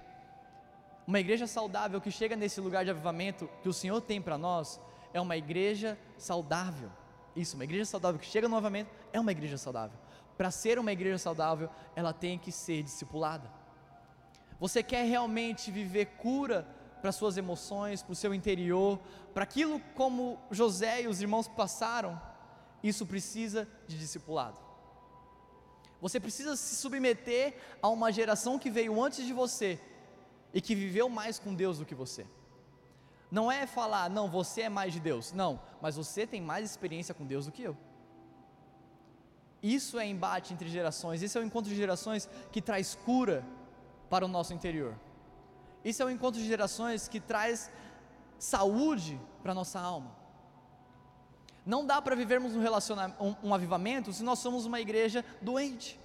uma 1.05 1.19
igreja 1.19 1.45
saudável 1.45 1.99
que 1.99 2.11
chega 2.11 2.35
nesse 2.35 2.61
lugar 2.61 2.85
de 2.85 2.91
avivamento 2.91 3.49
que 3.61 3.69
o 3.69 3.73
Senhor 3.73 3.99
tem 4.01 4.21
para 4.21 4.37
nós 4.37 4.79
é 5.13 5.19
uma 5.19 5.37
igreja 5.37 5.97
saudável. 6.17 6.89
Isso, 7.35 7.55
uma 7.55 7.63
igreja 7.63 7.85
saudável 7.85 8.19
que 8.19 8.25
chega 8.25 8.47
no 8.47 8.55
avivamento 8.55 8.89
é 9.11 9.19
uma 9.19 9.31
igreja 9.31 9.57
saudável. 9.57 9.97
Para 10.37 10.49
ser 10.49 10.79
uma 10.79 10.91
igreja 10.91 11.17
saudável, 11.17 11.69
ela 11.95 12.13
tem 12.13 12.37
que 12.39 12.51
ser 12.51 12.83
discipulada. 12.83 13.51
Você 14.59 14.81
quer 14.81 15.03
realmente 15.03 15.71
viver 15.71 16.05
cura 16.17 16.65
para 17.01 17.11
suas 17.11 17.37
emoções, 17.37 18.01
para 18.01 18.13
o 18.13 18.15
seu 18.15 18.33
interior, 18.33 18.97
para 19.33 19.43
aquilo 19.43 19.79
como 19.93 20.39
José 20.49 21.01
e 21.01 21.07
os 21.07 21.21
irmãos 21.21 21.49
passaram, 21.49 22.19
isso 22.81 23.05
precisa 23.05 23.67
de 23.87 23.97
discipulado. 23.97 24.57
Você 26.01 26.19
precisa 26.19 26.55
se 26.55 26.75
submeter 26.75 27.57
a 27.81 27.89
uma 27.89 28.11
geração 28.11 28.57
que 28.57 28.69
veio 28.69 29.01
antes 29.01 29.25
de 29.25 29.33
você 29.33 29.79
e 30.53 30.61
que 30.61 30.75
viveu 30.75 31.09
mais 31.09 31.39
com 31.39 31.53
Deus 31.53 31.79
do 31.79 31.85
que 31.85 31.95
você. 31.95 32.25
Não 33.31 33.51
é 33.51 33.65
falar, 33.65 34.09
não, 34.09 34.29
você 34.29 34.63
é 34.63 34.69
mais 34.69 34.93
de 34.93 34.99
Deus. 34.99 35.31
Não, 35.31 35.59
mas 35.81 35.95
você 35.95 36.27
tem 36.27 36.39
mais 36.39 36.69
experiência 36.69 37.13
com 37.15 37.25
Deus 37.25 37.45
do 37.45 37.51
que 37.51 37.63
eu. 37.63 37.75
Isso 39.61 39.97
é 39.97 40.05
embate 40.05 40.53
entre 40.53 40.69
gerações, 40.69 41.23
esse 41.23 41.37
é 41.37 41.41
o 41.41 41.43
encontro 41.43 41.69
de 41.69 41.75
gerações 41.75 42.29
que 42.51 42.61
traz 42.61 42.95
cura 42.95 43.43
para 44.09 44.25
o 44.25 44.27
nosso 44.27 44.53
interior. 44.53 44.95
Isso 45.83 46.03
é 46.03 46.05
o 46.05 46.09
encontro 46.09 46.39
de 46.39 46.45
gerações 46.45 47.07
que 47.07 47.19
traz 47.19 47.71
saúde 48.37 49.19
para 49.41 49.53
a 49.53 49.55
nossa 49.55 49.79
alma. 49.79 50.15
Não 51.65 51.85
dá 51.85 52.01
para 52.01 52.15
vivermos 52.15 52.53
um, 52.55 52.61
um, 52.61 53.35
um 53.43 53.53
avivamento 53.53 54.11
se 54.11 54.21
nós 54.21 54.39
somos 54.39 54.65
uma 54.65 54.81
igreja 54.81 55.23
doente. 55.41 55.99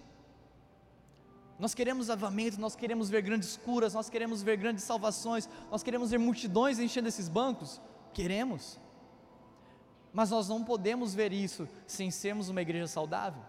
Nós 1.58 1.74
queremos 1.74 2.08
avamento, 2.08 2.60
nós 2.60 2.76
queremos 2.76 3.10
ver 3.10 3.20
grandes 3.20 3.56
curas, 3.56 3.92
nós 3.92 4.08
queremos 4.08 4.42
ver 4.42 4.56
grandes 4.56 4.84
salvações, 4.84 5.48
nós 5.70 5.82
queremos 5.82 6.10
ver 6.10 6.18
multidões 6.18 6.78
enchendo 6.78 7.08
esses 7.08 7.28
bancos. 7.28 7.80
Queremos. 8.14 8.78
Mas 10.12 10.30
nós 10.30 10.48
não 10.48 10.62
podemos 10.62 11.14
ver 11.14 11.32
isso 11.32 11.68
sem 11.86 12.10
sermos 12.12 12.48
uma 12.48 12.62
igreja 12.62 12.86
saudável. 12.86 13.42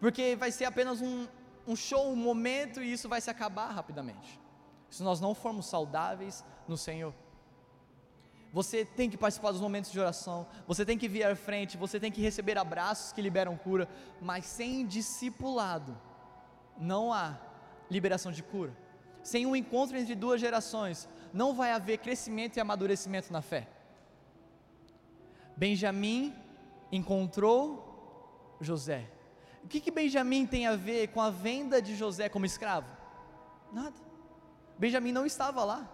Porque 0.00 0.34
vai 0.34 0.50
ser 0.50 0.64
apenas 0.64 1.00
um, 1.00 1.28
um 1.66 1.76
show, 1.76 2.10
um 2.10 2.16
momento 2.16 2.82
e 2.82 2.92
isso 2.92 3.08
vai 3.08 3.20
se 3.20 3.30
acabar 3.30 3.70
rapidamente. 3.70 4.40
Se 4.90 5.02
nós 5.02 5.20
não 5.20 5.32
formos 5.32 5.66
saudáveis 5.66 6.44
no 6.66 6.76
Senhor. 6.76 7.14
Você 8.52 8.84
tem 8.84 9.08
que 9.08 9.16
participar 9.16 9.52
dos 9.52 9.60
momentos 9.60 9.90
de 9.90 9.98
oração, 9.98 10.46
você 10.66 10.84
tem 10.84 10.96
que 10.98 11.08
vir 11.08 11.24
à 11.24 11.34
frente, 11.34 11.76
você 11.76 11.98
tem 11.98 12.10
que 12.10 12.20
receber 12.20 12.56
abraços 12.56 13.12
que 13.12 13.20
liberam 13.20 13.56
cura, 13.56 13.88
mas 14.20 14.44
sem 14.44 14.86
discipulado 14.86 15.96
não 16.78 17.12
há 17.12 17.38
liberação 17.90 18.32
de 18.32 18.42
cura. 18.42 18.76
Sem 19.22 19.46
um 19.46 19.56
encontro 19.56 19.96
entre 19.96 20.14
duas 20.14 20.40
gerações, 20.40 21.08
não 21.32 21.54
vai 21.54 21.72
haver 21.72 21.98
crescimento 21.98 22.56
e 22.56 22.60
amadurecimento 22.60 23.32
na 23.32 23.40
fé. 23.40 23.68
Benjamim 25.56 26.34
encontrou 26.90 28.56
José. 28.60 29.10
O 29.62 29.68
que, 29.68 29.80
que 29.80 29.90
Benjamim 29.90 30.46
tem 30.46 30.66
a 30.66 30.76
ver 30.76 31.08
com 31.08 31.20
a 31.20 31.30
venda 31.30 31.80
de 31.80 31.96
José 31.96 32.28
como 32.28 32.44
escravo? 32.44 32.88
Nada. 33.72 33.96
Benjamim 34.78 35.12
não 35.12 35.24
estava 35.24 35.64
lá. 35.64 35.88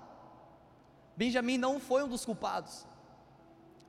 Benjamim 1.16 1.56
não 1.56 1.78
foi 1.78 2.02
um 2.02 2.08
dos 2.08 2.24
culpados. 2.24 2.86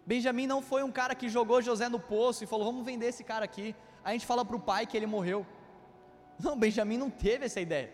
Benjamim 0.06 0.46
não 0.46 0.62
foi 0.62 0.84
um 0.84 0.92
cara 0.92 1.16
que 1.16 1.30
jogou 1.30 1.62
José 1.62 1.88
no 1.90 2.00
poço 2.00 2.44
e 2.44 2.48
falou: 2.48 2.66
Vamos 2.66 2.86
vender 2.86 3.08
esse 3.08 3.24
cara 3.24 3.46
aqui. 3.46 3.76
A 4.04 4.12
gente 4.12 4.26
fala 4.26 4.44
para 4.44 4.56
o 4.56 4.60
pai 4.60 4.86
que 4.86 4.98
ele 4.98 5.06
morreu. 5.06 5.46
Não, 6.42 6.58
Benjamim 6.58 6.98
não 6.98 7.10
teve 7.10 7.46
essa 7.46 7.60
ideia. 7.60 7.94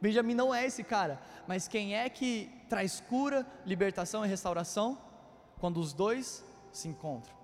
Benjamim 0.00 0.34
não 0.34 0.54
é 0.54 0.66
esse 0.66 0.82
cara. 0.82 1.20
Mas 1.46 1.68
quem 1.68 1.96
é 1.96 2.08
que 2.08 2.50
traz 2.68 3.00
cura, 3.00 3.46
libertação 3.64 4.24
e 4.24 4.28
restauração? 4.28 4.98
Quando 5.58 5.78
os 5.78 5.92
dois 5.92 6.44
se 6.72 6.88
encontram. 6.88 7.34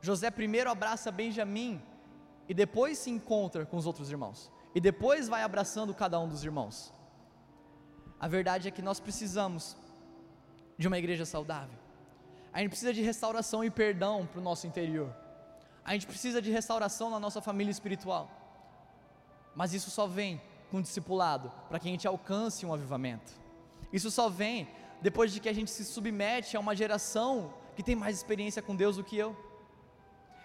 José 0.00 0.30
primeiro 0.30 0.70
abraça 0.70 1.10
Benjamim 1.10 1.80
e 2.48 2.54
depois 2.54 2.98
se 2.98 3.10
encontra 3.10 3.64
com 3.64 3.76
os 3.76 3.86
outros 3.86 4.10
irmãos. 4.10 4.50
E 4.74 4.80
depois 4.80 5.28
vai 5.28 5.42
abraçando 5.42 5.94
cada 5.94 6.18
um 6.18 6.28
dos 6.28 6.44
irmãos. 6.44 6.92
A 8.18 8.28
verdade 8.28 8.68
é 8.68 8.70
que 8.70 8.82
nós 8.82 9.00
precisamos 9.00 9.76
de 10.76 10.86
uma 10.88 10.98
igreja 10.98 11.24
saudável. 11.24 11.78
A 12.52 12.60
gente 12.60 12.70
precisa 12.70 12.92
de 12.92 13.02
restauração 13.02 13.62
e 13.62 13.70
perdão 13.70 14.26
para 14.26 14.40
o 14.40 14.42
nosso 14.42 14.66
interior. 14.66 15.14
A 15.84 15.92
gente 15.92 16.06
precisa 16.06 16.42
de 16.42 16.50
restauração 16.50 17.10
na 17.10 17.20
nossa 17.20 17.40
família 17.40 17.70
espiritual. 17.70 18.39
Mas 19.60 19.74
isso 19.74 19.90
só 19.90 20.06
vem 20.06 20.40
com 20.70 20.80
discipulado, 20.80 21.52
para 21.68 21.78
que 21.78 21.86
a 21.86 21.90
gente 21.90 22.08
alcance 22.08 22.64
um 22.64 22.72
avivamento. 22.72 23.30
Isso 23.92 24.10
só 24.10 24.26
vem 24.26 24.66
depois 25.02 25.30
de 25.34 25.38
que 25.38 25.50
a 25.50 25.52
gente 25.52 25.70
se 25.70 25.84
submete 25.84 26.56
a 26.56 26.60
uma 26.60 26.74
geração 26.74 27.52
que 27.76 27.82
tem 27.82 27.94
mais 27.94 28.16
experiência 28.16 28.62
com 28.62 28.74
Deus 28.74 28.96
do 28.96 29.04
que 29.04 29.18
eu. 29.18 29.36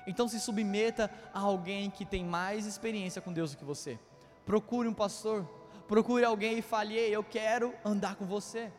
Então 0.05 0.27
se 0.27 0.37
submeta 0.37 1.09
a 1.33 1.39
alguém 1.39 1.89
que 1.89 2.03
tem 2.03 2.25
mais 2.25 2.65
experiência 2.65 3.21
com 3.21 3.31
Deus 3.31 3.51
do 3.51 3.57
que 3.57 3.63
você. 3.63 3.97
Procure 4.45 4.89
um 4.89 4.93
pastor, 4.93 5.47
procure 5.87 6.25
alguém 6.25 6.57
e 6.57 6.61
fale: 6.61 6.99
eu 6.99 7.23
quero 7.23 7.73
andar 7.85 8.17
com 8.17 8.25
você. 8.25 8.69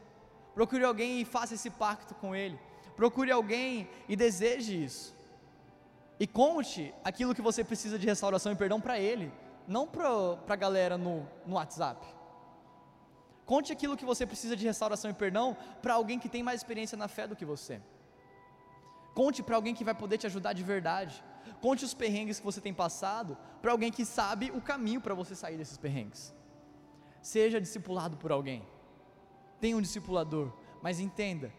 Procure 0.55 0.85
alguém 0.85 1.23
e 1.23 1.25
faça 1.25 1.55
esse 1.55 1.71
pacto 1.71 2.15
com 2.15 2.37
ele. 2.37 2.61
Procure 2.95 3.31
alguém 3.33 3.89
e 4.07 4.15
deseje 4.15 4.85
isso. 4.85 5.17
E 6.21 6.27
conte 6.27 6.93
aquilo 7.03 7.35
que 7.35 7.41
você 7.41 7.65
precisa 7.65 7.99
de 7.99 8.07
restauração 8.07 8.53
e 8.53 8.57
perdão 8.57 8.79
para 8.79 9.01
ele, 9.01 9.33
não 9.67 9.87
para 9.87 10.39
a 10.49 10.57
galera 10.57 10.97
no, 10.97 11.27
no 11.47 11.57
WhatsApp. 11.57 12.07
Conte 13.45 13.73
aquilo 13.73 13.97
que 13.97 14.05
você 14.05 14.27
precisa 14.27 14.57
de 14.57 14.67
restauração 14.67 15.11
e 15.11 15.15
perdão 15.15 15.57
para 15.81 15.95
alguém 15.95 16.19
que 16.19 16.29
tem 16.29 16.43
mais 16.43 16.61
experiência 16.61 16.99
na 16.99 17.09
fé 17.09 17.27
do 17.27 17.37
que 17.37 17.45
você. 17.45 17.81
Conte 19.15 19.43
para 19.43 19.57
alguém 19.57 19.75
que 19.75 19.85
vai 19.85 19.95
poder 19.95 20.19
te 20.19 20.27
ajudar 20.27 20.53
de 20.53 20.63
verdade. 20.63 21.23
Conte 21.61 21.85
os 21.85 21.95
perrengues 21.95 22.39
que 22.39 22.45
você 22.45 22.61
tem 22.61 22.75
passado 22.75 23.37
para 23.63 23.71
alguém 23.73 23.91
que 23.91 24.05
sabe 24.05 24.51
o 24.51 24.61
caminho 24.61 25.01
para 25.01 25.15
você 25.15 25.35
sair 25.35 25.57
desses 25.57 25.79
perrengues. 25.79 26.35
Seja 27.23 27.61
discipulado 27.61 28.17
por 28.17 28.33
alguém. 28.33 28.67
Tenha 29.61 29.77
um 29.77 29.81
discipulador, 29.81 30.53
mas 30.83 31.01
entenda, 31.01 31.53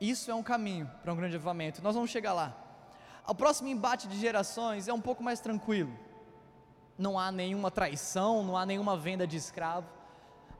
isso 0.00 0.30
é 0.30 0.34
um 0.34 0.42
caminho 0.42 0.90
para 1.02 1.12
um 1.12 1.16
grande 1.16 1.36
avivamento. 1.36 1.82
Nós 1.82 1.94
vamos 1.94 2.10
chegar 2.10 2.32
lá. 2.32 2.56
O 3.26 3.34
próximo 3.34 3.68
embate 3.68 4.06
de 4.06 4.18
gerações 4.18 4.86
é 4.88 4.92
um 4.92 5.00
pouco 5.00 5.22
mais 5.22 5.40
tranquilo. 5.40 5.92
Não 6.96 7.18
há 7.18 7.32
nenhuma 7.32 7.70
traição, 7.70 8.42
não 8.44 8.56
há 8.56 8.64
nenhuma 8.64 8.96
venda 8.96 9.26
de 9.26 9.36
escravo. 9.36 9.88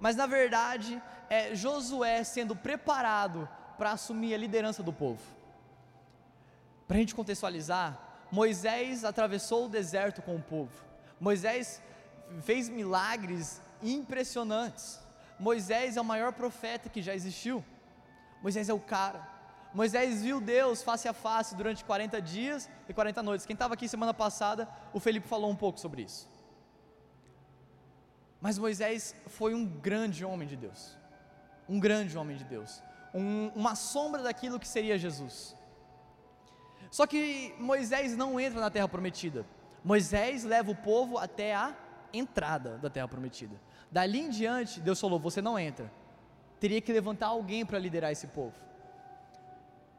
Mas 0.00 0.16
na 0.16 0.26
verdade, 0.26 1.00
é 1.30 1.54
Josué 1.54 2.24
sendo 2.24 2.54
preparado 2.54 3.48
para 3.78 3.92
assumir 3.92 4.34
a 4.34 4.38
liderança 4.38 4.82
do 4.82 4.92
povo. 4.92 5.22
Para 6.86 6.96
a 6.96 7.00
gente 7.00 7.14
contextualizar, 7.14 7.98
Moisés 8.30 9.04
atravessou 9.04 9.66
o 9.66 9.68
deserto 9.68 10.20
com 10.20 10.36
o 10.36 10.42
povo. 10.42 10.72
Moisés 11.20 11.80
fez 12.42 12.68
milagres 12.68 13.60
impressionantes. 13.82 15.00
Moisés 15.38 15.96
é 15.96 16.00
o 16.00 16.04
maior 16.04 16.32
profeta 16.32 16.88
que 16.88 17.02
já 17.02 17.14
existiu. 17.14 17.64
Moisés 18.42 18.68
é 18.68 18.74
o 18.74 18.80
cara. 18.80 19.33
Moisés 19.74 20.22
viu 20.22 20.40
Deus 20.40 20.82
face 20.84 21.08
a 21.08 21.12
face 21.12 21.56
durante 21.56 21.84
40 21.84 22.22
dias 22.22 22.70
e 22.88 22.94
40 22.94 23.22
noites. 23.24 23.44
Quem 23.44 23.54
estava 23.54 23.74
aqui 23.74 23.88
semana 23.88 24.14
passada, 24.14 24.68
o 24.92 25.00
Felipe 25.00 25.26
falou 25.26 25.50
um 25.50 25.56
pouco 25.56 25.80
sobre 25.80 26.02
isso. 26.02 26.28
Mas 28.40 28.56
Moisés 28.56 29.16
foi 29.26 29.52
um 29.52 29.66
grande 29.66 30.24
homem 30.24 30.46
de 30.46 30.54
Deus. 30.54 30.96
Um 31.68 31.80
grande 31.80 32.16
homem 32.16 32.36
de 32.36 32.44
Deus. 32.44 32.80
Um, 33.12 33.48
uma 33.48 33.74
sombra 33.74 34.22
daquilo 34.22 34.60
que 34.60 34.68
seria 34.68 34.96
Jesus. 34.96 35.56
Só 36.88 37.04
que 37.04 37.52
Moisés 37.58 38.16
não 38.16 38.38
entra 38.38 38.60
na 38.60 38.70
terra 38.70 38.86
prometida. 38.86 39.44
Moisés 39.82 40.44
leva 40.44 40.70
o 40.70 40.76
povo 40.76 41.18
até 41.18 41.52
a 41.52 41.74
entrada 42.12 42.78
da 42.78 42.88
terra 42.88 43.08
prometida. 43.08 43.60
Dali 43.90 44.20
em 44.20 44.30
diante, 44.30 44.78
Deus 44.78 45.00
falou: 45.00 45.18
Você 45.18 45.42
não 45.42 45.58
entra. 45.58 45.90
Teria 46.60 46.80
que 46.80 46.92
levantar 46.92 47.26
alguém 47.28 47.66
para 47.66 47.78
liderar 47.78 48.12
esse 48.12 48.28
povo. 48.28 48.54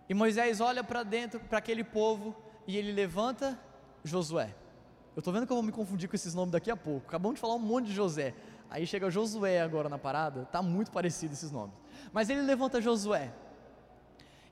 E 0.08 0.14
Moisés 0.14 0.62
olha 0.62 0.84
para 0.84 1.04
dentro, 1.04 1.40
para 1.40 1.58
aquele 1.58 1.84
povo, 1.84 2.36
e 2.68 2.78
ele 2.78 2.92
levanta 2.92 3.60
Josué. 4.04 4.56
Eu 5.16 5.20
estou 5.20 5.34
vendo 5.34 5.46
que 5.46 5.52
eu 5.52 5.56
vou 5.56 5.64
me 5.64 5.72
confundir 5.72 6.10
com 6.10 6.16
esses 6.16 6.34
nomes 6.34 6.52
daqui 6.52 6.70
a 6.70 6.76
pouco. 6.76 7.08
Acabamos 7.08 7.36
de 7.36 7.42
falar 7.42 7.56
um 7.56 7.60
monte 7.60 7.88
de 7.88 7.94
José. 7.94 8.34
Aí 8.70 8.86
chega 8.86 9.10
Josué 9.10 9.62
agora 9.62 9.88
na 9.88 9.98
parada, 9.98 10.46
tá 10.52 10.62
muito 10.62 10.92
parecido 10.92 11.34
esses 11.34 11.52
nomes. 11.52 11.76
Mas 12.12 12.30
ele 12.30 12.42
levanta 12.42 12.82
Josué. 12.82 13.32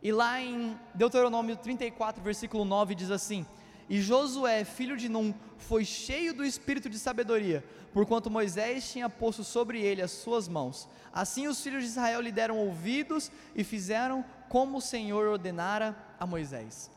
E 0.02 0.12
lá 0.12 0.42
em 0.42 0.78
Deuteronômio 0.94 1.56
34, 1.56 2.24
versículo 2.24 2.66
9, 2.66 2.96
diz 2.96 3.12
assim: 3.12 3.46
E 3.90 4.02
Josué, 4.02 4.64
filho 4.64 4.98
de 4.98 5.10
Num, 5.10 5.34
foi 5.58 5.86
cheio 5.86 6.34
do 6.34 6.44
espírito 6.44 6.90
de 6.90 7.00
sabedoria, 7.00 7.64
porquanto 7.94 8.30
Moisés 8.30 8.92
tinha 8.92 9.10
posto 9.10 9.44
sobre 9.44 9.82
ele 9.82 10.02
as 10.02 10.12
suas 10.12 10.48
mãos. 10.48 10.90
Assim 11.12 11.48
os 11.48 11.62
filhos 11.62 11.84
de 11.84 11.90
Israel 11.90 12.22
lhe 12.22 12.32
deram 12.32 12.58
ouvidos 12.58 13.32
e 13.56 13.64
fizeram 13.64 14.26
como 14.54 14.78
o 14.78 14.82
Senhor 14.82 15.28
ordenara 15.28 15.98
a 16.20 16.28
Moisés. 16.28 16.92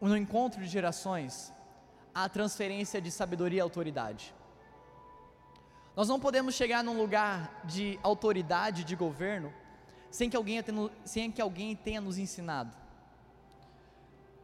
No 0.00 0.16
encontro 0.16 0.62
de 0.62 0.68
gerações, 0.68 1.52
há 2.14 2.26
transferência 2.30 2.98
de 2.98 3.10
sabedoria 3.10 3.58
e 3.58 3.60
autoridade. 3.60 4.34
Nós 5.94 6.08
não 6.08 6.18
podemos 6.18 6.54
chegar 6.54 6.82
num 6.82 6.96
lugar 6.96 7.60
de 7.64 8.00
autoridade, 8.02 8.84
de 8.84 8.96
governo, 8.96 9.52
sem 10.10 10.30
que 10.30 10.36
alguém, 10.36 10.64
sem 11.04 11.30
que 11.30 11.42
alguém 11.42 11.76
tenha 11.76 12.00
nos 12.00 12.16
ensinado. 12.16 12.74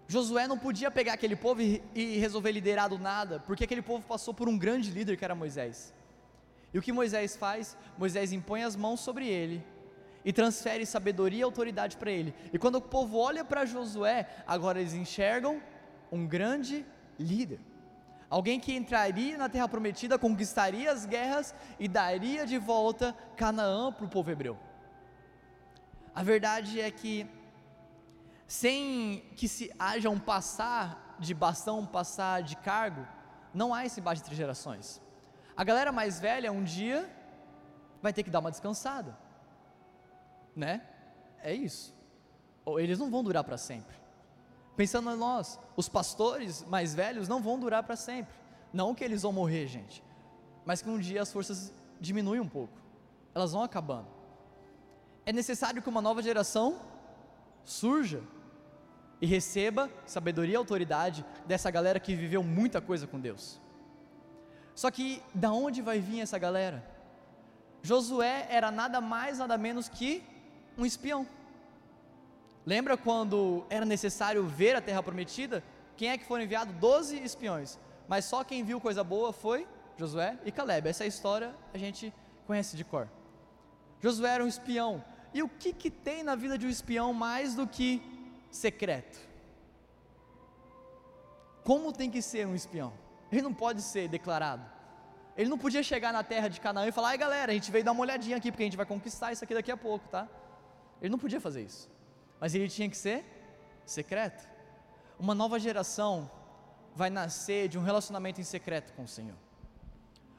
Josué 0.07 0.47
não 0.47 0.59
podia 0.59 0.91
pegar 0.91 1.15
aquele 1.15 1.35
povo 1.35 1.63
e, 1.63 1.83
e 1.95 2.19
resolver 2.19 2.53
liderar 2.53 2.91
do 2.91 2.99
nada, 2.99 3.41
porque 3.47 3.65
aquele 3.65 3.81
povo 3.81 4.07
passou 4.07 4.35
por 4.35 4.51
um 4.51 4.59
grande 4.59 4.91
líder 4.91 5.17
que 5.17 5.25
era 5.25 5.35
Moisés. 5.35 5.95
E 6.75 6.79
o 6.79 6.83
que 6.83 6.93
Moisés 6.93 7.37
faz? 7.37 7.75
Moisés 7.97 8.33
impõe 8.33 8.65
as 8.65 8.77
mãos 8.77 9.01
sobre 9.01 9.27
ele 9.27 9.65
e 10.27 10.33
transfere 10.33 10.85
sabedoria 10.85 11.39
e 11.39 11.43
autoridade 11.45 11.97
para 11.97 12.11
ele. 12.11 12.35
E 12.53 12.59
quando 12.59 12.75
o 12.75 12.81
povo 12.81 13.17
olha 13.17 13.45
para 13.45 13.65
Josué, 13.65 14.29
agora 14.45 14.81
eles 14.81 14.93
enxergam 14.93 15.63
um 16.11 16.27
grande 16.27 16.85
líder. 17.17 17.61
Alguém 18.29 18.59
que 18.59 18.75
entraria 18.75 19.39
na 19.39 19.49
terra 19.49 19.69
prometida, 19.69 20.19
conquistaria 20.19 20.91
as 20.91 21.07
guerras 21.07 21.55
e 21.79 21.87
daria 21.87 22.45
de 22.45 22.59
volta 22.59 23.17
Canaã 23.37 23.93
para 23.93 24.05
o 24.05 24.09
povo 24.09 24.29
hebreu. 24.29 24.59
A 26.13 26.25
verdade 26.25 26.81
é 26.81 26.91
que, 26.91 27.25
sem 28.49 29.23
que 29.37 29.47
se 29.47 29.73
haja 29.79 30.11
um 30.11 30.19
passar 30.19 31.15
de 31.21 31.35
bastão, 31.35 31.79
um 31.79 31.87
passar 31.87 32.43
de 32.43 32.57
cargo, 32.57 33.07
não 33.55 33.73
há 33.73 33.87
esse 33.87 34.01
embate 34.01 34.23
entre 34.23 34.35
gerações. 34.35 35.01
A 35.57 35.63
galera 35.63 35.93
mais 35.93 36.19
velha, 36.19 36.51
um 36.51 36.65
dia, 36.65 37.09
vai 38.03 38.13
ter 38.13 38.25
que 38.25 38.31
dar 38.31 38.41
uma 38.41 38.51
descansada, 38.51 39.17
né? 40.57 40.83
É 41.43 41.55
isso. 41.55 41.95
Ou 42.65 42.81
eles 42.81 42.99
não 42.99 43.11
vão 43.11 43.23
durar 43.23 43.45
para 43.45 43.59
sempre. 43.59 43.95
Pensando 44.77 45.11
em 45.11 45.17
nós, 45.17 45.61
os 45.77 45.89
pastores 45.89 46.65
mais 46.65 46.95
velhos 46.95 47.29
não 47.29 47.41
vão 47.41 47.59
durar 47.59 47.83
para 47.83 47.97
sempre. 47.97 48.35
Não 48.73 48.95
que 48.95 49.05
eles 49.05 49.23
vão 49.23 49.33
morrer, 49.33 49.67
gente, 49.67 50.03
mas 50.65 50.83
que 50.83 50.91
um 50.91 50.99
dia 50.99 51.23
as 51.23 51.33
forças 51.33 51.73
diminuem 52.01 52.41
um 52.41 52.49
pouco, 52.49 52.75
elas 53.35 53.53
vão 53.53 53.63
acabando 53.63 54.17
é 55.27 55.33
necessário 55.33 55.83
que 55.83 55.89
uma 55.89 56.01
nova 56.01 56.23
geração 56.23 56.79
surja 57.65 58.23
e 59.21 59.27
receba 59.27 59.91
sabedoria 60.07 60.55
e 60.55 60.57
autoridade 60.57 61.27
dessa 61.45 61.69
galera 61.69 61.99
que 61.99 62.15
viveu 62.15 62.45
muita 62.45 62.81
coisa 62.81 63.09
com 63.09 63.19
Deus. 63.19 63.61
Só 64.73 64.89
que 64.89 65.21
da 65.35 65.51
onde 65.51 65.83
vai 65.83 65.99
vir 65.99 66.21
essa 66.21 66.39
galera? 66.39 66.85
Josué 67.83 68.47
era 68.49 68.71
nada 68.71 69.01
mais, 69.01 69.39
nada 69.39 69.59
menos 69.59 69.89
que 69.89 70.23
um 70.77 70.85
espião. 70.85 71.27
Lembra 72.65 72.97
quando 72.97 73.65
era 73.71 73.85
necessário 73.85 74.45
ver 74.45 74.77
a 74.77 74.81
terra 74.81 75.03
prometida? 75.03 75.63
Quem 75.97 76.11
é 76.11 76.19
que 76.19 76.25
foram 76.25 76.45
enviados? 76.45 76.75
Doze 76.75 77.17
espiões. 77.17 77.79
Mas 78.09 78.25
só 78.25 78.45
quem 78.45 78.65
viu 78.65 78.81
coisa 78.81 79.03
boa 79.03 79.33
foi 79.33 79.67
Josué 79.97 80.39
e 80.45 80.53
Caleb. 80.53 80.89
Essa 80.89 81.07
história 81.07 81.55
a 81.73 81.79
gente 81.79 82.13
conhece 82.47 82.77
de 82.77 82.85
cor. 82.85 83.09
Josué 84.01 84.31
era 84.31 84.45
um 84.45 84.49
espião, 84.49 85.03
e 85.33 85.43
o 85.43 85.49
que, 85.49 85.73
que 85.73 85.91
tem 85.91 86.23
na 86.23 86.35
vida 86.35 86.57
de 86.57 86.67
um 86.67 86.71
espião 86.71 87.13
mais 87.13 87.55
do 87.55 87.67
que 87.67 88.03
secreto? 88.51 89.19
Como 91.65 91.93
tem 91.93 92.11
que 92.11 92.23
ser 92.23 92.47
um 92.47 92.55
espião? 92.55 92.93
Ele 93.31 93.43
não 93.43 93.53
pode 93.53 93.83
ser 93.83 94.09
declarado. 94.09 94.65
Ele 95.37 95.51
não 95.51 95.59
podia 95.59 95.83
chegar 95.83 96.13
na 96.13 96.23
terra 96.23 96.49
de 96.49 96.61
Canaã 96.61 96.87
e 96.87 96.93
falar: 96.93 97.09
ai 97.09 97.19
galera, 97.19 97.53
a 97.53 97.55
gente 97.55 97.71
veio 97.71 97.85
dar 97.85 97.93
uma 97.93 98.01
olhadinha 98.01 98.37
aqui 98.37 98.51
porque 98.51 98.63
a 98.63 98.67
gente 98.67 98.77
vai 98.77 98.87
conquistar 98.87 99.33
isso 99.33 99.45
aqui 99.45 99.53
daqui 99.53 99.71
a 99.71 99.77
pouco, 99.77 100.09
tá? 100.09 100.29
Ele 101.01 101.11
não 101.11 101.19
podia 101.19 101.41
fazer 101.41 101.63
isso. 101.63 101.89
Mas 102.41 102.55
ele 102.55 102.69
tinha 102.69 102.89
que 102.89 102.97
ser 102.97 103.25
secreto. 103.85 104.47
Uma 105.19 105.35
nova 105.35 105.59
geração 105.59 106.31
vai 106.95 107.11
nascer 107.11 107.69
de 107.69 107.79
um 107.79 107.83
relacionamento 107.83 108.41
em 108.41 108.45
secreto 108.45 108.93
com 108.95 109.05
o 109.05 109.09
Senhor. 109.09 109.37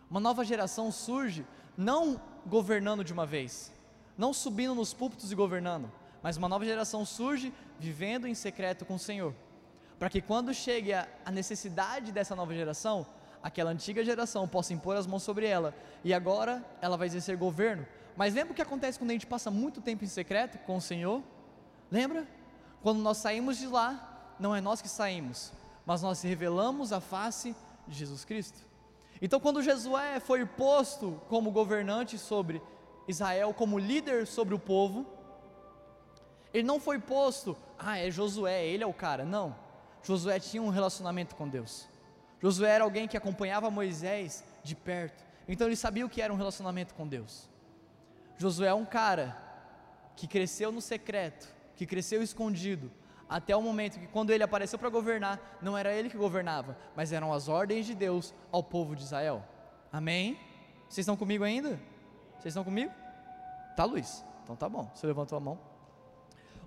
Uma 0.09 0.19
nova 0.19 0.43
geração 0.43 0.91
surge 0.91 1.45
não 1.77 2.19
governando 2.45 3.03
de 3.03 3.13
uma 3.13 3.25
vez, 3.25 3.71
não 4.17 4.33
subindo 4.33 4.73
nos 4.73 4.93
púlpitos 4.93 5.31
e 5.31 5.35
governando, 5.35 5.91
mas 6.23 6.37
uma 6.37 6.49
nova 6.49 6.65
geração 6.65 7.05
surge 7.05 7.53
vivendo 7.79 8.25
em 8.25 8.33
secreto 8.33 8.85
com 8.85 8.95
o 8.95 8.99
Senhor, 8.99 9.33
para 9.99 10.09
que 10.09 10.21
quando 10.21 10.53
chegue 10.53 10.93
a, 10.93 11.07
a 11.25 11.31
necessidade 11.31 12.11
dessa 12.11 12.35
nova 12.35 12.53
geração, 12.53 13.05
aquela 13.43 13.71
antiga 13.71 14.03
geração 14.03 14.47
possa 14.47 14.73
impor 14.73 14.95
as 14.95 15.05
mãos 15.05 15.23
sobre 15.23 15.45
ela, 15.45 15.75
e 16.03 16.13
agora 16.13 16.65
ela 16.81 16.97
vai 16.97 17.07
exercer 17.07 17.37
governo. 17.37 17.85
Mas 18.17 18.33
lembra 18.33 18.51
o 18.51 18.55
que 18.55 18.61
acontece 18.63 18.97
quando 18.97 19.11
a 19.11 19.13
gente 19.13 19.27
passa 19.27 19.51
muito 19.51 19.79
tempo 19.79 20.03
em 20.03 20.07
secreto 20.07 20.57
com 20.65 20.77
o 20.77 20.81
Senhor? 20.81 21.21
Lembra? 21.91 22.27
Quando 22.81 22.99
nós 22.99 23.17
saímos 23.17 23.59
de 23.59 23.67
lá, 23.67 24.33
não 24.39 24.55
é 24.55 24.59
nós 24.59 24.81
que 24.81 24.89
saímos, 24.89 25.53
mas 25.85 26.01
nós 26.01 26.23
revelamos 26.23 26.91
a 26.91 26.99
face 26.99 27.55
de 27.87 27.95
Jesus 27.95 28.25
Cristo. 28.25 28.65
Então, 29.21 29.39
quando 29.39 29.61
Josué 29.61 30.19
foi 30.19 30.45
posto 30.47 31.21
como 31.29 31.51
governante 31.51 32.17
sobre 32.17 32.59
Israel, 33.07 33.53
como 33.53 33.77
líder 33.77 34.25
sobre 34.25 34.55
o 34.55 34.59
povo, 34.59 35.05
ele 36.51 36.63
não 36.63 36.79
foi 36.79 36.97
posto, 36.97 37.55
ah, 37.77 37.99
é 37.99 38.09
Josué, 38.09 38.65
ele 38.65 38.83
é 38.83 38.87
o 38.87 38.93
cara. 38.93 39.25
Não. 39.25 39.55
Josué 40.01 40.39
tinha 40.39 40.61
um 40.61 40.69
relacionamento 40.69 41.35
com 41.35 41.47
Deus. 41.47 41.87
Josué 42.41 42.71
era 42.71 42.83
alguém 42.83 43.07
que 43.07 43.17
acompanhava 43.17 43.69
Moisés 43.69 44.43
de 44.63 44.75
perto. 44.75 45.23
Então 45.47 45.67
ele 45.67 45.75
sabia 45.75 46.05
o 46.05 46.09
que 46.09 46.21
era 46.21 46.33
um 46.33 46.37
relacionamento 46.37 46.95
com 46.95 47.07
Deus. 47.07 47.47
Josué 48.37 48.67
é 48.67 48.73
um 48.73 48.85
cara 48.85 49.37
que 50.15 50.27
cresceu 50.27 50.71
no 50.71 50.81
secreto, 50.81 51.47
que 51.75 51.85
cresceu 51.85 52.21
escondido, 52.21 52.91
até 53.29 53.55
o 53.55 53.61
momento 53.61 53.99
que 53.99 54.07
quando 54.07 54.29
ele 54.31 54.43
apareceu 54.43 54.79
para 54.79 54.89
governar, 54.89 55.57
não 55.61 55.77
era 55.77 55.93
ele 55.93 56.09
que 56.09 56.17
governava, 56.17 56.77
mas 56.95 57.11
eram 57.11 57.33
as 57.33 57.47
ordens 57.49 57.85
de 57.85 57.93
Deus 57.93 58.33
ao 58.51 58.63
povo 58.63 58.95
de 58.95 59.03
Israel. 59.03 59.43
Amém? 59.91 60.39
Vocês 60.87 60.99
estão 60.99 61.17
comigo 61.17 61.43
ainda? 61.43 61.79
Vocês 62.33 62.47
estão 62.47 62.63
comigo? 62.63 62.91
Tá, 63.75 63.83
Luiz? 63.83 64.23
Então 64.43 64.55
tá 64.55 64.69
bom. 64.69 64.89
Você 64.95 65.05
levantou 65.05 65.37
a 65.37 65.41
mão. 65.41 65.59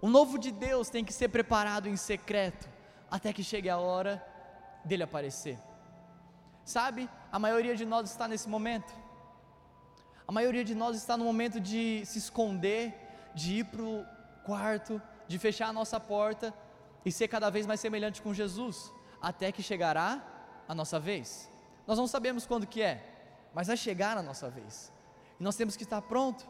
O 0.00 0.08
novo 0.08 0.38
de 0.38 0.50
Deus 0.50 0.90
tem 0.90 1.04
que 1.04 1.12
ser 1.12 1.28
preparado 1.28 1.88
em 1.88 1.96
secreto, 1.96 2.68
até 3.10 3.32
que 3.32 3.42
chegue 3.42 3.68
a 3.68 3.78
hora 3.78 4.24
dele 4.84 5.02
aparecer. 5.02 5.58
Sabe, 6.64 7.08
a 7.32 7.38
maioria 7.38 7.74
de 7.74 7.84
nós 7.86 8.10
está 8.10 8.28
nesse 8.28 8.48
momento. 8.48 8.94
A 10.30 10.32
maioria 10.32 10.64
de 10.64 10.76
nós 10.76 10.96
está 10.96 11.16
no 11.16 11.24
momento 11.24 11.58
de 11.58 12.06
se 12.06 12.16
esconder, 12.16 12.94
de 13.34 13.54
ir 13.54 13.64
para 13.64 13.82
o 13.82 14.06
quarto, 14.44 15.02
de 15.26 15.36
fechar 15.40 15.66
a 15.70 15.72
nossa 15.72 15.98
porta 15.98 16.54
e 17.04 17.10
ser 17.10 17.26
cada 17.26 17.50
vez 17.50 17.66
mais 17.66 17.80
semelhante 17.80 18.22
com 18.22 18.32
Jesus, 18.32 18.92
até 19.20 19.50
que 19.50 19.60
chegará 19.60 20.24
a 20.68 20.72
nossa 20.72 21.00
vez. 21.00 21.50
Nós 21.84 21.98
não 21.98 22.06
sabemos 22.06 22.46
quando 22.46 22.64
que 22.64 22.80
é, 22.80 23.02
mas 23.52 23.66
vai 23.66 23.76
chegar 23.76 24.16
a 24.16 24.22
nossa 24.22 24.48
vez. 24.48 24.92
E 25.40 25.42
nós 25.42 25.56
temos 25.56 25.76
que 25.76 25.82
estar 25.82 26.00
pronto. 26.00 26.46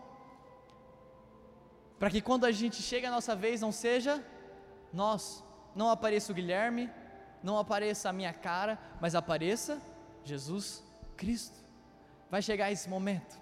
Para 1.99 2.11
que 2.11 2.21
quando 2.21 2.45
a 2.45 2.53
gente 2.53 2.83
chega 2.83 3.09
a 3.09 3.11
nossa 3.11 3.35
vez 3.35 3.63
não 3.63 3.73
seja 3.73 4.23
nós, 4.93 5.43
não 5.75 5.89
apareça 5.89 6.31
o 6.31 6.35
Guilherme, 6.35 6.91
não 7.43 7.57
apareça 7.57 8.11
a 8.11 8.13
minha 8.13 8.35
cara, 8.35 8.79
mas 9.01 9.15
apareça 9.15 9.81
Jesus 10.23 10.85
Cristo. 11.17 11.59
Vai 12.31 12.43
chegar 12.43 12.71
esse 12.71 12.87
momento. 12.87 13.41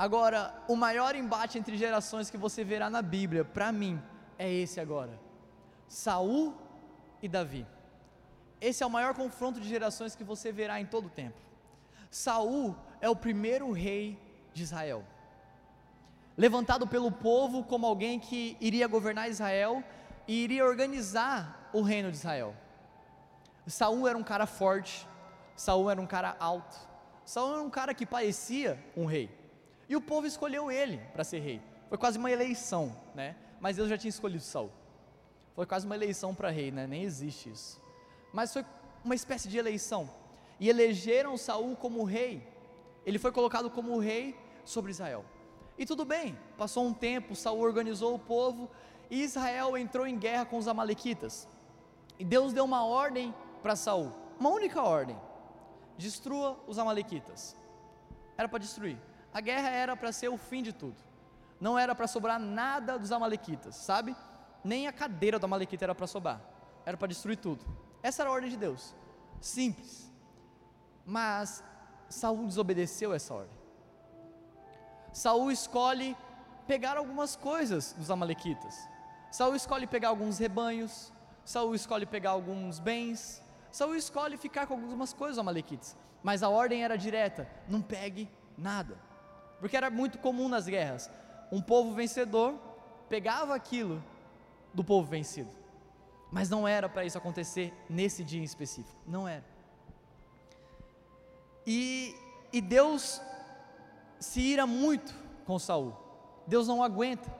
Agora, 0.00 0.54
o 0.66 0.74
maior 0.74 1.14
embate 1.14 1.58
entre 1.58 1.76
gerações 1.76 2.30
que 2.30 2.38
você 2.38 2.64
verá 2.64 2.88
na 2.88 3.02
Bíblia, 3.02 3.44
para 3.44 3.70
mim, 3.70 4.02
é 4.38 4.50
esse 4.50 4.80
agora. 4.80 5.20
Saul 5.86 6.54
e 7.20 7.28
Davi. 7.28 7.66
Esse 8.62 8.82
é 8.82 8.86
o 8.86 8.88
maior 8.88 9.12
confronto 9.12 9.60
de 9.60 9.68
gerações 9.68 10.16
que 10.16 10.24
você 10.24 10.50
verá 10.50 10.80
em 10.80 10.86
todo 10.86 11.08
o 11.08 11.10
tempo. 11.10 11.38
Saul 12.10 12.74
é 12.98 13.10
o 13.10 13.14
primeiro 13.14 13.70
rei 13.72 14.18
de 14.54 14.62
Israel. 14.62 15.04
Levantado 16.34 16.86
pelo 16.86 17.12
povo 17.12 17.62
como 17.62 17.86
alguém 17.86 18.18
que 18.18 18.56
iria 18.58 18.88
governar 18.88 19.28
Israel 19.28 19.84
e 20.26 20.44
iria 20.44 20.64
organizar 20.64 21.68
o 21.74 21.82
reino 21.82 22.10
de 22.10 22.16
Israel. 22.16 22.56
Saul 23.66 24.08
era 24.08 24.16
um 24.16 24.24
cara 24.24 24.46
forte, 24.46 25.06
Saul 25.54 25.90
era 25.90 26.00
um 26.00 26.06
cara 26.06 26.34
alto, 26.40 26.74
Saul 27.22 27.52
era 27.52 27.62
um 27.62 27.68
cara 27.68 27.92
que 27.92 28.06
parecia 28.06 28.82
um 28.96 29.04
rei. 29.04 29.38
E 29.90 29.96
o 29.96 30.00
povo 30.00 30.24
escolheu 30.24 30.70
ele 30.70 30.98
para 31.12 31.24
ser 31.24 31.40
rei. 31.40 31.60
Foi 31.88 31.98
quase 31.98 32.16
uma 32.16 32.30
eleição, 32.30 32.96
né? 33.12 33.34
Mas 33.58 33.74
Deus 33.74 33.88
já 33.88 33.98
tinha 33.98 34.08
escolhido 34.08 34.44
Saul. 34.44 34.70
Foi 35.52 35.66
quase 35.66 35.84
uma 35.84 35.96
eleição 35.96 36.32
para 36.32 36.48
rei, 36.48 36.70
né? 36.70 36.86
Nem 36.86 37.02
existe 37.02 37.50
isso. 37.50 37.82
Mas 38.32 38.52
foi 38.52 38.64
uma 39.04 39.16
espécie 39.16 39.48
de 39.48 39.58
eleição. 39.58 40.08
E 40.60 40.68
elegeram 40.68 41.36
Saul 41.36 41.74
como 41.74 42.04
rei. 42.04 42.46
Ele 43.04 43.18
foi 43.18 43.32
colocado 43.32 43.68
como 43.68 43.98
rei 43.98 44.38
sobre 44.64 44.92
Israel. 44.92 45.24
E 45.76 45.84
tudo 45.84 46.04
bem, 46.04 46.38
passou 46.56 46.86
um 46.86 46.94
tempo, 46.94 47.34
Saul 47.34 47.58
organizou 47.58 48.14
o 48.14 48.18
povo 48.18 48.70
e 49.10 49.24
Israel 49.24 49.76
entrou 49.76 50.06
em 50.06 50.16
guerra 50.16 50.44
com 50.44 50.56
os 50.56 50.68
amalequitas. 50.68 51.48
E 52.16 52.24
Deus 52.24 52.52
deu 52.52 52.64
uma 52.64 52.84
ordem 52.84 53.34
para 53.60 53.74
Saul, 53.74 54.12
uma 54.38 54.50
única 54.50 54.80
ordem: 54.82 55.18
destrua 55.98 56.56
os 56.68 56.78
amalequitas. 56.78 57.56
Era 58.38 58.48
para 58.48 58.60
destruir. 58.60 59.09
A 59.32 59.40
guerra 59.40 59.68
era 59.68 59.96
para 59.96 60.12
ser 60.12 60.28
o 60.28 60.36
fim 60.36 60.62
de 60.62 60.72
tudo. 60.72 60.96
Não 61.60 61.78
era 61.78 61.94
para 61.94 62.06
sobrar 62.06 62.38
nada 62.38 62.98
dos 62.98 63.12
amalequitas, 63.12 63.76
sabe? 63.76 64.16
Nem 64.64 64.86
a 64.86 64.92
cadeira 64.92 65.38
do 65.38 65.44
amalequita 65.44 65.84
era 65.84 65.94
para 65.94 66.06
sobrar. 66.06 66.40
Era 66.84 66.96
para 66.96 67.08
destruir 67.08 67.36
tudo. 67.36 67.64
Essa 68.02 68.22
era 68.22 68.30
a 68.30 68.32
ordem 68.32 68.50
de 68.50 68.56
Deus. 68.56 68.94
Simples. 69.40 70.10
Mas 71.04 71.62
Saul 72.08 72.46
desobedeceu 72.46 73.12
essa 73.12 73.34
ordem. 73.34 73.60
Saul 75.12 75.50
escolhe 75.50 76.16
pegar 76.66 76.96
algumas 76.96 77.36
coisas 77.36 77.92
dos 77.92 78.10
amalequitas. 78.10 78.88
Saul 79.30 79.54
escolhe 79.54 79.86
pegar 79.86 80.08
alguns 80.08 80.38
rebanhos, 80.38 81.12
Saul 81.44 81.74
escolhe 81.74 82.06
pegar 82.06 82.30
alguns 82.30 82.78
bens, 82.78 83.42
Saul 83.70 83.94
escolhe 83.94 84.36
ficar 84.36 84.66
com 84.66 84.74
algumas 84.74 85.12
coisas 85.12 85.36
dos 85.36 85.40
amalequitas. 85.40 85.96
Mas 86.22 86.42
a 86.42 86.48
ordem 86.48 86.82
era 86.82 86.96
direta: 86.96 87.48
não 87.68 87.80
pegue 87.80 88.28
nada 88.56 89.09
porque 89.60 89.76
era 89.76 89.90
muito 89.90 90.18
comum 90.18 90.48
nas 90.48 90.66
guerras. 90.66 91.10
Um 91.52 91.60
povo 91.60 91.92
vencedor 91.94 92.54
pegava 93.08 93.54
aquilo 93.54 94.02
do 94.72 94.82
povo 94.82 95.06
vencido, 95.06 95.50
mas 96.30 96.48
não 96.48 96.66
era 96.66 96.88
para 96.88 97.04
isso 97.04 97.18
acontecer 97.18 97.72
nesse 97.88 98.24
dia 98.24 98.40
em 98.40 98.44
específico, 98.44 98.96
não 99.06 99.28
era. 99.28 99.44
E, 101.66 102.14
e 102.52 102.60
Deus 102.60 103.20
se 104.18 104.40
ira 104.40 104.66
muito 104.66 105.14
com 105.44 105.58
Saul, 105.58 105.94
Deus 106.46 106.66
não 106.66 106.82
aguenta. 106.82 107.38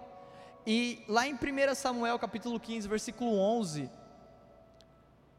E 0.66 1.02
lá 1.08 1.26
em 1.26 1.34
1 1.34 1.74
Samuel 1.74 2.18
capítulo 2.18 2.60
15, 2.60 2.86
versículo 2.86 3.38
11, 3.38 3.90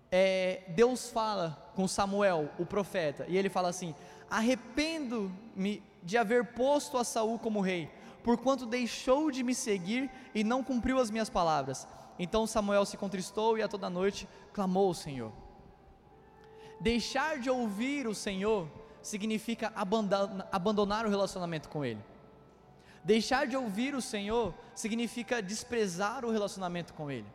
é, 0.09 0.63
Deus 0.69 1.09
fala 1.09 1.71
com 1.75 1.87
Samuel, 1.87 2.49
o 2.57 2.65
profeta, 2.65 3.25
e 3.27 3.37
ele 3.37 3.49
fala 3.49 3.69
assim: 3.69 3.93
Arrependo-me 4.29 5.83
de 6.03 6.17
haver 6.17 6.53
posto 6.53 6.97
a 6.97 7.03
Saul 7.03 7.37
como 7.37 7.61
rei, 7.61 7.89
porquanto 8.23 8.65
deixou 8.65 9.31
de 9.31 9.43
me 9.43 9.53
seguir 9.53 10.09
e 10.33 10.43
não 10.43 10.63
cumpriu 10.63 10.99
as 10.99 11.09
minhas 11.09 11.29
palavras. 11.29 11.87
Então 12.17 12.47
Samuel 12.47 12.85
se 12.85 12.97
contristou 12.97 13.57
e 13.57 13.61
a 13.61 13.67
toda 13.67 13.89
noite 13.89 14.27
clamou 14.53 14.87
ao 14.87 14.93
Senhor. 14.93 15.31
Deixar 16.79 17.39
de 17.39 17.49
ouvir 17.49 18.07
o 18.07 18.15
Senhor 18.15 18.67
significa 19.01 19.71
abandonar 20.51 21.05
o 21.05 21.09
relacionamento 21.09 21.69
com 21.69 21.85
Ele. 21.85 22.03
Deixar 23.03 23.47
de 23.47 23.55
ouvir 23.55 23.95
o 23.95 24.01
Senhor 24.01 24.53
significa 24.75 25.41
desprezar 25.41 26.23
o 26.25 26.31
relacionamento 26.31 26.93
com 26.93 27.09
Ele. 27.09 27.27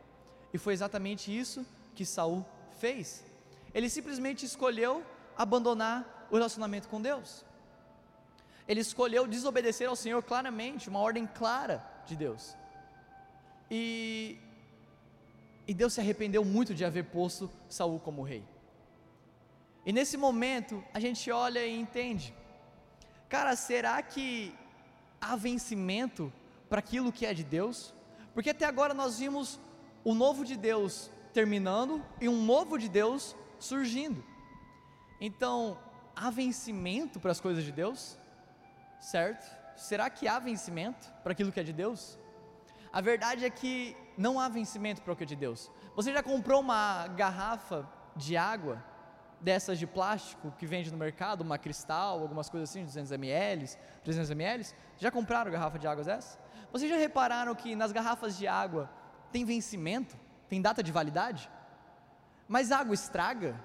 E 0.53 0.57
foi 0.57 0.73
exatamente 0.73 1.37
isso 1.37 1.65
que 1.93 2.05
Saul 2.05 2.45
fez. 2.77 3.25
Ele 3.73 3.89
simplesmente 3.89 4.45
escolheu 4.45 5.03
abandonar 5.37 6.27
o 6.31 6.35
relacionamento 6.35 6.87
com 6.87 7.01
Deus 7.01 7.46
ele 8.67 8.81
escolheu 8.81 9.25
desobedecer 9.25 9.87
ao 9.87 9.95
Senhor 9.95 10.21
claramente, 10.21 10.89
uma 10.89 10.99
ordem 10.99 11.25
clara 11.25 11.85
de 12.05 12.15
Deus. 12.15 12.55
E, 13.71 14.37
e 15.67 15.73
Deus 15.73 15.93
se 15.93 16.01
arrependeu 16.01 16.43
muito 16.43 16.73
de 16.73 16.83
haver 16.83 17.05
posto 17.05 17.49
Saul 17.69 17.99
como 17.99 18.23
rei. 18.23 18.43
E 19.85 19.93
nesse 19.93 20.17
momento 20.17 20.83
a 20.93 20.99
gente 20.99 21.31
olha 21.31 21.65
e 21.65 21.79
entende, 21.79 22.33
cara, 23.29 23.55
será 23.55 24.01
que 24.01 24.53
há 25.21 25.35
vencimento 25.35 26.31
para 26.69 26.79
aquilo 26.79 27.11
que 27.11 27.25
é 27.25 27.33
de 27.33 27.43
Deus? 27.43 27.93
Porque 28.33 28.49
até 28.49 28.65
agora 28.65 28.93
nós 28.93 29.19
vimos 29.19 29.59
o 30.03 30.13
novo 30.13 30.43
de 30.43 30.57
Deus 30.57 31.09
terminando 31.33 32.03
e 32.19 32.27
um 32.27 32.45
novo 32.45 32.77
de 32.77 32.89
Deus 32.89 33.35
surgindo. 33.59 34.23
Então, 35.21 35.77
há 36.15 36.29
vencimento 36.29 37.19
para 37.19 37.31
as 37.31 37.39
coisas 37.39 37.63
de 37.63 37.71
Deus? 37.71 38.17
Certo? 38.99 39.45
Será 39.75 40.09
que 40.09 40.27
há 40.27 40.39
vencimento 40.39 41.11
para 41.23 41.31
aquilo 41.31 41.51
que 41.51 41.59
é 41.59 41.63
de 41.63 41.73
Deus? 41.73 42.17
A 42.91 43.01
verdade 43.01 43.45
é 43.45 43.49
que 43.49 43.95
não 44.17 44.39
há 44.39 44.49
vencimento 44.49 45.01
para 45.01 45.13
o 45.13 45.15
que 45.15 45.23
é 45.23 45.25
de 45.25 45.35
Deus. 45.35 45.71
Você 45.95 46.11
já 46.11 46.23
comprou 46.23 46.61
uma 46.61 47.07
garrafa 47.09 47.87
de 48.15 48.35
água 48.35 48.83
dessas 49.39 49.77
de 49.77 49.85
plástico 49.85 50.51
que 50.57 50.65
vende 50.65 50.91
no 50.91 50.97
mercado, 50.97 51.41
uma 51.41 51.57
cristal, 51.57 52.19
algumas 52.19 52.49
coisas 52.49 52.69
assim, 52.69 52.83
200 52.83 53.11
ml, 53.11 53.69
300 54.03 54.31
ml? 54.31 54.65
Já 54.97 55.11
compraram 55.11 55.51
garrafa 55.51 55.77
de 55.77 55.87
água 55.87 56.03
dessas? 56.03 56.39
Vocês 56.71 56.89
já 56.89 56.97
repararam 56.97 57.53
que 57.53 57.75
nas 57.75 57.91
garrafas 57.91 58.37
de 58.37 58.47
água 58.47 58.89
tem 59.31 59.45
vencimento? 59.45 60.17
Tem 60.49 60.61
data 60.61 60.81
de 60.81 60.91
validade? 60.91 61.49
Mas 62.47 62.71
água 62.71 62.93
estraga? 62.93 63.59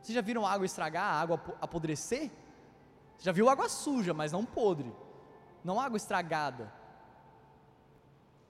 Vocês 0.00 0.14
já 0.14 0.20
viram 0.20 0.46
a 0.46 0.52
água 0.52 0.64
estragar, 0.64 1.04
a 1.04 1.20
água 1.20 1.42
apodrecer? 1.60 2.30
Você 3.16 3.24
já 3.24 3.32
viu 3.32 3.48
água 3.48 3.68
suja, 3.68 4.12
mas 4.12 4.32
não 4.32 4.44
podre, 4.44 4.92
não 5.64 5.80
água 5.80 5.96
estragada. 5.96 6.72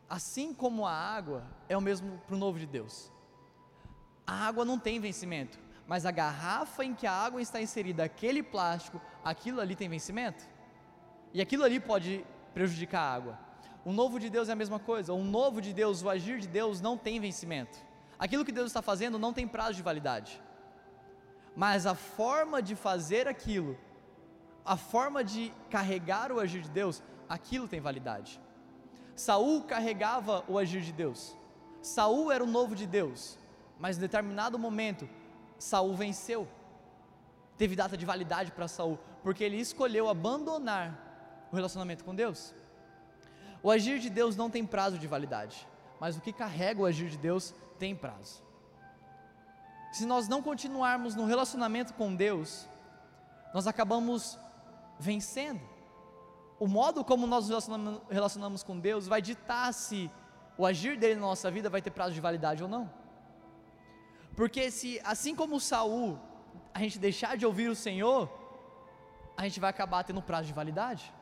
Assim 0.09 0.55
como 0.55 0.87
a 0.87 0.93
água 0.93 1.45
é 1.69 1.77
o 1.77 1.81
mesmo 1.81 2.19
para 2.27 2.37
o 2.37 2.39
novo 2.39 2.59
de 2.59 2.67
Deus. 2.67 3.11
A 4.27 4.47
água 4.47 4.65
não 4.65 4.79
tem 4.79 5.01
vencimento, 5.01 5.59
mas 5.87 6.05
a 6.05 6.11
garrafa 6.11 6.85
em 6.85 6.95
que 6.95 7.07
a 7.07 7.13
água 7.13 7.41
está 7.41 7.61
inserida, 7.61 8.05
aquele 8.05 8.43
plástico, 8.43 9.01
aquilo 9.25 9.61
ali 9.61 9.77
tem 9.77 9.89
vencimento? 9.89 10.45
E 11.33 11.41
aquilo 11.41 11.65
ali 11.65 11.79
pode 11.79 12.25
prejudicar 12.55 13.01
a 13.03 13.15
água. 13.15 13.39
O 13.85 13.93
novo 13.93 14.19
de 14.19 14.29
Deus 14.29 14.49
é 14.49 14.53
a 14.53 14.57
mesma 14.57 14.81
coisa. 14.81 15.13
O 15.13 15.23
novo 15.23 15.61
de 15.61 15.73
Deus, 15.73 16.03
o 16.03 16.11
agir 16.11 16.41
de 16.41 16.49
Deus 16.49 16.81
não 16.81 16.99
tem 16.99 17.21
vencimento. 17.21 17.79
Aquilo 18.19 18.45
que 18.45 18.51
Deus 18.51 18.67
está 18.69 18.83
fazendo 18.83 19.19
não 19.19 19.33
tem 19.33 19.47
prazo 19.47 19.75
de 19.75 19.83
validade. 19.83 20.43
Mas 21.55 21.87
a 21.87 21.95
forma 21.95 22.61
de 22.61 22.75
fazer 22.75 23.29
aquilo, 23.29 23.79
a 24.67 24.77
forma 24.77 25.23
de 25.23 25.53
carregar 25.71 26.33
o 26.33 26.41
agir 26.41 26.63
de 26.63 26.71
Deus, 26.71 27.03
aquilo 27.29 27.69
tem 27.69 27.81
validade. 27.81 28.41
Saul 29.15 29.63
carregava 29.63 30.45
o 30.49 30.59
agir 30.59 30.83
de 30.83 30.93
Deus. 30.93 31.37
Saul 31.81 32.33
era 32.33 32.43
o 32.43 32.47
novo 32.47 32.75
de 32.75 32.87
Deus, 32.87 33.39
mas 33.79 33.97
em 33.97 34.01
determinado 34.01 34.59
momento 34.59 35.09
Saul 35.59 35.95
venceu. 35.95 36.49
Teve 37.57 37.77
data 37.77 37.97
de 37.97 38.05
validade 38.05 38.51
para 38.51 38.69
Saul, 38.69 38.99
porque 39.23 39.45
ele 39.45 39.59
escolheu 39.59 40.09
abandonar 40.09 41.47
o 41.51 41.57
relacionamento 41.57 42.05
com 42.05 42.15
Deus. 42.15 42.53
O 43.63 43.71
agir 43.71 43.99
de 43.99 44.11
Deus 44.11 44.37
não 44.37 44.51
tem 44.51 44.67
prazo 44.67 44.99
de 44.99 45.07
validade, 45.07 45.67
mas 46.01 46.17
o 46.17 46.21
que 46.21 46.33
carrega 46.33 46.83
o 46.83 46.85
agir 46.85 47.09
de 47.09 47.17
Deus 47.17 47.55
tem 47.79 47.95
prazo. 47.95 48.45
Se 49.93 50.05
nós 50.05 50.29
não 50.29 50.43
continuarmos 50.43 51.15
no 51.15 51.25
relacionamento 51.25 51.95
com 51.95 52.15
Deus, 52.15 52.69
nós 53.55 53.67
acabamos 53.67 54.39
vencendo. 54.99 55.61
O 56.59 56.67
modo 56.67 57.05
como 57.05 57.27
nós 57.27 57.49
nos 57.49 58.01
relacionamos 58.11 58.63
com 58.63 58.79
Deus 58.79 59.07
vai 59.07 59.21
ditar 59.21 59.73
se 59.73 60.11
o 60.57 60.65
agir 60.65 60.97
dele 60.99 61.17
na 61.17 61.23
nossa 61.23 61.51
vida 61.51 61.69
vai 61.69 61.83
ter 61.83 61.91
prazo 61.91 62.15
de 62.15 62.21
validade 62.21 62.63
ou 62.63 62.69
não. 62.69 62.91
Porque 64.35 64.71
se 64.71 65.01
assim 65.05 65.35
como 65.35 65.61
Saul, 65.61 66.19
a 66.73 66.79
gente 66.79 66.99
deixar 66.99 67.37
de 67.37 67.45
ouvir 67.45 67.69
o 67.69 67.77
Senhor, 67.77 68.31
a 69.37 69.43
gente 69.45 69.61
vai 69.61 69.71
acabar 69.71 70.03
tendo 70.05 70.23
prazo 70.23 70.47
de 70.47 70.55
validade. 70.55 71.13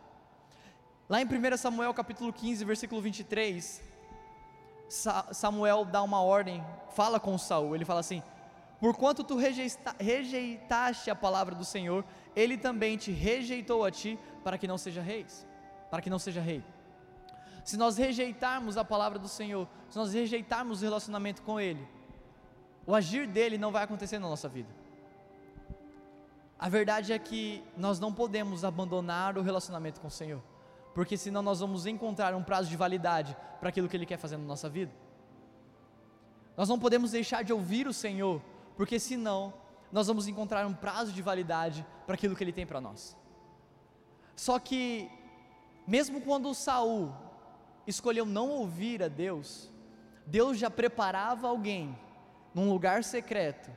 Lá 1.08 1.20
em 1.20 1.24
1 1.24 1.56
Samuel 1.56 1.92
capítulo 1.92 2.32
15, 2.32 2.64
versículo 2.64 3.00
23, 3.00 3.82
Samuel 5.32 5.84
dá 5.84 6.02
uma 6.02 6.22
ordem, 6.22 6.64
fala 6.90 7.18
com 7.18 7.37
Saul, 7.37 7.74
ele 7.74 7.84
fala 7.84 8.00
assim: 8.00 8.22
Porquanto 8.85 9.25
tu 9.25 9.38
rejeitaste 9.99 11.11
a 11.11 11.14
palavra 11.14 11.55
do 11.55 11.64
Senhor, 11.64 12.05
ele 12.37 12.59
também 12.59 12.99
te 12.99 13.11
rejeitou 13.11 13.83
a 13.83 13.90
ti 13.90 14.18
para 14.42 14.59
que 14.59 14.68
não 14.68 14.77
seja 14.77 15.01
reis, 15.01 15.47
para 15.90 16.03
que 16.03 16.11
não 16.11 16.18
seja 16.18 16.42
rei. 16.42 16.62
Se 17.64 17.79
nós 17.79 17.97
rejeitarmos 17.97 18.77
a 18.77 18.85
palavra 18.85 19.18
do 19.18 19.27
Senhor, 19.27 19.66
se 19.88 19.97
nós 19.97 20.12
rejeitarmos 20.12 20.83
o 20.83 20.85
relacionamento 20.85 21.40
com 21.40 21.59
ele, 21.59 21.88
o 22.87 22.94
agir 22.94 23.27
dele 23.27 23.57
não 23.57 23.73
vai 23.73 23.85
acontecer 23.85 24.18
na 24.18 24.29
nossa 24.29 24.51
vida. 24.51 24.68
A 26.59 26.68
verdade 26.68 27.14
é 27.14 27.18
que 27.18 27.64
nós 27.79 27.99
não 27.99 28.12
podemos 28.12 28.66
abandonar 28.66 29.38
o 29.38 29.40
relacionamento 29.40 29.99
com 29.99 30.09
o 30.09 30.11
Senhor, 30.11 30.42
porque 30.94 31.16
senão 31.16 31.40
nós 31.40 31.61
vamos 31.61 31.87
encontrar 31.87 32.35
um 32.35 32.42
prazo 32.42 32.68
de 32.68 32.77
validade 32.77 33.35
para 33.59 33.70
aquilo 33.70 33.88
que 33.88 33.97
Ele 33.97 34.05
quer 34.05 34.18
fazer 34.18 34.37
na 34.37 34.44
nossa 34.44 34.68
vida. 34.68 34.92
Nós 36.55 36.68
não 36.68 36.79
podemos 36.79 37.12
deixar 37.12 37.42
de 37.42 37.51
ouvir 37.51 37.88
o 37.88 37.92
Senhor, 37.94 38.42
porque 38.76 38.98
senão 38.98 39.54
nós 39.92 40.06
vamos 40.06 40.26
encontrar 40.26 40.66
um 40.66 40.74
prazo 40.74 41.12
de 41.12 41.22
validade 41.22 41.87
para 42.06 42.14
aquilo 42.14 42.34
que 42.34 42.42
Ele 42.42 42.52
tem 42.52 42.66
para 42.66 42.80
nós. 42.80 43.16
Só 44.34 44.58
que, 44.58 45.08
mesmo 45.87 46.20
quando 46.20 46.54
Saul 46.54 47.12
escolheu 47.87 48.26
não 48.26 48.50
ouvir 48.50 49.02
a 49.02 49.08
Deus, 49.08 49.70
Deus 50.26 50.58
já 50.58 50.70
preparava 50.70 51.48
alguém 51.48 51.96
num 52.52 52.70
lugar 52.70 53.04
secreto, 53.04 53.70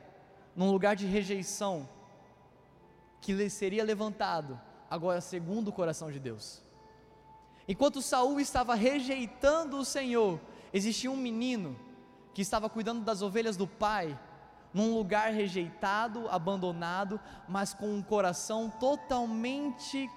num 0.56 0.70
lugar 0.70 0.96
de 0.96 1.06
rejeição, 1.06 1.88
que 3.20 3.48
seria 3.50 3.84
levantado 3.84 4.60
agora 4.90 5.20
segundo 5.20 5.68
o 5.68 5.72
coração 5.72 6.10
de 6.10 6.18
Deus. 6.18 6.62
Enquanto 7.66 8.00
Saul 8.00 8.40
estava 8.40 8.74
rejeitando 8.74 9.78
o 9.78 9.84
Senhor, 9.84 10.40
existia 10.72 11.10
um 11.10 11.16
menino 11.16 11.78
que 12.32 12.40
estava 12.40 12.70
cuidando 12.70 13.04
das 13.04 13.20
ovelhas 13.20 13.56
do 13.56 13.66
pai, 13.66 14.18
num 14.72 14.94
lugar 14.94 15.32
rejeitado, 15.32 16.28
abandonado, 16.28 17.20
mas 17.48 17.72
com 17.72 17.94
um 17.94 18.02
coração 18.02 18.70
totalmente 18.70 20.10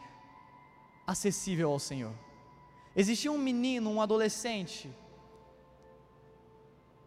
acessível 1.05 1.71
ao 1.71 1.79
Senhor. 1.79 2.13
Existia 2.95 3.31
um 3.31 3.37
menino, 3.37 3.89
um 3.89 4.01
adolescente, 4.01 4.89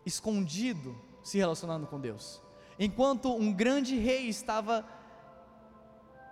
escondido, 0.04 0.96
se 1.22 1.38
relacionando 1.38 1.86
com 1.86 2.00
Deus. 2.00 2.42
Enquanto 2.78 3.34
um 3.34 3.52
grande 3.52 3.96
rei 3.96 4.28
estava 4.28 4.86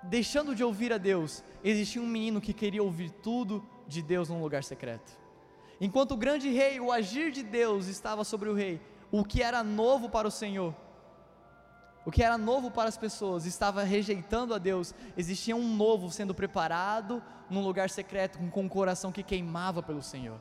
deixando 0.03 0.55
de 0.55 0.65
ouvir 0.65 0.93
a 0.93 0.99
Deus, 0.99 1.45
existia 1.63 2.03
um 2.03 2.07
menino 2.07 2.41
que 2.41 2.53
queria 2.53 2.83
ouvir 2.83 3.11
tudo 3.11 3.65
de 3.87 4.03
Deus 4.03 4.29
num 4.29 4.43
lugar 4.43 4.65
secreto. 4.65 5.13
Enquanto 5.81 6.13
o 6.13 6.17
grande 6.17 6.49
rei, 6.49 6.81
o 6.81 6.91
agir 6.91 7.31
de 7.31 7.43
Deus 7.43 7.87
estava 7.87 8.25
sobre 8.25 8.49
o 8.49 8.55
rei, 8.55 8.81
o 9.11 9.25
que 9.25 9.43
era 9.43 9.63
novo 9.63 10.09
para 10.09 10.27
o 10.27 10.31
Senhor, 10.31 10.75
o 12.05 12.11
que 12.11 12.23
era 12.23 12.37
novo 12.37 12.71
para 12.71 12.89
as 12.89 12.97
pessoas, 12.97 13.47
estava 13.47 13.83
rejeitando 13.83 14.55
a 14.55 14.59
Deus, 14.59 14.95
existia 15.17 15.55
um 15.55 15.77
novo 15.77 16.11
sendo 16.11 16.35
preparado 16.35 17.23
num 17.49 17.63
lugar 17.63 17.89
secreto, 17.91 18.39
com 18.51 18.63
um 18.63 18.69
coração 18.69 19.13
que 19.13 19.23
queimava 19.23 19.83
pelo 19.83 20.03
Senhor. 20.03 20.41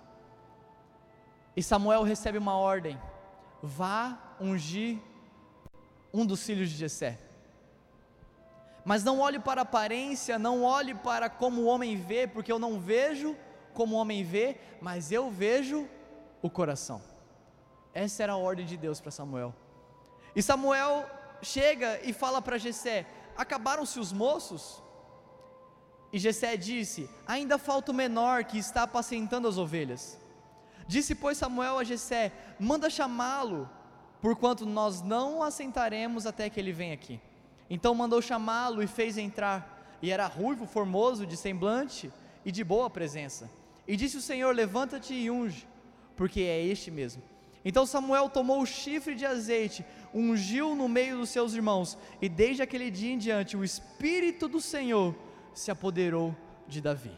E 1.56 1.62
Samuel 1.62 2.04
recebe 2.04 2.38
uma 2.38 2.56
ordem: 2.56 3.00
vá 3.62 4.18
ungir 4.40 5.00
um 6.14 6.26
dos 6.26 6.44
filhos 6.44 6.70
de 6.70 6.78
Jessé. 6.78 7.20
Mas 8.84 9.04
não 9.04 9.20
olhe 9.20 9.40
para 9.40 9.62
a 9.62 9.64
aparência, 9.64 10.40
não 10.40 10.64
olhe 10.64 10.96
para 10.96 11.30
como 11.30 11.62
o 11.62 11.66
homem 11.66 11.96
vê, 11.96 12.26
porque 12.26 12.52
eu 12.52 12.58
não 12.58 12.80
vejo 12.80 13.38
como 13.76 13.96
o 13.96 14.00
homem 14.00 14.24
vê, 14.24 14.58
mas 14.82 15.12
eu 15.12 15.30
vejo 15.30 15.88
o 16.42 16.50
coração. 16.50 17.02
Essa 17.94 18.24
era 18.24 18.34
a 18.34 18.38
ordem 18.38 18.66
de 18.66 18.78
Deus 18.78 19.00
para 19.00 19.12
Samuel. 19.12 19.54
E 20.36 20.42
Samuel 20.42 21.06
chega 21.42 22.00
e 22.04 22.14
fala 22.14 22.42
para 22.42 22.58
Jessé: 22.58 23.06
Acabaram-se 23.36 24.00
os 24.00 24.12
moços? 24.12 24.82
E 26.14 26.20
Jessé 26.20 26.58
disse: 26.58 27.10
Ainda 27.26 27.58
falta 27.58 27.92
o 27.92 27.96
menor 27.96 28.44
que 28.44 28.58
está 28.58 28.84
apacentando 28.84 29.48
as 29.48 29.58
ovelhas. 29.58 30.20
Disse, 30.88 31.16
pois, 31.16 31.38
Samuel 31.38 31.80
a 31.80 31.84
Jessé: 31.84 32.32
Manda 32.60 32.90
chamá-lo, 32.90 33.70
porquanto 34.22 34.66
nós 34.66 35.02
não 35.02 35.42
assentaremos 35.42 36.26
até 36.26 36.50
que 36.50 36.60
ele 36.60 36.74
venha 36.74 36.94
aqui. 36.94 37.20
Então 37.70 37.96
mandou 37.96 38.22
chamá-lo 38.22 38.84
e 38.84 38.88
fez 38.88 39.18
entrar. 39.18 39.98
E 40.02 40.12
era 40.12 40.28
ruivo, 40.28 40.66
formoso, 40.66 41.26
de 41.26 41.38
semblante 41.38 42.12
e 42.44 42.52
de 42.52 42.64
boa 42.64 42.90
presença. 42.90 43.50
E 43.88 43.96
disse 43.96 44.18
o 44.18 44.22
Senhor: 44.22 44.54
Levanta-te 44.54 45.14
e 45.14 45.32
unge, 45.32 45.68
porque 46.16 46.42
é 46.42 46.62
este 46.62 46.92
mesmo. 46.92 47.24
Então 47.64 47.86
Samuel 47.86 48.28
tomou 48.28 48.62
o 48.62 48.66
chifre 48.66 49.16
de 49.16 49.26
azeite, 49.26 49.86
ungiu 50.14 50.76
no 50.76 50.88
meio 50.88 51.18
dos 51.18 51.30
seus 51.30 51.54
irmãos, 51.54 51.98
e 52.22 52.28
desde 52.28 52.62
aquele 52.62 52.92
dia 52.92 53.14
em 53.14 53.18
diante 53.18 53.56
o 53.56 53.64
Espírito 53.64 54.48
do 54.48 54.60
Senhor 54.60 55.16
se 55.54 55.72
apoderou 55.72 56.36
de 56.68 56.82
Davi. 56.82 57.16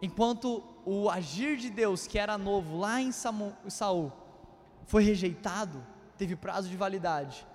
Enquanto 0.00 0.62
o 0.84 1.08
agir 1.08 1.56
de 1.56 1.70
Deus, 1.70 2.06
que 2.06 2.18
era 2.18 2.36
novo 2.36 2.78
lá 2.78 3.00
em 3.00 3.10
Saul, 3.12 4.12
foi 4.86 5.02
rejeitado, 5.02 5.84
teve 6.16 6.36
prazo 6.36 6.68
de 6.68 6.76
validade. 6.76 7.46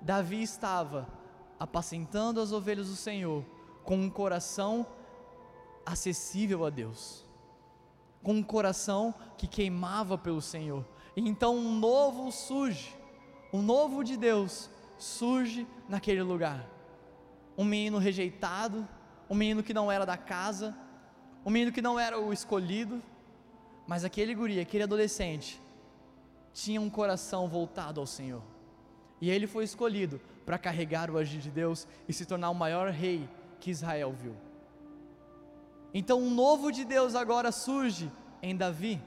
Davi 0.00 0.42
estava 0.42 1.08
apacentando 1.58 2.40
as 2.40 2.52
ovelhas 2.52 2.88
do 2.88 2.96
Senhor 2.96 3.44
com 3.84 3.96
um 3.96 4.10
coração 4.10 4.86
acessível 5.86 6.64
a 6.64 6.70
Deus, 6.70 7.24
com 8.22 8.34
um 8.34 8.42
coração 8.42 9.14
que 9.36 9.46
queimava 9.46 10.16
pelo 10.16 10.40
Senhor. 10.40 10.84
E 11.16 11.20
então 11.28 11.56
um 11.56 11.78
novo 11.78 12.30
surge, 12.32 12.94
um 13.52 13.62
novo 13.62 14.02
de 14.02 14.16
Deus 14.16 14.70
surge 14.98 15.66
naquele 15.88 16.22
lugar. 16.22 16.68
Um 17.56 17.64
menino 17.64 17.98
rejeitado, 17.98 18.86
um 19.28 19.34
menino 19.34 19.62
que 19.62 19.72
não 19.72 19.90
era 19.90 20.04
da 20.04 20.16
casa, 20.16 20.76
um 21.44 21.50
menino 21.50 21.70
que 21.70 21.82
não 21.82 21.98
era 21.98 22.18
o 22.18 22.32
escolhido, 22.32 23.02
mas 23.86 24.04
aquele 24.04 24.34
guri, 24.34 24.58
aquele 24.58 24.84
adolescente, 24.84 25.60
tinha 26.52 26.80
um 26.80 26.90
coração 26.90 27.48
voltado 27.48 28.00
ao 28.00 28.06
Senhor. 28.06 28.42
E 29.20 29.30
ele 29.30 29.46
foi 29.46 29.64
escolhido 29.64 30.20
para 30.44 30.58
carregar 30.58 31.10
o 31.10 31.18
agir 31.18 31.40
de 31.40 31.50
Deus 31.50 31.86
e 32.08 32.12
se 32.12 32.26
tornar 32.26 32.50
o 32.50 32.54
maior 32.54 32.90
rei 32.90 33.28
que 33.60 33.70
Israel 33.70 34.12
viu. 34.12 34.34
Então, 35.92 36.20
um 36.20 36.30
novo 36.30 36.72
de 36.72 36.84
Deus 36.84 37.14
agora 37.14 37.52
surge 37.52 38.10
em 38.42 38.56
Davi. 38.56 39.00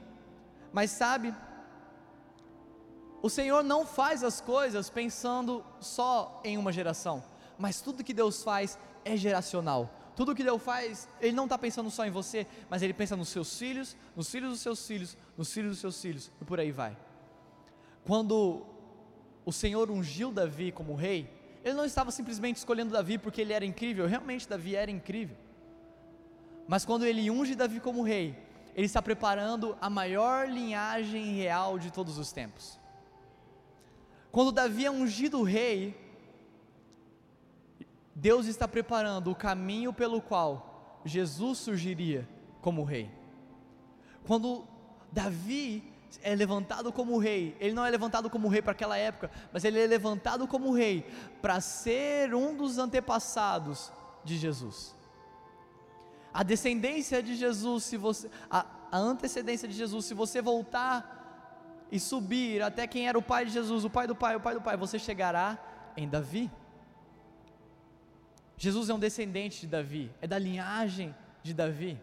Mas 0.72 0.90
sabe, 0.90 1.34
o 3.20 3.28
Senhor 3.28 3.64
não 3.64 3.84
faz 3.84 4.22
as 4.22 4.40
coisas 4.40 4.88
pensando 4.88 5.64
só 5.80 6.40
em 6.44 6.56
uma 6.56 6.72
geração, 6.72 7.22
mas 7.58 7.80
tudo 7.80 8.04
que 8.04 8.14
Deus 8.14 8.42
faz 8.42 8.78
é 9.04 9.16
geracional. 9.16 9.90
Tudo 10.14 10.34
que 10.34 10.42
Deus 10.42 10.60
faz, 10.60 11.08
Ele 11.20 11.32
não 11.32 11.44
está 11.44 11.56
pensando 11.56 11.90
só 11.90 12.04
em 12.04 12.10
você, 12.10 12.46
mas 12.68 12.82
Ele 12.82 12.92
pensa 12.92 13.16
nos 13.16 13.28
seus 13.28 13.56
filhos, 13.56 13.96
nos 14.16 14.28
filhos 14.28 14.50
dos 14.50 14.60
seus 14.60 14.84
filhos, 14.84 15.16
nos 15.36 15.52
filhos 15.52 15.70
dos 15.70 15.78
seus 15.78 16.00
filhos, 16.00 16.30
e 16.40 16.44
por 16.44 16.58
aí 16.58 16.72
vai. 16.72 16.96
Quando 18.04 18.66
o 19.44 19.52
Senhor 19.52 19.90
ungiu 19.90 20.32
Davi 20.32 20.72
como 20.72 20.94
rei, 20.94 21.30
ele 21.64 21.74
não 21.74 21.84
estava 21.84 22.10
simplesmente 22.10 22.56
escolhendo 22.56 22.92
Davi 22.92 23.18
porque 23.18 23.40
ele 23.40 23.52
era 23.52 23.64
incrível, 23.64 24.06
realmente 24.06 24.48
Davi 24.48 24.74
era 24.74 24.90
incrível. 24.90 25.36
Mas 26.66 26.84
quando 26.84 27.06
ele 27.06 27.30
unge 27.30 27.54
Davi 27.54 27.80
como 27.80 28.02
rei, 28.02 28.36
ele 28.74 28.86
está 28.86 29.00
preparando 29.00 29.76
a 29.80 29.88
maior 29.88 30.48
linhagem 30.48 31.34
real 31.34 31.78
de 31.78 31.90
todos 31.90 32.18
os 32.18 32.30
tempos. 32.32 32.77
Quando 34.30 34.52
Davi 34.52 34.84
é 34.84 34.90
ungido 34.90 35.42
rei, 35.42 35.96
Deus 38.14 38.46
está 38.46 38.66
preparando 38.66 39.30
o 39.30 39.34
caminho 39.34 39.92
pelo 39.92 40.20
qual 40.20 41.00
Jesus 41.04 41.58
surgiria 41.58 42.28
como 42.60 42.84
rei. 42.84 43.10
Quando 44.26 44.66
Davi 45.10 45.82
é 46.22 46.34
levantado 46.34 46.92
como 46.92 47.18
rei, 47.18 47.56
ele 47.60 47.72
não 47.72 47.84
é 47.84 47.90
levantado 47.90 48.28
como 48.28 48.48
rei 48.48 48.60
para 48.60 48.72
aquela 48.72 48.96
época, 48.96 49.30
mas 49.52 49.64
ele 49.64 49.80
é 49.80 49.86
levantado 49.86 50.46
como 50.46 50.72
rei 50.72 51.06
para 51.40 51.60
ser 51.60 52.34
um 52.34 52.56
dos 52.56 52.78
antepassados 52.78 53.92
de 54.24 54.36
Jesus. 54.36 54.94
A 56.32 56.42
descendência 56.42 57.22
de 57.22 57.36
Jesus, 57.36 57.84
se 57.84 57.96
você, 57.96 58.30
a, 58.50 58.66
a 58.90 58.98
antecedência 58.98 59.66
de 59.66 59.74
Jesus, 59.74 60.04
se 60.04 60.14
você 60.14 60.42
voltar 60.42 61.17
e 61.90 61.98
subir 61.98 62.62
até 62.62 62.86
quem 62.86 63.08
era 63.08 63.18
o 63.18 63.22
pai 63.22 63.44
de 63.46 63.52
Jesus, 63.52 63.84
o 63.84 63.90
pai 63.90 64.06
do 64.06 64.14
pai, 64.14 64.36
o 64.36 64.40
pai 64.40 64.54
do 64.54 64.60
pai, 64.60 64.76
você 64.76 64.98
chegará 64.98 65.58
em 65.96 66.08
Davi. 66.08 66.50
Jesus 68.56 68.90
é 68.90 68.94
um 68.94 68.98
descendente 68.98 69.60
de 69.60 69.66
Davi, 69.66 70.10
é 70.20 70.26
da 70.26 70.38
linhagem 70.38 71.14
de 71.42 71.54
Davi. 71.54 72.00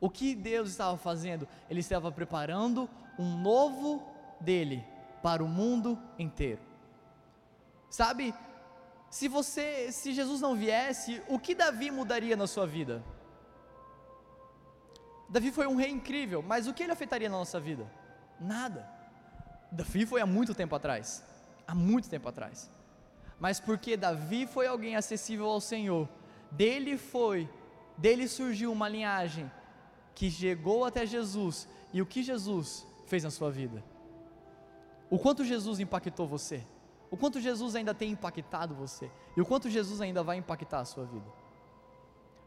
O 0.00 0.10
que 0.10 0.34
Deus 0.34 0.70
estava 0.70 0.96
fazendo? 0.96 1.48
Ele 1.68 1.80
estava 1.80 2.12
preparando 2.12 2.88
um 3.18 3.38
novo 3.38 4.02
dele 4.40 4.84
para 5.22 5.42
o 5.42 5.48
mundo 5.48 5.98
inteiro. 6.18 6.60
Sabe, 7.88 8.34
se 9.08 9.28
você, 9.28 9.90
se 9.92 10.12
Jesus 10.12 10.40
não 10.40 10.54
viesse, 10.54 11.22
o 11.28 11.38
que 11.38 11.54
Davi 11.54 11.90
mudaria 11.90 12.36
na 12.36 12.46
sua 12.46 12.66
vida? 12.66 13.02
Davi 15.28 15.50
foi 15.50 15.66
um 15.66 15.76
rei 15.76 15.90
incrível, 15.90 16.42
mas 16.42 16.66
o 16.66 16.74
que 16.74 16.82
ele 16.82 16.92
afetaria 16.92 17.28
na 17.28 17.38
nossa 17.38 17.58
vida? 17.58 17.90
Nada. 18.40 18.88
Davi 19.70 20.06
foi 20.06 20.20
há 20.20 20.26
muito 20.26 20.54
tempo 20.54 20.74
atrás, 20.74 21.24
há 21.66 21.74
muito 21.74 22.08
tempo 22.08 22.28
atrás 22.28 22.70
mas 23.38 23.60
porque 23.60 23.96
Davi 23.96 24.46
foi 24.46 24.66
alguém 24.66 24.96
acessível 24.96 25.46
ao 25.46 25.60
Senhor, 25.60 26.08
dele 26.50 26.96
foi, 26.96 27.48
dele 27.96 28.28
surgiu 28.28 28.72
uma 28.72 28.88
linhagem 28.88 29.50
que 30.14 30.30
chegou 30.30 30.84
até 30.84 31.04
Jesus, 31.04 31.68
e 31.92 32.00
o 32.00 32.06
que 32.06 32.22
Jesus 32.22 32.86
fez 33.06 33.24
na 33.24 33.30
sua 33.30 33.50
vida? 33.50 33.84
O 35.10 35.18
quanto 35.18 35.44
Jesus 35.44 35.80
impactou 35.80 36.26
você? 36.26 36.64
O 37.10 37.16
quanto 37.16 37.40
Jesus 37.40 37.74
ainda 37.76 37.92
tem 37.92 38.12
impactado 38.12 38.74
você? 38.74 39.10
E 39.36 39.40
o 39.40 39.46
quanto 39.46 39.68
Jesus 39.68 40.00
ainda 40.00 40.22
vai 40.22 40.36
impactar 40.36 40.80
a 40.80 40.84
sua 40.84 41.04
vida? 41.04 41.26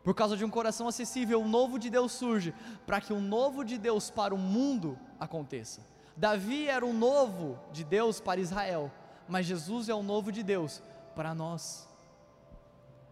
Por 0.03 0.15
causa 0.15 0.35
de 0.35 0.43
um 0.43 0.49
coração 0.49 0.87
acessível, 0.87 1.41
o 1.41 1.47
novo 1.47 1.77
de 1.77 1.89
Deus 1.89 2.13
surge, 2.13 2.53
para 2.85 2.99
que 2.99 3.13
o 3.13 3.19
novo 3.19 3.63
de 3.63 3.77
Deus 3.77 4.09
para 4.09 4.33
o 4.33 4.37
mundo 4.37 4.97
aconteça. 5.19 5.85
Davi 6.15 6.67
era 6.67 6.85
o 6.85 6.93
novo 6.93 7.59
de 7.71 7.83
Deus 7.83 8.19
para 8.19 8.41
Israel, 8.41 8.91
mas 9.27 9.45
Jesus 9.45 9.89
é 9.89 9.93
o 9.93 10.01
novo 10.01 10.31
de 10.31 10.41
Deus 10.41 10.81
para 11.15 11.33
nós. 11.33 11.87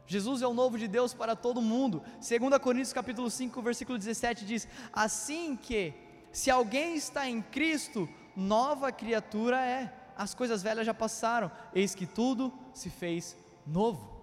Jesus 0.07 0.41
é 0.41 0.47
o 0.47 0.53
novo 0.53 0.77
de 0.77 0.87
Deus 0.87 1.13
para 1.13 1.35
todo 1.35 1.61
mundo. 1.61 2.03
2 2.15 2.57
Coríntios 2.59 2.93
capítulo 2.93 3.29
5, 3.29 3.61
versículo 3.61 3.97
17 3.97 4.45
diz: 4.45 4.67
Assim 4.93 5.55
que, 5.55 5.93
se 6.31 6.51
alguém 6.51 6.95
está 6.95 7.27
em 7.27 7.41
Cristo, 7.41 8.07
nova 8.35 8.91
criatura 8.91 9.63
é. 9.65 9.93
As 10.17 10.33
coisas 10.33 10.63
velhas 10.63 10.85
já 10.85 10.93
passaram, 10.93 11.51
eis 11.73 11.93
que 11.93 12.05
tudo 12.05 12.53
se 12.73 12.89
fez 12.89 13.35
novo. 13.67 14.15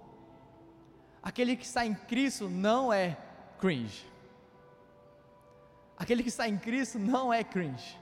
Aquele 1.22 1.54
que 1.54 1.66
está 1.66 1.84
em 1.84 1.94
Cristo 1.94 2.48
não 2.48 2.92
é 2.92 3.16
cringe. 3.58 4.11
Aquele 6.02 6.24
que 6.24 6.30
está 6.30 6.48
em 6.48 6.58
Cristo 6.58 6.98
não 6.98 7.32
é 7.32 7.44
cringe. 7.44 7.96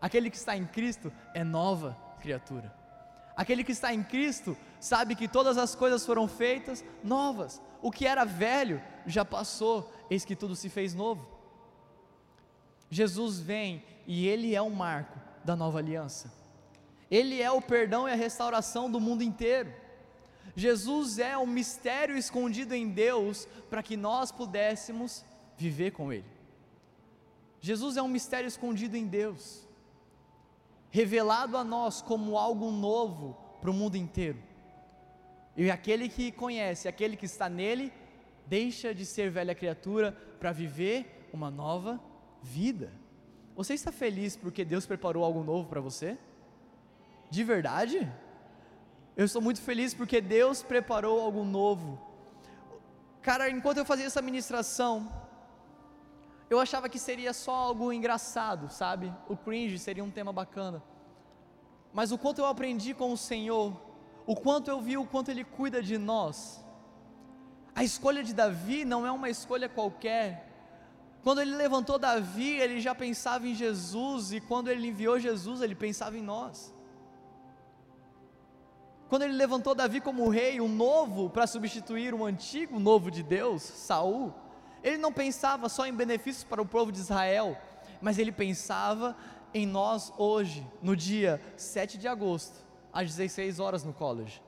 Aquele 0.00 0.30
que 0.30 0.38
está 0.38 0.56
em 0.56 0.64
Cristo 0.64 1.12
é 1.34 1.44
nova 1.44 1.94
criatura. 2.18 2.74
Aquele 3.36 3.62
que 3.62 3.72
está 3.72 3.92
em 3.92 4.02
Cristo 4.02 4.56
sabe 4.80 5.14
que 5.14 5.28
todas 5.28 5.58
as 5.58 5.74
coisas 5.74 6.06
foram 6.06 6.26
feitas 6.26 6.82
novas. 7.04 7.60
O 7.82 7.90
que 7.90 8.06
era 8.06 8.24
velho 8.24 8.82
já 9.04 9.22
passou, 9.22 9.92
eis 10.08 10.24
que 10.24 10.34
tudo 10.34 10.56
se 10.56 10.70
fez 10.70 10.94
novo. 10.94 11.28
Jesus 12.88 13.38
vem 13.38 13.84
e 14.06 14.26
ele 14.26 14.54
é 14.54 14.62
o 14.62 14.70
marco 14.70 15.20
da 15.44 15.54
nova 15.54 15.78
aliança. 15.78 16.32
Ele 17.10 17.42
é 17.42 17.50
o 17.50 17.60
perdão 17.60 18.08
e 18.08 18.12
a 18.12 18.16
restauração 18.16 18.90
do 18.90 18.98
mundo 18.98 19.22
inteiro. 19.22 19.70
Jesus 20.56 21.18
é 21.18 21.36
o 21.36 21.46
mistério 21.46 22.16
escondido 22.16 22.74
em 22.74 22.88
Deus 22.88 23.46
para 23.68 23.82
que 23.82 23.94
nós 23.94 24.32
pudéssemos 24.32 25.22
viver 25.58 25.90
com 25.90 26.10
Ele. 26.10 26.39
Jesus 27.60 27.96
é 27.96 28.02
um 28.02 28.08
mistério 28.08 28.48
escondido 28.48 28.96
em 28.96 29.06
Deus 29.06 29.68
revelado 30.90 31.56
a 31.56 31.64
nós 31.64 32.02
como 32.02 32.36
algo 32.36 32.70
novo 32.70 33.36
para 33.60 33.70
o 33.70 33.74
mundo 33.74 33.96
inteiro. 33.96 34.38
E 35.56 35.70
aquele 35.70 36.08
que 36.08 36.32
conhece, 36.32 36.88
aquele 36.88 37.16
que 37.16 37.26
está 37.26 37.48
nele, 37.48 37.92
deixa 38.46 38.94
de 38.94 39.06
ser 39.06 39.30
velha 39.30 39.54
criatura 39.54 40.12
para 40.38 40.52
viver 40.52 41.28
uma 41.32 41.50
nova 41.50 42.00
vida. 42.42 42.92
Você 43.54 43.74
está 43.74 43.92
feliz 43.92 44.36
porque 44.36 44.64
Deus 44.64 44.86
preparou 44.86 45.24
algo 45.24 45.44
novo 45.44 45.68
para 45.68 45.80
você? 45.80 46.18
De 47.30 47.44
verdade? 47.44 48.10
Eu 49.16 49.24
estou 49.24 49.42
muito 49.42 49.60
feliz 49.60 49.94
porque 49.94 50.20
Deus 50.20 50.62
preparou 50.62 51.20
algo 51.20 51.44
novo. 51.44 52.00
Cara, 53.22 53.50
enquanto 53.50 53.78
eu 53.78 53.84
fazia 53.84 54.06
essa 54.06 54.22
ministração, 54.22 55.12
eu 56.50 56.58
achava 56.58 56.88
que 56.88 56.98
seria 56.98 57.32
só 57.32 57.54
algo 57.54 57.92
engraçado, 57.92 58.68
sabe? 58.68 59.14
O 59.28 59.36
cringe 59.36 59.78
seria 59.78 60.02
um 60.02 60.10
tema 60.10 60.32
bacana. 60.32 60.82
Mas 61.92 62.10
o 62.10 62.18
quanto 62.18 62.40
eu 62.40 62.46
aprendi 62.46 62.92
com 62.92 63.12
o 63.12 63.16
Senhor, 63.16 63.80
o 64.26 64.34
quanto 64.34 64.68
eu 64.68 64.80
vi 64.80 64.98
o 64.98 65.06
quanto 65.06 65.30
Ele 65.30 65.44
cuida 65.44 65.80
de 65.80 65.96
nós. 65.96 66.64
A 67.74 67.84
escolha 67.84 68.22
de 68.24 68.34
Davi 68.34 68.84
não 68.84 69.06
é 69.06 69.12
uma 69.12 69.30
escolha 69.30 69.68
qualquer. 69.68 70.50
Quando 71.22 71.40
ele 71.40 71.54
levantou 71.54 71.98
Davi, 71.98 72.52
ele 72.58 72.80
já 72.80 72.94
pensava 72.94 73.46
em 73.46 73.54
Jesus, 73.54 74.32
e 74.32 74.40
quando 74.40 74.68
ele 74.68 74.88
enviou 74.88 75.18
Jesus, 75.18 75.60
ele 75.60 75.74
pensava 75.74 76.16
em 76.16 76.22
nós. 76.22 76.74
Quando 79.08 79.22
ele 79.22 79.34
levantou 79.34 79.74
Davi 79.74 80.00
como 80.00 80.28
rei, 80.28 80.60
o 80.60 80.68
novo, 80.68 81.28
para 81.28 81.46
substituir 81.46 82.14
o 82.14 82.24
antigo 82.24 82.78
novo 82.78 83.10
de 83.10 83.22
Deus, 83.22 83.62
Saul, 83.62 84.32
ele 84.82 84.98
não 84.98 85.12
pensava 85.12 85.68
só 85.68 85.86
em 85.86 85.92
benefícios 85.92 86.44
para 86.44 86.62
o 86.62 86.66
povo 86.66 86.90
de 86.90 86.98
Israel, 86.98 87.56
mas 88.00 88.18
ele 88.18 88.32
pensava 88.32 89.16
em 89.52 89.66
nós 89.66 90.12
hoje, 90.16 90.66
no 90.82 90.96
dia 90.96 91.40
7 91.56 91.98
de 91.98 92.08
agosto, 92.08 92.64
às 92.92 93.08
16 93.08 93.60
horas 93.60 93.84
no 93.84 93.92
college. 93.92 94.42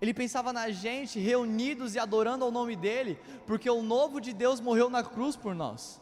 Ele 0.00 0.14
pensava 0.14 0.52
na 0.52 0.70
gente 0.70 1.18
reunidos 1.18 1.94
e 1.94 1.98
adorando 1.98 2.44
ao 2.44 2.50
nome 2.50 2.74
dele, 2.74 3.18
porque 3.46 3.68
o 3.68 3.82
novo 3.82 4.20
de 4.20 4.32
Deus 4.32 4.60
morreu 4.60 4.88
na 4.88 5.02
cruz 5.02 5.36
por 5.36 5.54
nós. 5.54 6.00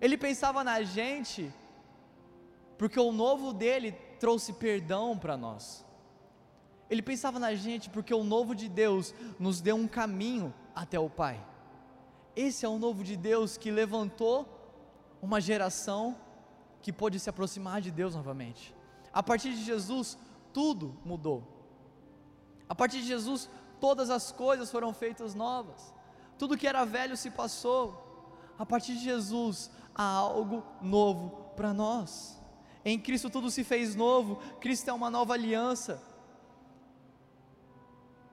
Ele 0.00 0.16
pensava 0.16 0.64
na 0.64 0.82
gente, 0.82 1.52
porque 2.78 2.98
o 2.98 3.12
novo 3.12 3.52
dele 3.52 3.92
trouxe 4.18 4.52
perdão 4.54 5.16
para 5.16 5.36
nós. 5.36 5.84
Ele 6.88 7.02
pensava 7.02 7.38
na 7.38 7.54
gente 7.54 7.90
porque 7.90 8.14
o 8.14 8.24
novo 8.24 8.54
de 8.54 8.68
Deus 8.68 9.14
nos 9.38 9.60
deu 9.60 9.76
um 9.76 9.88
caminho 9.88 10.54
até 10.76 11.00
o 11.00 11.08
Pai. 11.08 11.42
Esse 12.36 12.66
é 12.66 12.68
o 12.68 12.78
novo 12.78 13.02
de 13.02 13.16
Deus 13.16 13.56
que 13.56 13.70
levantou 13.70 14.46
uma 15.22 15.40
geração 15.40 16.14
que 16.82 16.92
pôde 16.92 17.18
se 17.18 17.30
aproximar 17.30 17.80
de 17.80 17.90
Deus 17.90 18.14
novamente. 18.14 18.76
A 19.12 19.22
partir 19.22 19.50
de 19.54 19.64
Jesus, 19.64 20.18
tudo 20.52 20.94
mudou. 21.02 21.42
A 22.68 22.74
partir 22.74 22.98
de 22.98 23.06
Jesus, 23.06 23.48
todas 23.80 24.10
as 24.10 24.30
coisas 24.30 24.70
foram 24.70 24.92
feitas 24.92 25.34
novas. 25.34 25.94
Tudo 26.38 26.56
que 26.56 26.68
era 26.68 26.84
velho 26.84 27.16
se 27.16 27.30
passou. 27.30 28.04
A 28.58 28.66
partir 28.66 28.94
de 28.94 29.04
Jesus, 29.04 29.70
há 29.94 30.04
algo 30.04 30.62
novo 30.82 31.30
para 31.56 31.72
nós. 31.72 32.38
Em 32.84 32.98
Cristo 32.98 33.30
tudo 33.30 33.50
se 33.50 33.64
fez 33.64 33.96
novo. 33.96 34.36
Cristo 34.60 34.90
é 34.90 34.92
uma 34.92 35.10
nova 35.10 35.32
aliança. 35.32 36.02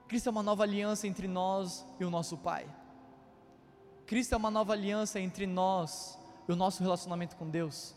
Cristo 0.08 0.28
é 0.28 0.32
uma 0.32 0.42
nova 0.42 0.62
aliança 0.62 1.06
entre 1.06 1.26
nós 1.26 1.84
e 1.98 2.04
o 2.04 2.10
nosso 2.10 2.36
Pai. 2.36 2.66
Cristo 4.06 4.34
é 4.34 4.36
uma 4.36 4.50
nova 4.50 4.72
aliança 4.72 5.18
entre 5.18 5.46
nós 5.46 6.18
e 6.48 6.52
o 6.52 6.56
nosso 6.56 6.82
relacionamento 6.82 7.36
com 7.36 7.48
Deus. 7.48 7.94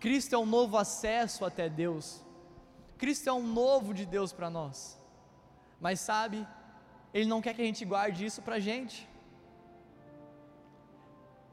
Cristo 0.00 0.34
é 0.34 0.38
um 0.38 0.46
novo 0.46 0.76
acesso 0.76 1.44
até 1.44 1.68
Deus. 1.68 2.22
Cristo 2.96 3.28
é 3.28 3.32
um 3.32 3.46
novo 3.46 3.92
de 3.92 4.06
Deus 4.06 4.32
para 4.32 4.48
nós. 4.48 4.98
Mas 5.80 6.00
sabe, 6.00 6.46
Ele 7.12 7.26
não 7.26 7.42
quer 7.42 7.54
que 7.54 7.62
a 7.62 7.64
gente 7.64 7.84
guarde 7.84 8.24
isso 8.24 8.40
para 8.40 8.56
a 8.56 8.60
gente. 8.60 9.06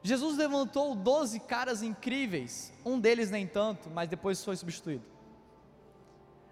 Jesus 0.02 0.36
levantou 0.36 0.94
doze 0.94 1.40
caras 1.40 1.82
incríveis, 1.82 2.72
um 2.84 3.00
deles 3.00 3.30
nem 3.30 3.46
tanto, 3.46 3.88
mas 3.88 4.08
depois 4.08 4.44
foi 4.44 4.54
substituído. 4.54 5.04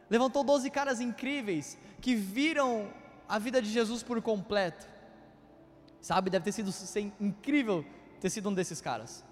levantou 0.09 0.43
12 0.43 0.71
caras 0.71 1.01
incríveis 1.01 1.79
que 2.01 2.15
viram 2.15 2.91
a 3.33 3.39
vida 3.39 3.63
de 3.63 3.71
Jesus 3.71 4.03
por 4.03 4.21
completo. 4.21 4.87
Sabe, 6.03 6.29
deve 6.29 6.45
ter 6.45 6.53
sido 6.53 6.71
incrível 7.19 7.83
ter 8.21 8.29
sido 8.29 8.51
um 8.51 8.53
desses 8.53 8.79
caras. 8.79 9.25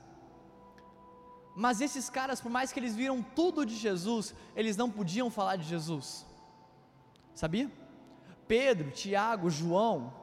Mas 1.55 1.83
esses 1.83 2.09
caras, 2.09 2.41
por 2.41 2.51
mais 2.51 2.73
que 2.73 2.81
eles 2.81 2.97
viram 2.97 3.23
tudo 3.23 3.67
de 3.67 3.77
Jesus, 3.77 4.35
eles 4.57 4.75
não 4.75 4.91
podiam 4.91 5.29
falar 5.31 5.57
de 5.57 5.65
Jesus. 5.65 6.25
Sabia? 7.35 7.71
Pedro, 8.49 8.91
Tiago, 8.91 9.51
João, 9.51 10.15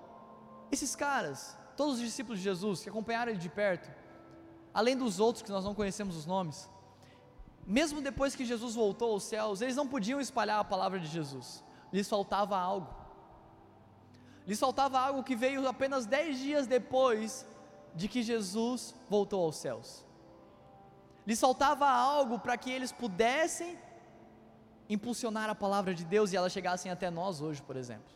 esses 0.72 0.96
caras, 0.96 1.56
todos 1.76 1.98
os 1.98 2.02
discípulos 2.02 2.40
de 2.40 2.46
Jesus 2.46 2.82
que 2.82 2.90
acompanharam 2.90 3.32
ele 3.32 3.40
de 3.40 3.50
perto, 3.50 3.92
além 4.74 4.98
dos 4.98 5.20
outros 5.20 5.44
que 5.44 5.52
nós 5.52 5.64
não 5.64 5.76
conhecemos 5.76 6.18
os 6.18 6.26
nomes, 6.26 6.68
mesmo 7.64 8.02
depois 8.02 8.36
que 8.36 8.44
Jesus 8.44 8.74
voltou 8.74 9.12
aos 9.12 9.24
céus, 9.24 9.62
eles 9.62 9.76
não 9.76 9.88
podiam 9.88 10.20
espalhar 10.20 10.60
a 10.60 10.64
palavra 10.64 11.00
de 11.00 11.06
Jesus, 11.06 11.64
lhes 11.94 12.10
faltava 12.10 12.58
algo. 12.58 13.06
Lhes 14.48 14.60
faltava 14.60 14.98
algo 14.98 15.24
que 15.24 15.36
veio 15.36 15.68
apenas 15.68 16.06
dez 16.06 16.40
dias 16.40 16.66
depois 16.66 17.46
de 17.94 18.08
que 18.08 18.24
Jesus 18.24 18.96
voltou 19.10 19.44
aos 19.44 19.58
céus. 19.58 20.06
Lhes 21.26 21.40
faltava 21.40 21.90
algo 21.90 22.40
para 22.40 22.56
que 22.56 22.72
eles 22.72 22.94
pudessem 22.94 23.78
impulsionar 24.90 25.50
a 25.50 25.56
palavra 25.56 25.94
de 25.94 26.06
Deus 26.06 26.32
e 26.32 26.38
elas 26.38 26.54
chegassem 26.54 26.90
até 26.90 27.10
nós 27.10 27.42
hoje, 27.42 27.62
por 27.62 27.76
exemplo. 27.76 28.16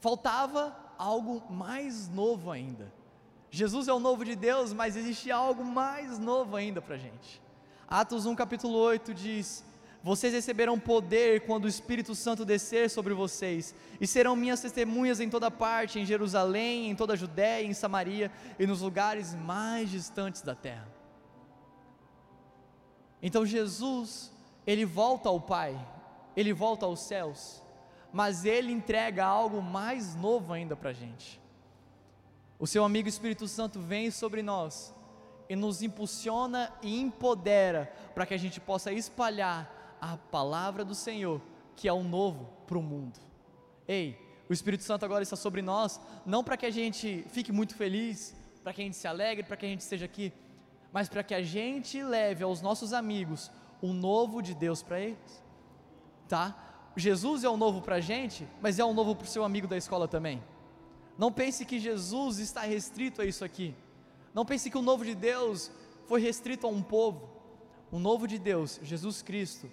Faltava 0.00 0.74
algo 0.96 1.42
mais 1.52 2.08
novo 2.08 2.50
ainda. 2.50 2.90
Jesus 3.50 3.88
é 3.88 3.92
o 3.92 4.00
novo 4.00 4.24
de 4.24 4.34
Deus, 4.34 4.72
mas 4.72 4.96
existe 4.96 5.30
algo 5.30 5.62
mais 5.62 6.18
novo 6.18 6.56
ainda 6.56 6.80
para 6.80 6.94
a 6.94 6.98
gente. 6.98 7.42
Atos 7.86 8.24
1, 8.24 8.34
capítulo 8.34 8.78
8 8.78 9.12
diz: 9.12 9.62
Vocês 10.06 10.32
receberão 10.32 10.78
poder 10.78 11.40
quando 11.46 11.64
o 11.64 11.68
Espírito 11.68 12.14
Santo 12.14 12.44
descer 12.44 12.88
sobre 12.88 13.12
vocês, 13.12 13.74
e 14.00 14.06
serão 14.06 14.36
minhas 14.36 14.60
testemunhas 14.60 15.18
em 15.18 15.28
toda 15.28 15.50
parte, 15.50 15.98
em 15.98 16.06
Jerusalém, 16.06 16.88
em 16.88 16.94
toda 16.94 17.14
a 17.14 17.16
Judéia, 17.16 17.66
em 17.66 17.74
Samaria 17.74 18.30
e 18.56 18.68
nos 18.68 18.82
lugares 18.82 19.34
mais 19.34 19.90
distantes 19.90 20.42
da 20.42 20.54
terra. 20.54 20.86
Então 23.20 23.44
Jesus, 23.44 24.30
ele 24.64 24.84
volta 24.84 25.28
ao 25.28 25.40
Pai, 25.40 25.76
ele 26.36 26.52
volta 26.52 26.86
aos 26.86 27.00
céus, 27.00 27.60
mas 28.12 28.44
ele 28.44 28.70
entrega 28.70 29.24
algo 29.24 29.60
mais 29.60 30.14
novo 30.14 30.52
ainda 30.52 30.76
para 30.76 30.90
a 30.90 30.94
gente. 30.94 31.40
O 32.60 32.66
seu 32.68 32.84
amigo 32.84 33.08
Espírito 33.08 33.48
Santo 33.48 33.80
vem 33.80 34.12
sobre 34.12 34.40
nós 34.40 34.94
e 35.48 35.56
nos 35.56 35.82
impulsiona 35.82 36.72
e 36.80 36.96
empodera 37.00 37.92
para 38.14 38.24
que 38.24 38.34
a 38.34 38.38
gente 38.38 38.60
possa 38.60 38.92
espalhar 38.92 39.75
a 40.12 40.16
palavra 40.16 40.84
do 40.84 40.94
Senhor, 40.94 41.40
que 41.74 41.88
é 41.88 41.92
o 41.92 42.02
novo 42.02 42.48
para 42.66 42.78
o 42.78 42.82
mundo. 42.82 43.18
Ei, 43.86 44.18
o 44.48 44.52
Espírito 44.52 44.84
Santo 44.84 45.04
agora 45.04 45.22
está 45.22 45.36
sobre 45.36 45.62
nós, 45.62 46.00
não 46.24 46.44
para 46.44 46.56
que 46.56 46.66
a 46.66 46.70
gente 46.70 47.24
fique 47.28 47.52
muito 47.52 47.74
feliz, 47.74 48.34
para 48.62 48.72
que 48.72 48.80
a 48.82 48.84
gente 48.84 48.96
se 48.96 49.06
alegre, 49.06 49.44
para 49.44 49.56
que 49.56 49.66
a 49.66 49.68
gente 49.68 49.80
esteja 49.80 50.04
aqui, 50.04 50.32
mas 50.92 51.08
para 51.08 51.22
que 51.22 51.34
a 51.34 51.42
gente 51.42 52.02
leve 52.02 52.42
aos 52.44 52.62
nossos 52.62 52.92
amigos 52.92 53.50
o 53.82 53.92
novo 53.92 54.40
de 54.40 54.54
Deus 54.54 54.82
para 54.82 55.00
eles, 55.00 55.44
tá? 56.28 56.56
Jesus 56.96 57.44
é 57.44 57.48
o 57.48 57.56
novo 57.56 57.82
para 57.82 57.96
a 57.96 58.00
gente, 58.00 58.48
mas 58.60 58.78
é 58.78 58.84
o 58.84 58.94
novo 58.94 59.14
para 59.14 59.24
o 59.24 59.28
seu 59.28 59.44
amigo 59.44 59.66
da 59.66 59.76
escola 59.76 60.08
também. 60.08 60.42
Não 61.18 61.30
pense 61.30 61.64
que 61.64 61.78
Jesus 61.78 62.38
está 62.38 62.62
restrito 62.62 63.20
a 63.20 63.24
isso 63.24 63.44
aqui. 63.44 63.74
Não 64.32 64.44
pense 64.44 64.70
que 64.70 64.78
o 64.78 64.82
novo 64.82 65.04
de 65.04 65.14
Deus 65.14 65.70
foi 66.06 66.20
restrito 66.20 66.66
a 66.66 66.70
um 66.70 66.82
povo. 66.82 67.28
O 67.90 67.98
novo 67.98 68.26
de 68.26 68.38
Deus, 68.38 68.80
Jesus 68.82 69.22
Cristo, 69.22 69.70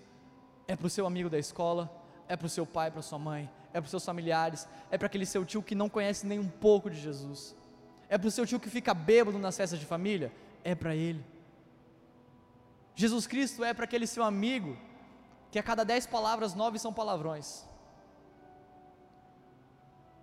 é 0.67 0.75
para 0.75 0.87
o 0.87 0.89
seu 0.89 1.05
amigo 1.05 1.29
da 1.29 1.37
escola, 1.37 1.91
é 2.27 2.35
para 2.35 2.45
o 2.45 2.49
seu 2.49 2.65
pai, 2.65 2.89
para 2.91 3.01
sua 3.01 3.19
mãe, 3.19 3.49
é 3.69 3.79
para 3.79 3.85
os 3.85 3.89
seus 3.89 4.05
familiares, 4.05 4.67
é 4.89 4.97
para 4.97 5.07
aquele 5.07 5.25
seu 5.25 5.45
tio 5.45 5.61
que 5.61 5.75
não 5.75 5.89
conhece 5.89 6.25
nem 6.25 6.39
um 6.39 6.47
pouco 6.47 6.89
de 6.89 6.99
Jesus, 6.99 7.55
é 8.09 8.17
para 8.17 8.27
o 8.27 8.31
seu 8.31 8.45
tio 8.45 8.59
que 8.59 8.69
fica 8.69 8.93
bêbado 8.93 9.37
nas 9.39 9.57
festas 9.57 9.79
de 9.79 9.85
família, 9.85 10.31
é 10.63 10.73
para 10.75 10.95
ele. 10.95 11.23
Jesus 12.95 13.25
Cristo 13.25 13.63
é 13.63 13.73
para 13.73 13.85
aquele 13.85 14.05
seu 14.05 14.23
amigo 14.23 14.77
que 15.51 15.59
a 15.59 15.63
cada 15.63 15.83
dez 15.83 16.05
palavras, 16.05 16.53
nove 16.53 16.79
são 16.79 16.93
palavrões. 16.93 17.67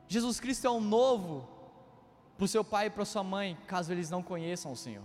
Jesus 0.08 0.40
Cristo 0.40 0.66
é 0.66 0.70
um 0.70 0.80
novo 0.80 1.48
para 2.36 2.44
o 2.44 2.48
seu 2.48 2.64
pai 2.64 2.86
e 2.86 2.90
para 2.90 3.04
sua 3.04 3.22
mãe, 3.22 3.56
caso 3.66 3.92
eles 3.92 4.10
não 4.10 4.22
conheçam 4.22 4.72
o 4.72 4.76
Senhor. 4.76 5.04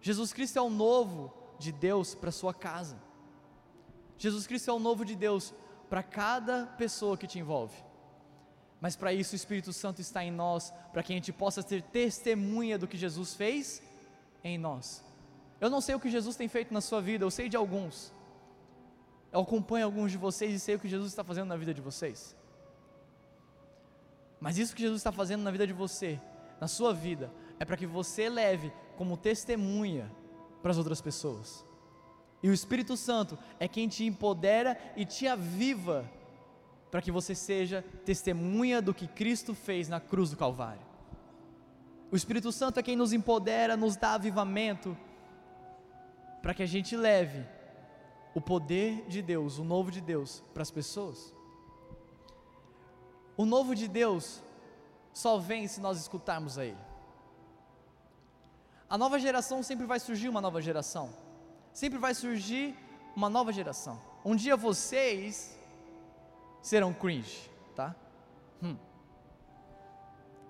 Jesus 0.00 0.32
Cristo 0.32 0.58
é 0.58 0.62
o 0.62 0.68
novo 0.68 1.32
de 1.58 1.72
Deus 1.72 2.14
para 2.14 2.30
sua 2.30 2.52
casa. 2.52 2.98
Jesus 4.18 4.46
Cristo 4.46 4.70
é 4.70 4.72
o 4.72 4.78
novo 4.78 5.04
de 5.04 5.14
Deus 5.16 5.52
para 5.88 6.02
cada 6.02 6.66
pessoa 6.66 7.16
que 7.16 7.26
te 7.26 7.38
envolve. 7.38 7.76
Mas 8.80 8.96
para 8.96 9.12
isso 9.12 9.32
o 9.32 9.36
Espírito 9.36 9.72
Santo 9.72 10.00
está 10.00 10.24
em 10.24 10.30
nós, 10.30 10.72
para 10.92 11.02
que 11.02 11.12
a 11.12 11.16
gente 11.16 11.32
possa 11.32 11.62
ter 11.62 11.82
testemunha 11.82 12.78
do 12.78 12.86
que 12.86 12.96
Jesus 12.96 13.34
fez 13.34 13.82
em 14.42 14.58
nós. 14.58 15.02
Eu 15.60 15.70
não 15.70 15.80
sei 15.80 15.94
o 15.94 16.00
que 16.00 16.10
Jesus 16.10 16.36
tem 16.36 16.48
feito 16.48 16.74
na 16.74 16.80
sua 16.80 17.00
vida, 17.00 17.24
eu 17.24 17.30
sei 17.30 17.48
de 17.48 17.56
alguns. 17.56 18.12
Eu 19.32 19.40
acompanho 19.40 19.86
alguns 19.86 20.12
de 20.12 20.18
vocês 20.18 20.54
e 20.54 20.60
sei 20.60 20.74
o 20.74 20.78
que 20.78 20.88
Jesus 20.88 21.10
está 21.10 21.24
fazendo 21.24 21.48
na 21.48 21.56
vida 21.56 21.72
de 21.72 21.80
vocês. 21.80 22.36
Mas 24.38 24.58
isso 24.58 24.74
que 24.74 24.82
Jesus 24.82 25.00
está 25.00 25.10
fazendo 25.10 25.42
na 25.42 25.50
vida 25.50 25.66
de 25.66 25.72
você, 25.72 26.20
na 26.60 26.68
sua 26.68 26.92
vida, 26.92 27.32
é 27.58 27.64
para 27.64 27.76
que 27.76 27.86
você 27.86 28.28
leve 28.28 28.72
como 28.96 29.16
testemunha 29.16 30.10
para 30.60 30.70
as 30.70 30.78
outras 30.78 31.00
pessoas. 31.00 31.64
E 32.44 32.48
o 32.50 32.52
Espírito 32.52 32.94
Santo 32.94 33.38
é 33.58 33.66
quem 33.66 33.88
te 33.88 34.04
empodera 34.04 34.78
e 34.94 35.06
te 35.06 35.26
aviva 35.26 36.04
para 36.90 37.00
que 37.00 37.10
você 37.10 37.34
seja 37.34 37.82
testemunha 38.04 38.82
do 38.82 38.92
que 38.92 39.08
Cristo 39.08 39.54
fez 39.54 39.88
na 39.88 39.98
cruz 39.98 40.28
do 40.28 40.36
Calvário. 40.36 40.82
O 42.12 42.14
Espírito 42.14 42.52
Santo 42.52 42.78
é 42.78 42.82
quem 42.82 42.96
nos 42.96 43.14
empodera, 43.14 43.78
nos 43.78 43.96
dá 43.96 44.12
avivamento, 44.12 44.94
para 46.42 46.52
que 46.52 46.62
a 46.62 46.66
gente 46.66 46.94
leve 46.94 47.46
o 48.34 48.42
poder 48.42 49.06
de 49.08 49.22
Deus, 49.22 49.56
o 49.56 49.64
novo 49.64 49.90
de 49.90 50.02
Deus, 50.02 50.44
para 50.52 50.62
as 50.62 50.70
pessoas. 50.70 51.34
O 53.38 53.46
novo 53.46 53.74
de 53.74 53.88
Deus 53.88 54.42
só 55.14 55.38
vem 55.38 55.66
se 55.66 55.80
nós 55.80 55.98
escutarmos 55.98 56.58
a 56.58 56.66
Ele. 56.66 56.84
A 58.86 58.98
nova 58.98 59.18
geração 59.18 59.62
sempre 59.62 59.86
vai 59.86 59.98
surgir 59.98 60.28
uma 60.28 60.42
nova 60.42 60.60
geração, 60.60 61.23
sempre 61.74 61.98
vai 61.98 62.14
surgir 62.14 62.74
uma 63.14 63.28
nova 63.28 63.52
geração. 63.52 64.00
Um 64.24 64.34
dia 64.34 64.56
vocês 64.56 65.58
serão 66.62 66.94
cringe, 66.94 67.50
tá? 67.74 67.94
Hum. 68.62 68.76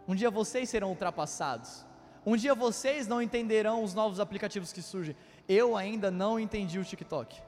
Um 0.06 0.14
dia 0.14 0.30
vocês 0.30 0.68
serão 0.68 0.90
ultrapassados. 0.90 1.84
Um 2.24 2.36
dia 2.36 2.54
vocês 2.54 3.08
não 3.08 3.20
entenderão 3.20 3.82
os 3.82 3.94
novos 3.94 4.20
aplicativos 4.20 4.72
que 4.72 4.80
surgem. 4.80 5.16
Eu 5.48 5.76
ainda 5.76 6.10
não 6.10 6.38
entendi 6.38 6.78
o 6.78 6.84
TikTok, 6.84 7.40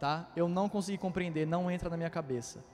tá? 0.00 0.28
Eu 0.34 0.48
não 0.48 0.68
consegui 0.68 0.96
compreender, 0.96 1.46
não 1.46 1.70
entra 1.70 1.90
na 1.90 1.96
minha 1.96 2.10
cabeça. 2.10 2.64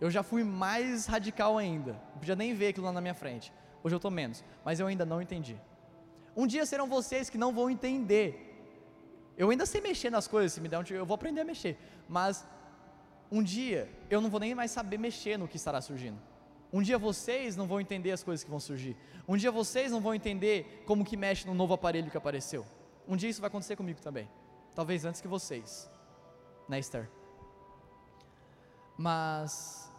Eu 0.00 0.10
já 0.10 0.22
fui 0.22 0.42
mais 0.42 1.06
radical 1.06 1.56
ainda. 1.56 1.92
Não 2.12 2.18
podia 2.18 2.36
nem 2.36 2.54
ver 2.54 2.68
aquilo 2.68 2.86
lá 2.86 2.92
na 2.92 3.00
minha 3.00 3.14
frente. 3.14 3.52
Hoje 3.82 3.94
eu 3.94 3.98
estou 3.98 4.10
menos, 4.10 4.42
mas 4.64 4.80
eu 4.80 4.86
ainda 4.86 5.04
não 5.04 5.22
entendi. 5.22 5.56
Um 6.36 6.46
dia 6.46 6.66
serão 6.66 6.88
vocês 6.88 7.30
que 7.30 7.38
não 7.38 7.52
vão 7.52 7.70
entender. 7.70 8.53
Eu 9.36 9.50
ainda 9.50 9.66
sei 9.66 9.80
mexer 9.80 10.10
nas 10.10 10.28
coisas, 10.28 10.52
se 10.52 10.60
me 10.60 10.68
der 10.68 10.78
um 10.78 10.84
eu 10.90 11.06
vou 11.06 11.14
aprender 11.14 11.40
a 11.40 11.44
mexer. 11.44 11.76
Mas 12.08 12.46
um 13.30 13.42
dia 13.42 13.90
eu 14.08 14.20
não 14.20 14.30
vou 14.30 14.40
nem 14.40 14.54
mais 14.54 14.70
saber 14.70 14.98
mexer 14.98 15.36
no 15.36 15.48
que 15.48 15.56
estará 15.56 15.80
surgindo. 15.80 16.18
Um 16.72 16.82
dia 16.82 16.98
vocês 16.98 17.56
não 17.56 17.66
vão 17.66 17.80
entender 17.80 18.10
as 18.12 18.22
coisas 18.22 18.44
que 18.44 18.50
vão 18.50 18.60
surgir. 18.60 18.96
Um 19.28 19.36
dia 19.36 19.50
vocês 19.50 19.92
não 19.92 20.00
vão 20.00 20.14
entender 20.14 20.82
como 20.86 21.04
que 21.04 21.16
mexe 21.16 21.46
no 21.46 21.54
novo 21.54 21.74
aparelho 21.74 22.10
que 22.10 22.16
apareceu. 22.16 22.66
Um 23.06 23.16
dia 23.16 23.28
isso 23.28 23.40
vai 23.40 23.48
acontecer 23.48 23.76
comigo 23.76 24.00
também. 24.00 24.28
Talvez 24.74 25.04
antes 25.04 25.20
que 25.20 25.28
vocês. 25.28 25.88
Né, 26.68 26.78
Esther? 26.78 27.08
Mas 28.96 29.92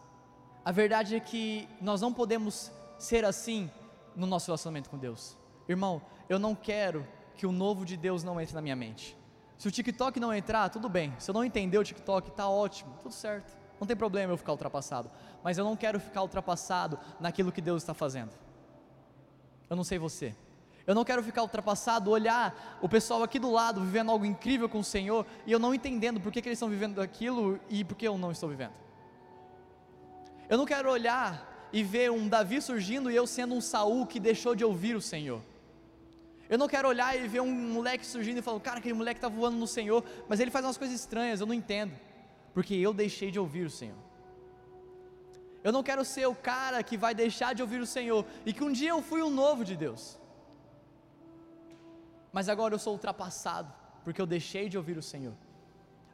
a 0.63 0.71
verdade 0.71 1.15
é 1.15 1.19
que 1.19 1.67
nós 1.81 2.01
não 2.01 2.13
podemos 2.13 2.71
ser 2.97 3.23
assim 3.25 3.69
no 4.15 4.25
nosso 4.25 4.47
relacionamento 4.47 4.89
com 4.89 4.97
Deus. 4.97 5.37
Irmão, 5.67 6.01
eu 6.27 6.39
não 6.39 6.55
quero 6.55 7.05
que 7.35 7.45
o 7.45 7.51
novo 7.51 7.85
de 7.85 7.97
Deus 7.97 8.23
não 8.23 8.39
entre 8.39 8.55
na 8.55 8.61
minha 8.61 8.75
mente. 8.75 9.17
Se 9.57 9.67
o 9.67 9.71
TikTok 9.71 10.19
não 10.19 10.33
entrar, 10.33 10.69
tudo 10.69 10.89
bem. 10.89 11.13
Se 11.19 11.29
eu 11.29 11.33
não 11.33 11.43
entender 11.43 11.77
o 11.77 11.83
TikTok, 11.83 12.31
tá 12.31 12.49
ótimo, 12.49 12.93
tudo 13.01 13.13
certo. 13.13 13.55
Não 13.79 13.87
tem 13.87 13.95
problema 13.95 14.33
eu 14.33 14.37
ficar 14.37 14.51
ultrapassado. 14.51 15.09
Mas 15.43 15.57
eu 15.57 15.63
não 15.63 15.75
quero 15.75 15.99
ficar 15.99 16.21
ultrapassado 16.21 16.99
naquilo 17.19 17.51
que 17.51 17.61
Deus 17.61 17.81
está 17.81 17.93
fazendo. 17.93 18.31
Eu 19.69 19.75
não 19.75 19.83
sei 19.83 19.97
você. 19.97 20.35
Eu 20.87 20.93
não 20.93 21.03
quero 21.03 21.23
ficar 21.23 21.41
ultrapassado, 21.41 22.11
olhar 22.11 22.77
o 22.81 22.87
pessoal 22.87 23.23
aqui 23.23 23.39
do 23.39 23.51
lado 23.51 23.81
vivendo 23.81 24.11
algo 24.11 24.23
incrível 24.23 24.69
com 24.69 24.79
o 24.79 24.83
Senhor 24.83 25.25
e 25.45 25.51
eu 25.51 25.57
não 25.57 25.73
entendendo 25.73 26.21
por 26.21 26.31
que, 26.31 26.41
que 26.41 26.47
eles 26.47 26.57
estão 26.57 26.69
vivendo 26.69 27.01
aquilo 27.01 27.59
e 27.69 27.83
por 27.83 27.95
que 27.95 28.07
eu 28.07 28.17
não 28.17 28.31
estou 28.31 28.47
vivendo. 28.47 28.73
Eu 30.47 30.59
não 30.59 30.65
quero 30.65 30.91
olhar 30.91 31.69
e 31.73 31.81
ver 31.81 32.11
um 32.11 32.27
Davi 32.27 32.61
surgindo 32.61 33.09
e 33.09 33.15
eu 33.15 33.25
sendo 33.25 33.55
um 33.55 33.61
Saul 33.61 34.05
que 34.05 34.19
deixou 34.19 34.55
de 34.55 34.63
ouvir 34.63 34.95
o 34.95 35.01
Senhor. 35.01 35.41
Eu 36.49 36.57
não 36.57 36.67
quero 36.67 36.87
olhar 36.87 37.15
e 37.15 37.27
ver 37.27 37.41
um 37.41 37.51
moleque 37.51 38.05
surgindo 38.05 38.37
e 38.39 38.41
falar, 38.41 38.59
cara, 38.59 38.77
aquele 38.79 38.93
moleque 38.93 39.17
está 39.17 39.27
voando 39.27 39.57
no 39.57 39.67
Senhor, 39.67 40.03
mas 40.27 40.39
ele 40.39 40.51
faz 40.51 40.63
umas 40.65 40.77
coisas 40.77 40.99
estranhas, 40.99 41.39
eu 41.41 41.47
não 41.47 41.53
entendo. 41.53 41.93
porque 42.53 42.73
eu 42.73 42.93
deixei 42.93 43.29
de 43.31 43.37
ouvir 43.37 43.65
o 43.65 43.69
Senhor. 43.69 43.97
Eu 45.61 45.73
não 45.73 45.83
quero 45.83 46.05
ser 46.05 46.25
o 46.25 46.33
cara 46.33 46.81
que 46.81 46.95
vai 46.95 47.13
deixar 47.13 47.53
de 47.53 47.61
ouvir 47.61 47.81
o 47.81 47.85
Senhor 47.85 48.25
e 48.45 48.53
que 48.53 48.63
um 48.63 48.71
dia 48.71 48.91
eu 48.91 49.01
fui 49.01 49.21
um 49.21 49.29
novo 49.29 49.65
de 49.65 49.75
Deus. 49.75 50.17
Mas 52.31 52.47
agora 52.47 52.73
eu 52.73 52.79
sou 52.79 52.93
ultrapassado 52.93 53.73
porque 54.03 54.21
eu 54.21 54.25
deixei 54.25 54.69
de 54.69 54.77
ouvir 54.77 54.97
o 54.97 55.01
Senhor. 55.01 55.33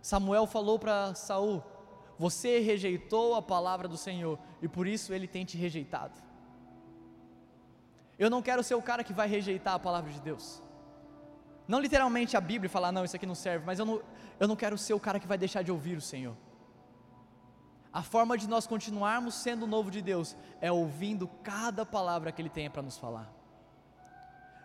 Samuel 0.01 0.47
falou 0.47 0.79
para 0.79 1.13
Saul: 1.13 1.61
Você 2.17 2.57
rejeitou 2.59 3.35
a 3.35 3.41
palavra 3.41 3.87
do 3.87 3.97
Senhor 3.97 4.39
e 4.63 4.67
por 4.67 4.87
isso 4.87 5.13
ele 5.13 5.27
tem 5.27 5.45
te 5.45 5.57
rejeitado. 5.57 6.17
Eu 8.21 8.29
não 8.29 8.39
quero 8.39 8.61
ser 8.61 8.75
o 8.75 8.81
cara 8.83 9.03
que 9.03 9.13
vai 9.19 9.27
rejeitar 9.27 9.73
a 9.73 9.79
palavra 9.79 10.11
de 10.11 10.21
Deus. 10.21 10.61
Não 11.67 11.79
literalmente 11.79 12.37
a 12.37 12.41
Bíblia 12.41 12.69
falar, 12.69 12.91
não, 12.91 13.03
isso 13.03 13.15
aqui 13.15 13.25
não 13.25 13.33
serve, 13.33 13.65
mas 13.65 13.79
eu 13.79 13.85
não, 13.85 13.99
eu 14.39 14.47
não 14.47 14.55
quero 14.55 14.77
ser 14.77 14.93
o 14.93 14.99
cara 14.99 15.19
que 15.19 15.25
vai 15.25 15.39
deixar 15.39 15.63
de 15.63 15.71
ouvir 15.71 15.97
o 15.97 16.01
Senhor. 16.01 16.37
A 17.91 18.03
forma 18.03 18.37
de 18.37 18.47
nós 18.47 18.67
continuarmos 18.67 19.33
sendo 19.33 19.63
o 19.63 19.67
novo 19.67 19.89
de 19.89 20.03
Deus 20.03 20.37
é 20.61 20.71
ouvindo 20.71 21.27
cada 21.41 21.83
palavra 21.83 22.31
que 22.31 22.39
Ele 22.39 22.49
tem 22.49 22.69
para 22.69 22.83
nos 22.83 22.95
falar. 22.95 23.27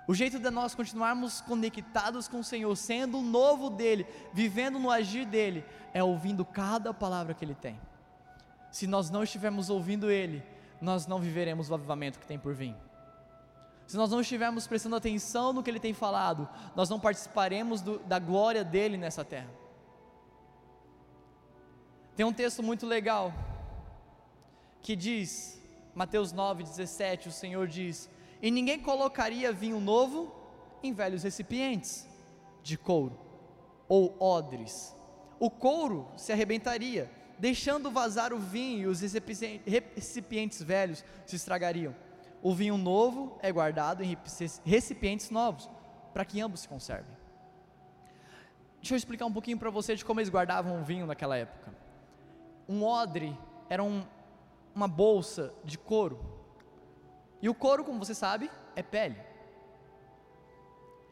O 0.06 0.12
jeito 0.12 0.38
de 0.38 0.50
nós 0.50 0.74
continuarmos 0.74 1.40
conectados 1.40 2.28
com 2.28 2.40
o 2.40 2.44
Senhor, 2.44 2.76
sendo 2.76 3.20
o 3.20 3.22
novo 3.22 3.70
dele, 3.70 4.06
vivendo 4.34 4.78
no 4.78 4.90
agir 4.90 5.24
dele, 5.24 5.64
é 5.94 6.04
ouvindo 6.04 6.44
cada 6.44 6.92
palavra 6.92 7.32
que 7.32 7.42
Ele 7.42 7.54
tem. 7.54 7.80
Se 8.70 8.86
nós 8.86 9.08
não 9.08 9.22
estivermos 9.22 9.70
ouvindo 9.70 10.10
Ele, 10.10 10.44
nós 10.78 11.06
não 11.06 11.18
viveremos 11.18 11.70
o 11.70 11.74
avivamento 11.74 12.18
que 12.18 12.26
tem 12.26 12.38
por 12.38 12.52
vir. 12.52 12.76
Se 13.86 13.96
nós 13.96 14.10
não 14.10 14.20
estivermos 14.20 14.66
prestando 14.66 14.96
atenção 14.96 15.52
no 15.52 15.62
que 15.62 15.70
Ele 15.70 15.78
tem 15.78 15.94
falado, 15.94 16.48
nós 16.74 16.90
não 16.90 16.98
participaremos 16.98 17.80
do, 17.80 17.98
da 18.00 18.18
glória 18.18 18.64
dele 18.64 18.96
nessa 18.96 19.24
terra. 19.24 19.50
Tem 22.16 22.26
um 22.26 22.32
texto 22.32 22.62
muito 22.62 22.86
legal 22.86 23.32
que 24.82 24.96
diz, 24.96 25.60
Mateus 25.94 26.32
9,17, 26.32 27.26
o 27.26 27.32
Senhor 27.32 27.68
diz: 27.68 28.08
E 28.40 28.50
ninguém 28.50 28.80
colocaria 28.80 29.52
vinho 29.52 29.78
novo 29.78 30.34
em 30.82 30.92
velhos 30.92 31.22
recipientes 31.22 32.06
de 32.62 32.76
couro 32.76 33.18
ou 33.88 34.16
odres. 34.20 34.94
O 35.38 35.50
couro 35.50 36.08
se 36.16 36.32
arrebentaria, 36.32 37.10
deixando 37.38 37.90
vazar 37.90 38.32
o 38.32 38.38
vinho, 38.38 38.82
e 38.82 38.86
os 38.86 39.00
recipientes 39.00 40.62
velhos 40.62 41.04
se 41.26 41.36
estragariam. 41.36 41.94
O 42.46 42.54
vinho 42.54 42.78
novo 42.78 43.36
é 43.42 43.50
guardado 43.50 44.04
em 44.04 44.16
recipientes 44.64 45.30
novos, 45.30 45.68
para 46.14 46.24
que 46.24 46.40
ambos 46.40 46.60
se 46.60 46.68
conservem. 46.68 47.12
Deixa 48.76 48.94
eu 48.94 48.96
explicar 48.96 49.26
um 49.26 49.32
pouquinho 49.32 49.58
para 49.58 49.68
você 49.68 49.96
de 49.96 50.04
como 50.04 50.20
eles 50.20 50.30
guardavam 50.30 50.80
o 50.80 50.84
vinho 50.84 51.08
naquela 51.08 51.36
época. 51.36 51.74
Um 52.68 52.84
odre 52.84 53.36
era 53.68 53.82
um, 53.82 54.06
uma 54.72 54.86
bolsa 54.86 55.52
de 55.64 55.76
couro. 55.76 56.20
E 57.42 57.48
o 57.48 57.54
couro, 57.54 57.84
como 57.84 57.98
você 57.98 58.14
sabe, 58.14 58.48
é 58.76 58.82
pele. 58.82 59.18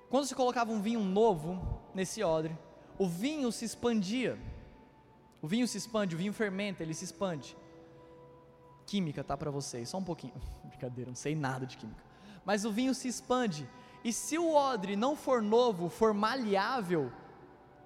Quando 0.08 0.26
se 0.26 0.36
colocava 0.36 0.70
um 0.70 0.80
vinho 0.80 1.00
novo 1.00 1.82
nesse 1.92 2.22
odre, 2.22 2.56
o 2.96 3.08
vinho 3.08 3.50
se 3.50 3.64
expandia. 3.64 4.38
O 5.42 5.48
vinho 5.48 5.66
se 5.66 5.78
expande, 5.78 6.14
o 6.14 6.18
vinho 6.18 6.32
fermenta, 6.32 6.84
ele 6.84 6.94
se 6.94 7.04
expande. 7.04 7.56
Química, 8.86 9.24
tá 9.24 9.36
para 9.36 9.50
vocês, 9.50 9.88
só 9.88 9.98
um 9.98 10.04
pouquinho. 10.04 10.34
Brincadeira, 10.64 11.10
não 11.10 11.16
sei 11.16 11.34
nada 11.34 11.66
de 11.66 11.76
química. 11.76 12.02
Mas 12.44 12.64
o 12.64 12.70
vinho 12.70 12.94
se 12.94 13.08
expande. 13.08 13.68
E 14.02 14.12
se 14.12 14.38
o 14.38 14.54
odre 14.54 14.96
não 14.96 15.16
for 15.16 15.40
novo, 15.40 15.88
for 15.88 16.12
maleável, 16.12 17.10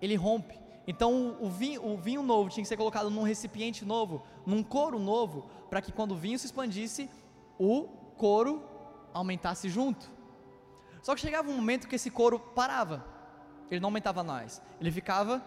ele 0.02 0.16
rompe. 0.16 0.58
Então 0.86 1.36
o 1.40 1.48
vinho, 1.48 1.84
o 1.84 1.96
vinho 1.96 2.22
novo 2.22 2.50
tinha 2.50 2.62
que 2.62 2.68
ser 2.68 2.76
colocado 2.76 3.10
num 3.10 3.22
recipiente 3.22 3.84
novo, 3.84 4.22
num 4.44 4.62
couro 4.62 4.98
novo, 4.98 5.48
para 5.68 5.82
que 5.82 5.92
quando 5.92 6.12
o 6.12 6.16
vinho 6.16 6.38
se 6.38 6.46
expandisse, 6.46 7.10
o 7.58 7.84
couro 8.16 8.64
aumentasse 9.12 9.68
junto. 9.68 10.10
Só 11.02 11.14
que 11.14 11.20
chegava 11.20 11.48
um 11.48 11.56
momento 11.56 11.86
que 11.86 11.94
esse 11.94 12.10
couro 12.10 12.40
parava. 12.40 13.04
Ele 13.70 13.80
não 13.80 13.88
aumentava 13.88 14.24
mais. 14.24 14.62
Ele 14.80 14.90
ficava 14.90 15.42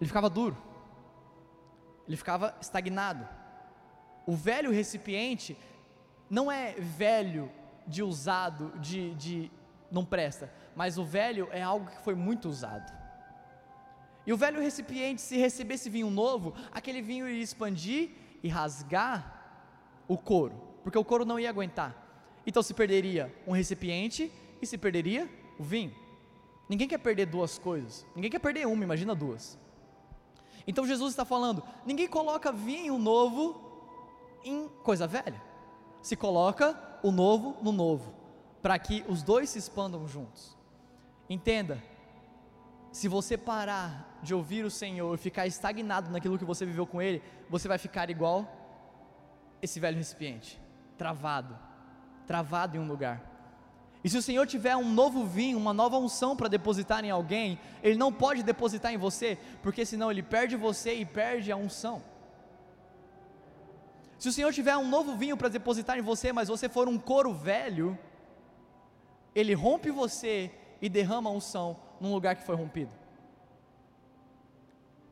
ele 0.00 0.08
ficava 0.08 0.30
duro. 0.30 0.56
Ele 2.08 2.16
ficava 2.16 2.56
estagnado. 2.60 3.28
O 4.26 4.34
velho 4.34 4.70
recipiente 4.70 5.56
não 6.28 6.50
é 6.50 6.72
velho 6.72 7.50
de 7.86 8.02
usado, 8.02 8.72
de, 8.78 9.14
de 9.14 9.50
não 9.90 10.04
presta, 10.04 10.52
mas 10.76 10.98
o 10.98 11.04
velho 11.04 11.48
é 11.50 11.62
algo 11.62 11.90
que 11.90 11.98
foi 12.02 12.14
muito 12.14 12.48
usado. 12.48 12.92
E 14.26 14.32
o 14.32 14.36
velho 14.36 14.60
recipiente, 14.60 15.20
se 15.20 15.36
recebesse 15.36 15.90
vinho 15.90 16.10
novo, 16.10 16.54
aquele 16.70 17.02
vinho 17.02 17.28
iria 17.28 17.42
expandir 17.42 18.10
e 18.42 18.48
rasgar 18.48 19.64
o 20.06 20.16
couro, 20.16 20.54
porque 20.82 20.98
o 20.98 21.04
couro 21.04 21.24
não 21.24 21.38
ia 21.38 21.50
aguentar. 21.50 21.96
Então 22.46 22.62
se 22.62 22.74
perderia 22.74 23.34
um 23.46 23.52
recipiente 23.52 24.30
e 24.60 24.66
se 24.66 24.78
perderia 24.78 25.28
o 25.58 25.62
vinho. 25.62 25.94
Ninguém 26.68 26.86
quer 26.86 26.98
perder 26.98 27.26
duas 27.26 27.58
coisas, 27.58 28.06
ninguém 28.14 28.30
quer 28.30 28.38
perder 28.38 28.66
uma, 28.66 28.84
imagina 28.84 29.14
duas. 29.14 29.58
Então 30.66 30.86
Jesus 30.86 31.12
está 31.12 31.24
falando: 31.24 31.62
ninguém 31.84 32.06
coloca 32.06 32.52
vinho 32.52 32.98
novo 32.98 33.69
em 34.44 34.68
coisa 34.82 35.06
velha, 35.06 35.40
se 36.02 36.16
coloca 36.16 36.78
o 37.02 37.10
novo 37.10 37.56
no 37.62 37.72
novo, 37.72 38.14
para 38.62 38.78
que 38.78 39.04
os 39.08 39.22
dois 39.22 39.50
se 39.50 39.58
expandam 39.58 40.06
juntos. 40.06 40.56
Entenda, 41.28 41.82
se 42.92 43.08
você 43.08 43.38
parar 43.38 44.18
de 44.22 44.34
ouvir 44.34 44.64
o 44.64 44.70
Senhor 44.70 45.14
e 45.14 45.18
ficar 45.18 45.46
estagnado 45.46 46.10
naquilo 46.10 46.38
que 46.38 46.44
você 46.44 46.66
viveu 46.66 46.86
com 46.86 47.00
Ele, 47.00 47.22
você 47.48 47.68
vai 47.68 47.78
ficar 47.78 48.10
igual 48.10 48.46
esse 49.62 49.78
velho 49.78 49.96
recipiente, 49.96 50.60
travado, 50.98 51.56
travado 52.26 52.76
em 52.76 52.80
um 52.80 52.86
lugar. 52.86 53.30
E 54.02 54.08
se 54.08 54.16
o 54.16 54.22
Senhor 54.22 54.46
tiver 54.46 54.74
um 54.76 54.90
novo 54.90 55.26
vinho, 55.26 55.58
uma 55.58 55.74
nova 55.74 55.98
unção 55.98 56.34
para 56.34 56.48
depositar 56.48 57.04
em 57.04 57.10
alguém, 57.10 57.60
Ele 57.82 57.96
não 57.96 58.12
pode 58.12 58.42
depositar 58.42 58.92
em 58.92 58.96
você, 58.96 59.38
porque 59.62 59.84
senão 59.84 60.10
Ele 60.10 60.22
perde 60.22 60.56
você 60.56 60.94
e 60.94 61.04
perde 61.04 61.52
a 61.52 61.56
unção. 61.56 62.02
Se 64.20 64.28
o 64.28 64.32
Senhor 64.32 64.52
tiver 64.52 64.76
um 64.76 64.86
novo 64.86 65.16
vinho 65.16 65.34
para 65.34 65.48
depositar 65.48 65.98
em 65.98 66.02
você, 66.02 66.30
mas 66.30 66.48
você 66.48 66.68
for 66.68 66.86
um 66.86 66.98
couro 66.98 67.32
velho, 67.32 67.98
Ele 69.34 69.54
rompe 69.54 69.90
você 69.90 70.52
e 70.82 70.90
derrama 70.90 71.30
a 71.30 71.32
unção 71.32 71.80
num 71.98 72.12
lugar 72.12 72.36
que 72.36 72.44
foi 72.44 72.54
rompido. 72.54 72.92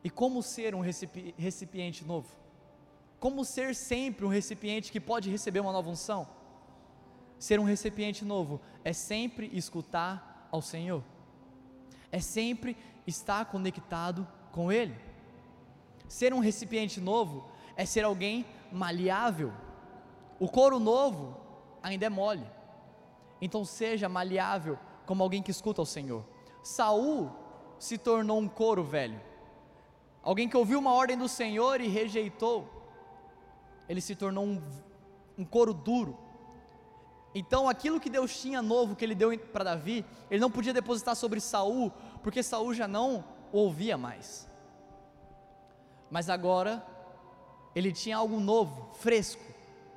E 0.05 0.11
como 0.11 0.43
ser 0.43 0.75
um 0.75 0.83
recipiente 1.39 2.05
novo? 2.05 2.29
Como 3.19 3.47
ser 3.47 3.75
sempre 3.75 4.27
um 4.27 4.29
recipiente 4.29 4.93
que 4.93 5.01
pode 5.01 5.31
receber 5.31 5.61
uma 5.61 5.73
nova 5.73 5.89
unção? 5.89 6.29
Ser 7.39 7.59
um 7.59 7.65
recipiente 7.65 8.27
novo 8.27 8.61
é 8.85 8.93
sempre 8.93 9.51
escutar 9.55 10.47
ao 10.53 10.61
Senhor, 10.61 11.03
é 12.13 12.21
sempre 12.21 12.77
estar 13.07 13.47
conectado 13.47 14.29
com 14.53 14.71
Ele. 14.71 14.95
Ser 16.07 16.35
um 16.35 16.41
recipiente 16.41 17.01
novo 17.01 17.51
é 17.75 17.87
ser 17.87 18.05
alguém 18.05 18.45
maleável. 18.73 19.53
O 20.39 20.49
couro 20.49 20.79
novo 20.79 21.37
ainda 21.83 22.07
é 22.07 22.09
mole, 22.09 22.47
então 23.41 23.65
seja 23.65 24.09
maleável 24.09 24.79
como 25.07 25.23
alguém 25.23 25.43
que 25.43 25.51
escuta 25.51 25.81
ao 25.81 25.87
Senhor. 25.87 26.25
Saul 26.63 27.31
se 27.79 27.97
tornou 27.97 28.39
um 28.39 28.49
couro 28.49 28.85
velho. 28.85 29.21
Alguém 30.23 30.49
que 30.49 30.57
ouviu 30.57 30.79
uma 30.79 30.93
ordem 30.93 31.17
do 31.17 31.29
Senhor 31.29 31.81
e 31.81 31.89
rejeitou. 31.89 32.69
Ele 33.89 34.01
se 34.01 34.15
tornou 34.15 34.45
um, 34.45 34.63
um 35.39 35.45
couro 35.45 35.73
duro. 35.73 36.19
Então 37.35 37.69
aquilo 37.69 38.01
que 38.01 38.11
Deus 38.11 38.39
tinha 38.39 38.61
novo 38.61 38.97
que 38.97 39.05
ele 39.05 39.15
deu 39.15 39.37
para 39.39 39.65
Davi, 39.65 40.05
ele 40.31 40.41
não 40.41 40.51
podia 40.51 40.73
depositar 40.73 41.15
sobre 41.15 41.41
Saul, 41.41 41.93
porque 42.23 42.43
Saul 42.43 42.75
já 42.75 42.89
não 42.89 43.25
o 43.53 43.59
ouvia 43.59 43.97
mais. 43.97 44.49
Mas 46.11 46.29
agora 46.29 46.85
ele 47.75 47.93
tinha 47.93 48.17
algo 48.17 48.41
novo, 48.41 48.91
fresco. 48.95 49.43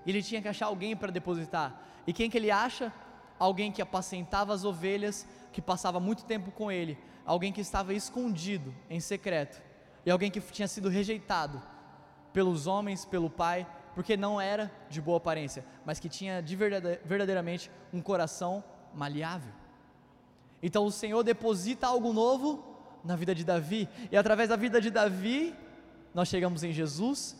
Ele 0.05 0.21
tinha 0.21 0.41
que 0.41 0.47
achar 0.47 0.67
alguém 0.67 0.95
para 0.95 1.11
depositar. 1.11 1.81
E 2.05 2.13
quem 2.13 2.29
que 2.29 2.37
ele 2.37 2.51
acha? 2.51 2.91
Alguém 3.37 3.71
que 3.71 3.81
apacentava 3.81 4.53
as 4.53 4.63
ovelhas 4.63 5.27
que 5.51 5.61
passava 5.61 5.99
muito 5.99 6.23
tempo 6.23 6.51
com 6.51 6.71
ele, 6.71 6.97
alguém 7.25 7.51
que 7.51 7.61
estava 7.61 7.93
escondido 7.93 8.73
em 8.89 8.99
secreto, 8.99 9.61
e 10.05 10.09
alguém 10.09 10.31
que 10.31 10.39
tinha 10.39 10.67
sido 10.67 10.89
rejeitado 10.89 11.61
pelos 12.33 12.67
homens, 12.67 13.05
pelo 13.05 13.29
pai, 13.29 13.67
porque 13.93 14.15
não 14.15 14.39
era 14.39 14.71
de 14.89 15.01
boa 15.01 15.17
aparência, 15.17 15.65
mas 15.85 15.99
que 15.99 16.07
tinha 16.07 16.41
de 16.41 16.55
verdadeiramente 16.55 17.69
um 17.91 18.01
coração 18.01 18.63
maleável. 18.93 19.51
Então 20.63 20.85
o 20.85 20.91
Senhor 20.91 21.23
deposita 21.23 21.87
algo 21.87 22.13
novo 22.13 22.63
na 23.03 23.15
vida 23.15 23.35
de 23.35 23.43
Davi, 23.43 23.89
e 24.11 24.15
através 24.15 24.49
da 24.49 24.55
vida 24.55 24.79
de 24.79 24.89
Davi, 24.89 25.53
nós 26.13 26.27
chegamos 26.27 26.63
em 26.63 26.71
Jesus, 26.71 27.35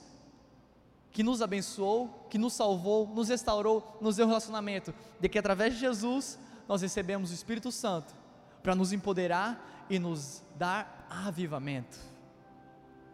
que 1.11 1.23
nos 1.23 1.41
abençoou, 1.41 2.25
que 2.29 2.37
nos 2.37 2.53
salvou, 2.53 3.07
nos 3.07 3.29
restaurou, 3.29 3.97
nos 3.99 4.15
deu 4.15 4.27
relacionamento, 4.27 4.93
de 5.19 5.27
que 5.27 5.37
através 5.37 5.73
de 5.73 5.79
Jesus 5.79 6.39
nós 6.67 6.81
recebemos 6.81 7.31
o 7.31 7.33
Espírito 7.33 7.71
Santo 7.71 8.15
para 8.63 8.75
nos 8.75 8.93
empoderar 8.93 9.85
e 9.89 9.99
nos 9.99 10.41
dar 10.55 11.05
avivamento. 11.09 11.97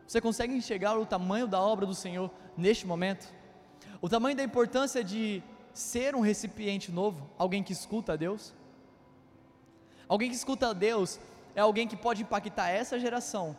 Você 0.07 0.21
consegue 0.21 0.53
enxergar 0.53 0.97
o 0.97 1.05
tamanho 1.05 1.47
da 1.47 1.59
obra 1.59 1.85
do 1.85 1.95
Senhor 1.95 2.31
neste 2.55 2.85
momento? 2.85 3.27
O 4.01 4.07
tamanho 4.07 4.37
da 4.37 4.43
importância 4.43 5.03
de 5.03 5.43
ser 5.73 6.15
um 6.15 6.21
recipiente 6.21 6.91
novo, 6.91 7.29
alguém 7.37 7.63
que 7.63 7.73
escuta 7.73 8.13
a 8.13 8.15
Deus? 8.15 8.53
Alguém 10.07 10.29
que 10.29 10.35
escuta 10.35 10.69
a 10.69 10.73
Deus 10.73 11.19
é 11.55 11.61
alguém 11.61 11.87
que 11.87 11.97
pode 11.97 12.21
impactar 12.21 12.69
essa 12.69 12.99
geração, 12.99 13.57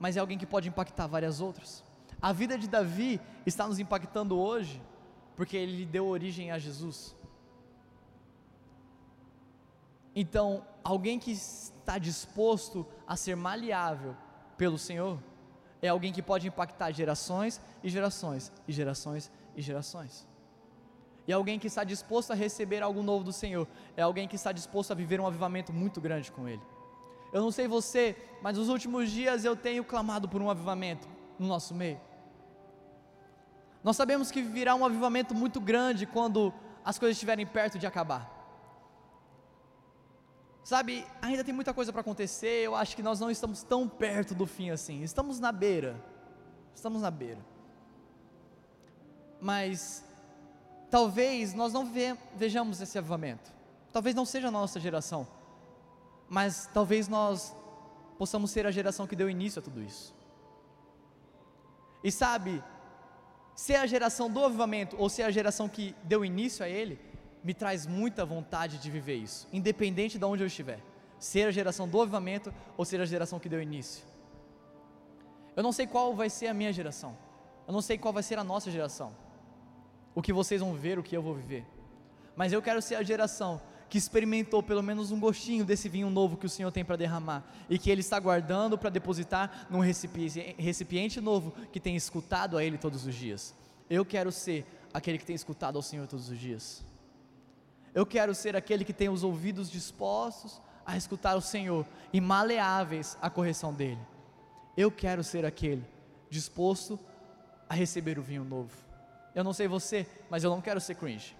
mas 0.00 0.16
é 0.16 0.20
alguém 0.20 0.38
que 0.38 0.46
pode 0.46 0.68
impactar 0.68 1.06
várias 1.06 1.40
outras. 1.40 1.84
A 2.24 2.32
vida 2.32 2.56
de 2.56 2.66
Davi 2.66 3.20
está 3.44 3.68
nos 3.68 3.78
impactando 3.78 4.38
hoje, 4.38 4.80
porque 5.36 5.58
ele 5.58 5.84
deu 5.84 6.06
origem 6.06 6.50
a 6.50 6.58
Jesus. 6.58 7.14
Então, 10.16 10.64
alguém 10.82 11.18
que 11.18 11.32
está 11.32 11.98
disposto 11.98 12.86
a 13.06 13.14
ser 13.14 13.36
maleável 13.36 14.16
pelo 14.56 14.78
Senhor, 14.78 15.18
é 15.82 15.88
alguém 15.88 16.14
que 16.14 16.22
pode 16.22 16.48
impactar 16.48 16.92
gerações 16.92 17.60
e 17.82 17.90
gerações 17.90 18.50
e 18.66 18.72
gerações 18.72 19.30
e 19.54 19.60
gerações. 19.60 20.26
E 21.28 21.32
alguém 21.32 21.58
que 21.58 21.66
está 21.66 21.84
disposto 21.84 22.30
a 22.30 22.34
receber 22.34 22.82
algo 22.82 23.02
novo 23.02 23.22
do 23.22 23.34
Senhor, 23.34 23.68
é 23.98 24.00
alguém 24.00 24.26
que 24.26 24.36
está 24.36 24.50
disposto 24.50 24.92
a 24.92 24.94
viver 24.94 25.20
um 25.20 25.26
avivamento 25.26 25.74
muito 25.74 26.00
grande 26.00 26.32
com 26.32 26.48
Ele. 26.48 26.62
Eu 27.34 27.42
não 27.42 27.50
sei 27.50 27.68
você, 27.68 28.16
mas 28.40 28.56
nos 28.56 28.70
últimos 28.70 29.10
dias 29.10 29.44
eu 29.44 29.54
tenho 29.54 29.84
clamado 29.84 30.26
por 30.26 30.40
um 30.40 30.48
avivamento 30.48 31.06
no 31.38 31.46
nosso 31.46 31.74
meio. 31.74 32.00
Nós 33.84 33.96
sabemos 33.98 34.30
que 34.30 34.40
virá 34.40 34.74
um 34.74 34.84
avivamento 34.84 35.34
muito 35.34 35.60
grande 35.60 36.06
quando 36.06 36.52
as 36.82 36.98
coisas 36.98 37.16
estiverem 37.16 37.46
perto 37.46 37.78
de 37.78 37.86
acabar. 37.86 38.32
Sabe, 40.64 41.06
ainda 41.20 41.44
tem 41.44 41.52
muita 41.52 41.74
coisa 41.74 41.92
para 41.92 42.00
acontecer, 42.00 42.64
eu 42.64 42.74
acho 42.74 42.96
que 42.96 43.02
nós 43.02 43.20
não 43.20 43.30
estamos 43.30 43.62
tão 43.62 43.86
perto 43.86 44.34
do 44.34 44.46
fim 44.46 44.70
assim. 44.70 45.02
Estamos 45.02 45.38
na 45.38 45.52
beira. 45.52 46.02
Estamos 46.74 47.02
na 47.02 47.10
beira. 47.10 47.44
Mas 49.38 50.02
talvez 50.90 51.52
nós 51.52 51.74
não 51.74 51.84
ve 51.84 52.16
vejamos 52.34 52.80
esse 52.80 52.96
avivamento. 52.96 53.52
Talvez 53.92 54.16
não 54.16 54.24
seja 54.24 54.48
a 54.48 54.50
nossa 54.50 54.80
geração. 54.80 55.28
Mas 56.26 56.70
talvez 56.72 57.06
nós 57.06 57.54
possamos 58.16 58.50
ser 58.50 58.66
a 58.66 58.70
geração 58.70 59.06
que 59.06 59.14
deu 59.14 59.28
início 59.28 59.60
a 59.60 59.62
tudo 59.62 59.82
isso. 59.82 60.14
E 62.02 62.10
sabe, 62.10 62.64
ser 63.54 63.76
a 63.76 63.86
geração 63.86 64.30
do 64.30 64.44
avivamento 64.44 64.96
ou 64.98 65.08
ser 65.08 65.22
a 65.22 65.30
geração 65.30 65.68
que 65.68 65.94
deu 66.02 66.24
início 66.24 66.64
a 66.64 66.68
ele, 66.68 66.98
me 67.42 67.54
traz 67.54 67.86
muita 67.86 68.24
vontade 68.24 68.78
de 68.78 68.90
viver 68.90 69.16
isso, 69.16 69.46
independente 69.52 70.18
de 70.18 70.24
onde 70.24 70.42
eu 70.42 70.46
estiver. 70.46 70.80
Ser 71.18 71.48
a 71.48 71.50
geração 71.50 71.86
do 71.86 72.00
avivamento 72.00 72.52
ou 72.76 72.84
ser 72.84 73.00
a 73.00 73.04
geração 73.04 73.38
que 73.38 73.48
deu 73.48 73.60
início. 73.60 74.04
Eu 75.54 75.62
não 75.62 75.72
sei 75.72 75.86
qual 75.86 76.14
vai 76.14 76.28
ser 76.28 76.48
a 76.48 76.54
minha 76.54 76.72
geração. 76.72 77.16
Eu 77.66 77.72
não 77.72 77.80
sei 77.80 77.96
qual 77.96 78.12
vai 78.12 78.22
ser 78.22 78.38
a 78.38 78.44
nossa 78.44 78.70
geração. 78.70 79.14
O 80.14 80.20
que 80.20 80.32
vocês 80.32 80.60
vão 80.60 80.74
ver, 80.74 80.98
o 80.98 81.02
que 81.02 81.16
eu 81.16 81.22
vou 81.22 81.34
viver. 81.34 81.64
Mas 82.34 82.52
eu 82.52 82.60
quero 82.60 82.82
ser 82.82 82.96
a 82.96 83.02
geração 83.02 83.60
que 83.94 83.98
experimentou 83.98 84.60
pelo 84.60 84.82
menos 84.82 85.12
um 85.12 85.20
gostinho 85.20 85.64
desse 85.64 85.88
vinho 85.88 86.10
novo 86.10 86.36
que 86.36 86.46
o 86.46 86.50
Senhor 86.50 86.72
tem 86.72 86.84
para 86.84 86.96
derramar 86.96 87.44
e 87.70 87.78
que 87.78 87.88
Ele 87.88 88.00
está 88.00 88.18
guardando 88.18 88.76
para 88.76 88.90
depositar 88.90 89.68
num 89.70 89.78
recipiente 89.78 91.20
novo 91.20 91.52
que 91.70 91.78
tem 91.78 91.94
escutado 91.94 92.58
a 92.58 92.64
Ele 92.64 92.76
todos 92.76 93.06
os 93.06 93.14
dias. 93.14 93.54
Eu 93.88 94.04
quero 94.04 94.32
ser 94.32 94.66
aquele 94.92 95.16
que 95.16 95.24
tem 95.24 95.36
escutado 95.36 95.76
ao 95.76 95.82
Senhor 95.82 96.08
todos 96.08 96.28
os 96.28 96.36
dias. 96.36 96.84
Eu 97.94 98.04
quero 98.04 98.34
ser 98.34 98.56
aquele 98.56 98.84
que 98.84 98.92
tem 98.92 99.08
os 99.08 99.22
ouvidos 99.22 99.70
dispostos 99.70 100.60
a 100.84 100.96
escutar 100.96 101.36
o 101.36 101.40
Senhor 101.40 101.86
e 102.12 102.20
maleáveis 102.20 103.16
à 103.22 103.30
correção 103.30 103.72
dele. 103.72 104.00
Eu 104.76 104.90
quero 104.90 105.22
ser 105.22 105.44
aquele 105.44 105.84
disposto 106.28 106.98
a 107.68 107.74
receber 107.74 108.18
o 108.18 108.22
vinho 108.24 108.42
novo. 108.42 108.76
Eu 109.36 109.44
não 109.44 109.52
sei 109.52 109.68
você, 109.68 110.04
mas 110.28 110.42
eu 110.42 110.50
não 110.50 110.60
quero 110.60 110.80
ser 110.80 110.96
cringe. 110.96 111.36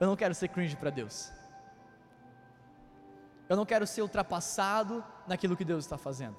Eu 0.00 0.06
não 0.06 0.16
quero 0.16 0.34
ser 0.34 0.48
cringe 0.48 0.76
para 0.76 0.90
Deus. 0.90 1.32
Eu 3.48 3.56
não 3.56 3.66
quero 3.66 3.86
ser 3.86 4.02
ultrapassado 4.02 5.04
naquilo 5.26 5.56
que 5.56 5.64
Deus 5.64 5.84
está 5.84 5.98
fazendo. 5.98 6.36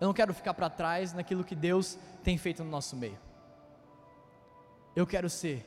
Eu 0.00 0.06
não 0.06 0.14
quero 0.14 0.32
ficar 0.32 0.54
para 0.54 0.70
trás 0.70 1.12
naquilo 1.12 1.44
que 1.44 1.54
Deus 1.54 1.98
tem 2.24 2.38
feito 2.38 2.64
no 2.64 2.70
nosso 2.70 2.96
meio. 2.96 3.18
Eu 4.96 5.06
quero 5.06 5.28
ser 5.28 5.64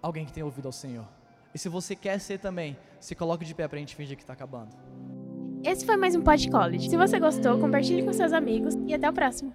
alguém 0.00 0.24
que 0.24 0.32
tem 0.32 0.42
ouvido 0.42 0.66
ao 0.66 0.72
Senhor. 0.72 1.06
E 1.54 1.58
se 1.58 1.68
você 1.68 1.94
quer 1.94 2.18
ser 2.18 2.38
também, 2.38 2.76
se 2.98 3.14
coloque 3.14 3.44
de 3.44 3.54
pé 3.54 3.68
para 3.68 3.76
a 3.76 3.80
gente 3.80 3.94
fingir 3.94 4.16
que 4.16 4.22
está 4.22 4.32
acabando. 4.32 4.74
Esse 5.62 5.86
foi 5.86 5.96
mais 5.96 6.14
um 6.14 6.22
Pod 6.22 6.50
College. 6.50 6.90
Se 6.90 6.96
você 6.96 7.20
gostou, 7.20 7.58
compartilhe 7.58 8.02
com 8.02 8.12
seus 8.12 8.32
amigos 8.32 8.74
e 8.86 8.94
até 8.94 9.08
o 9.08 9.12
próximo. 9.12 9.52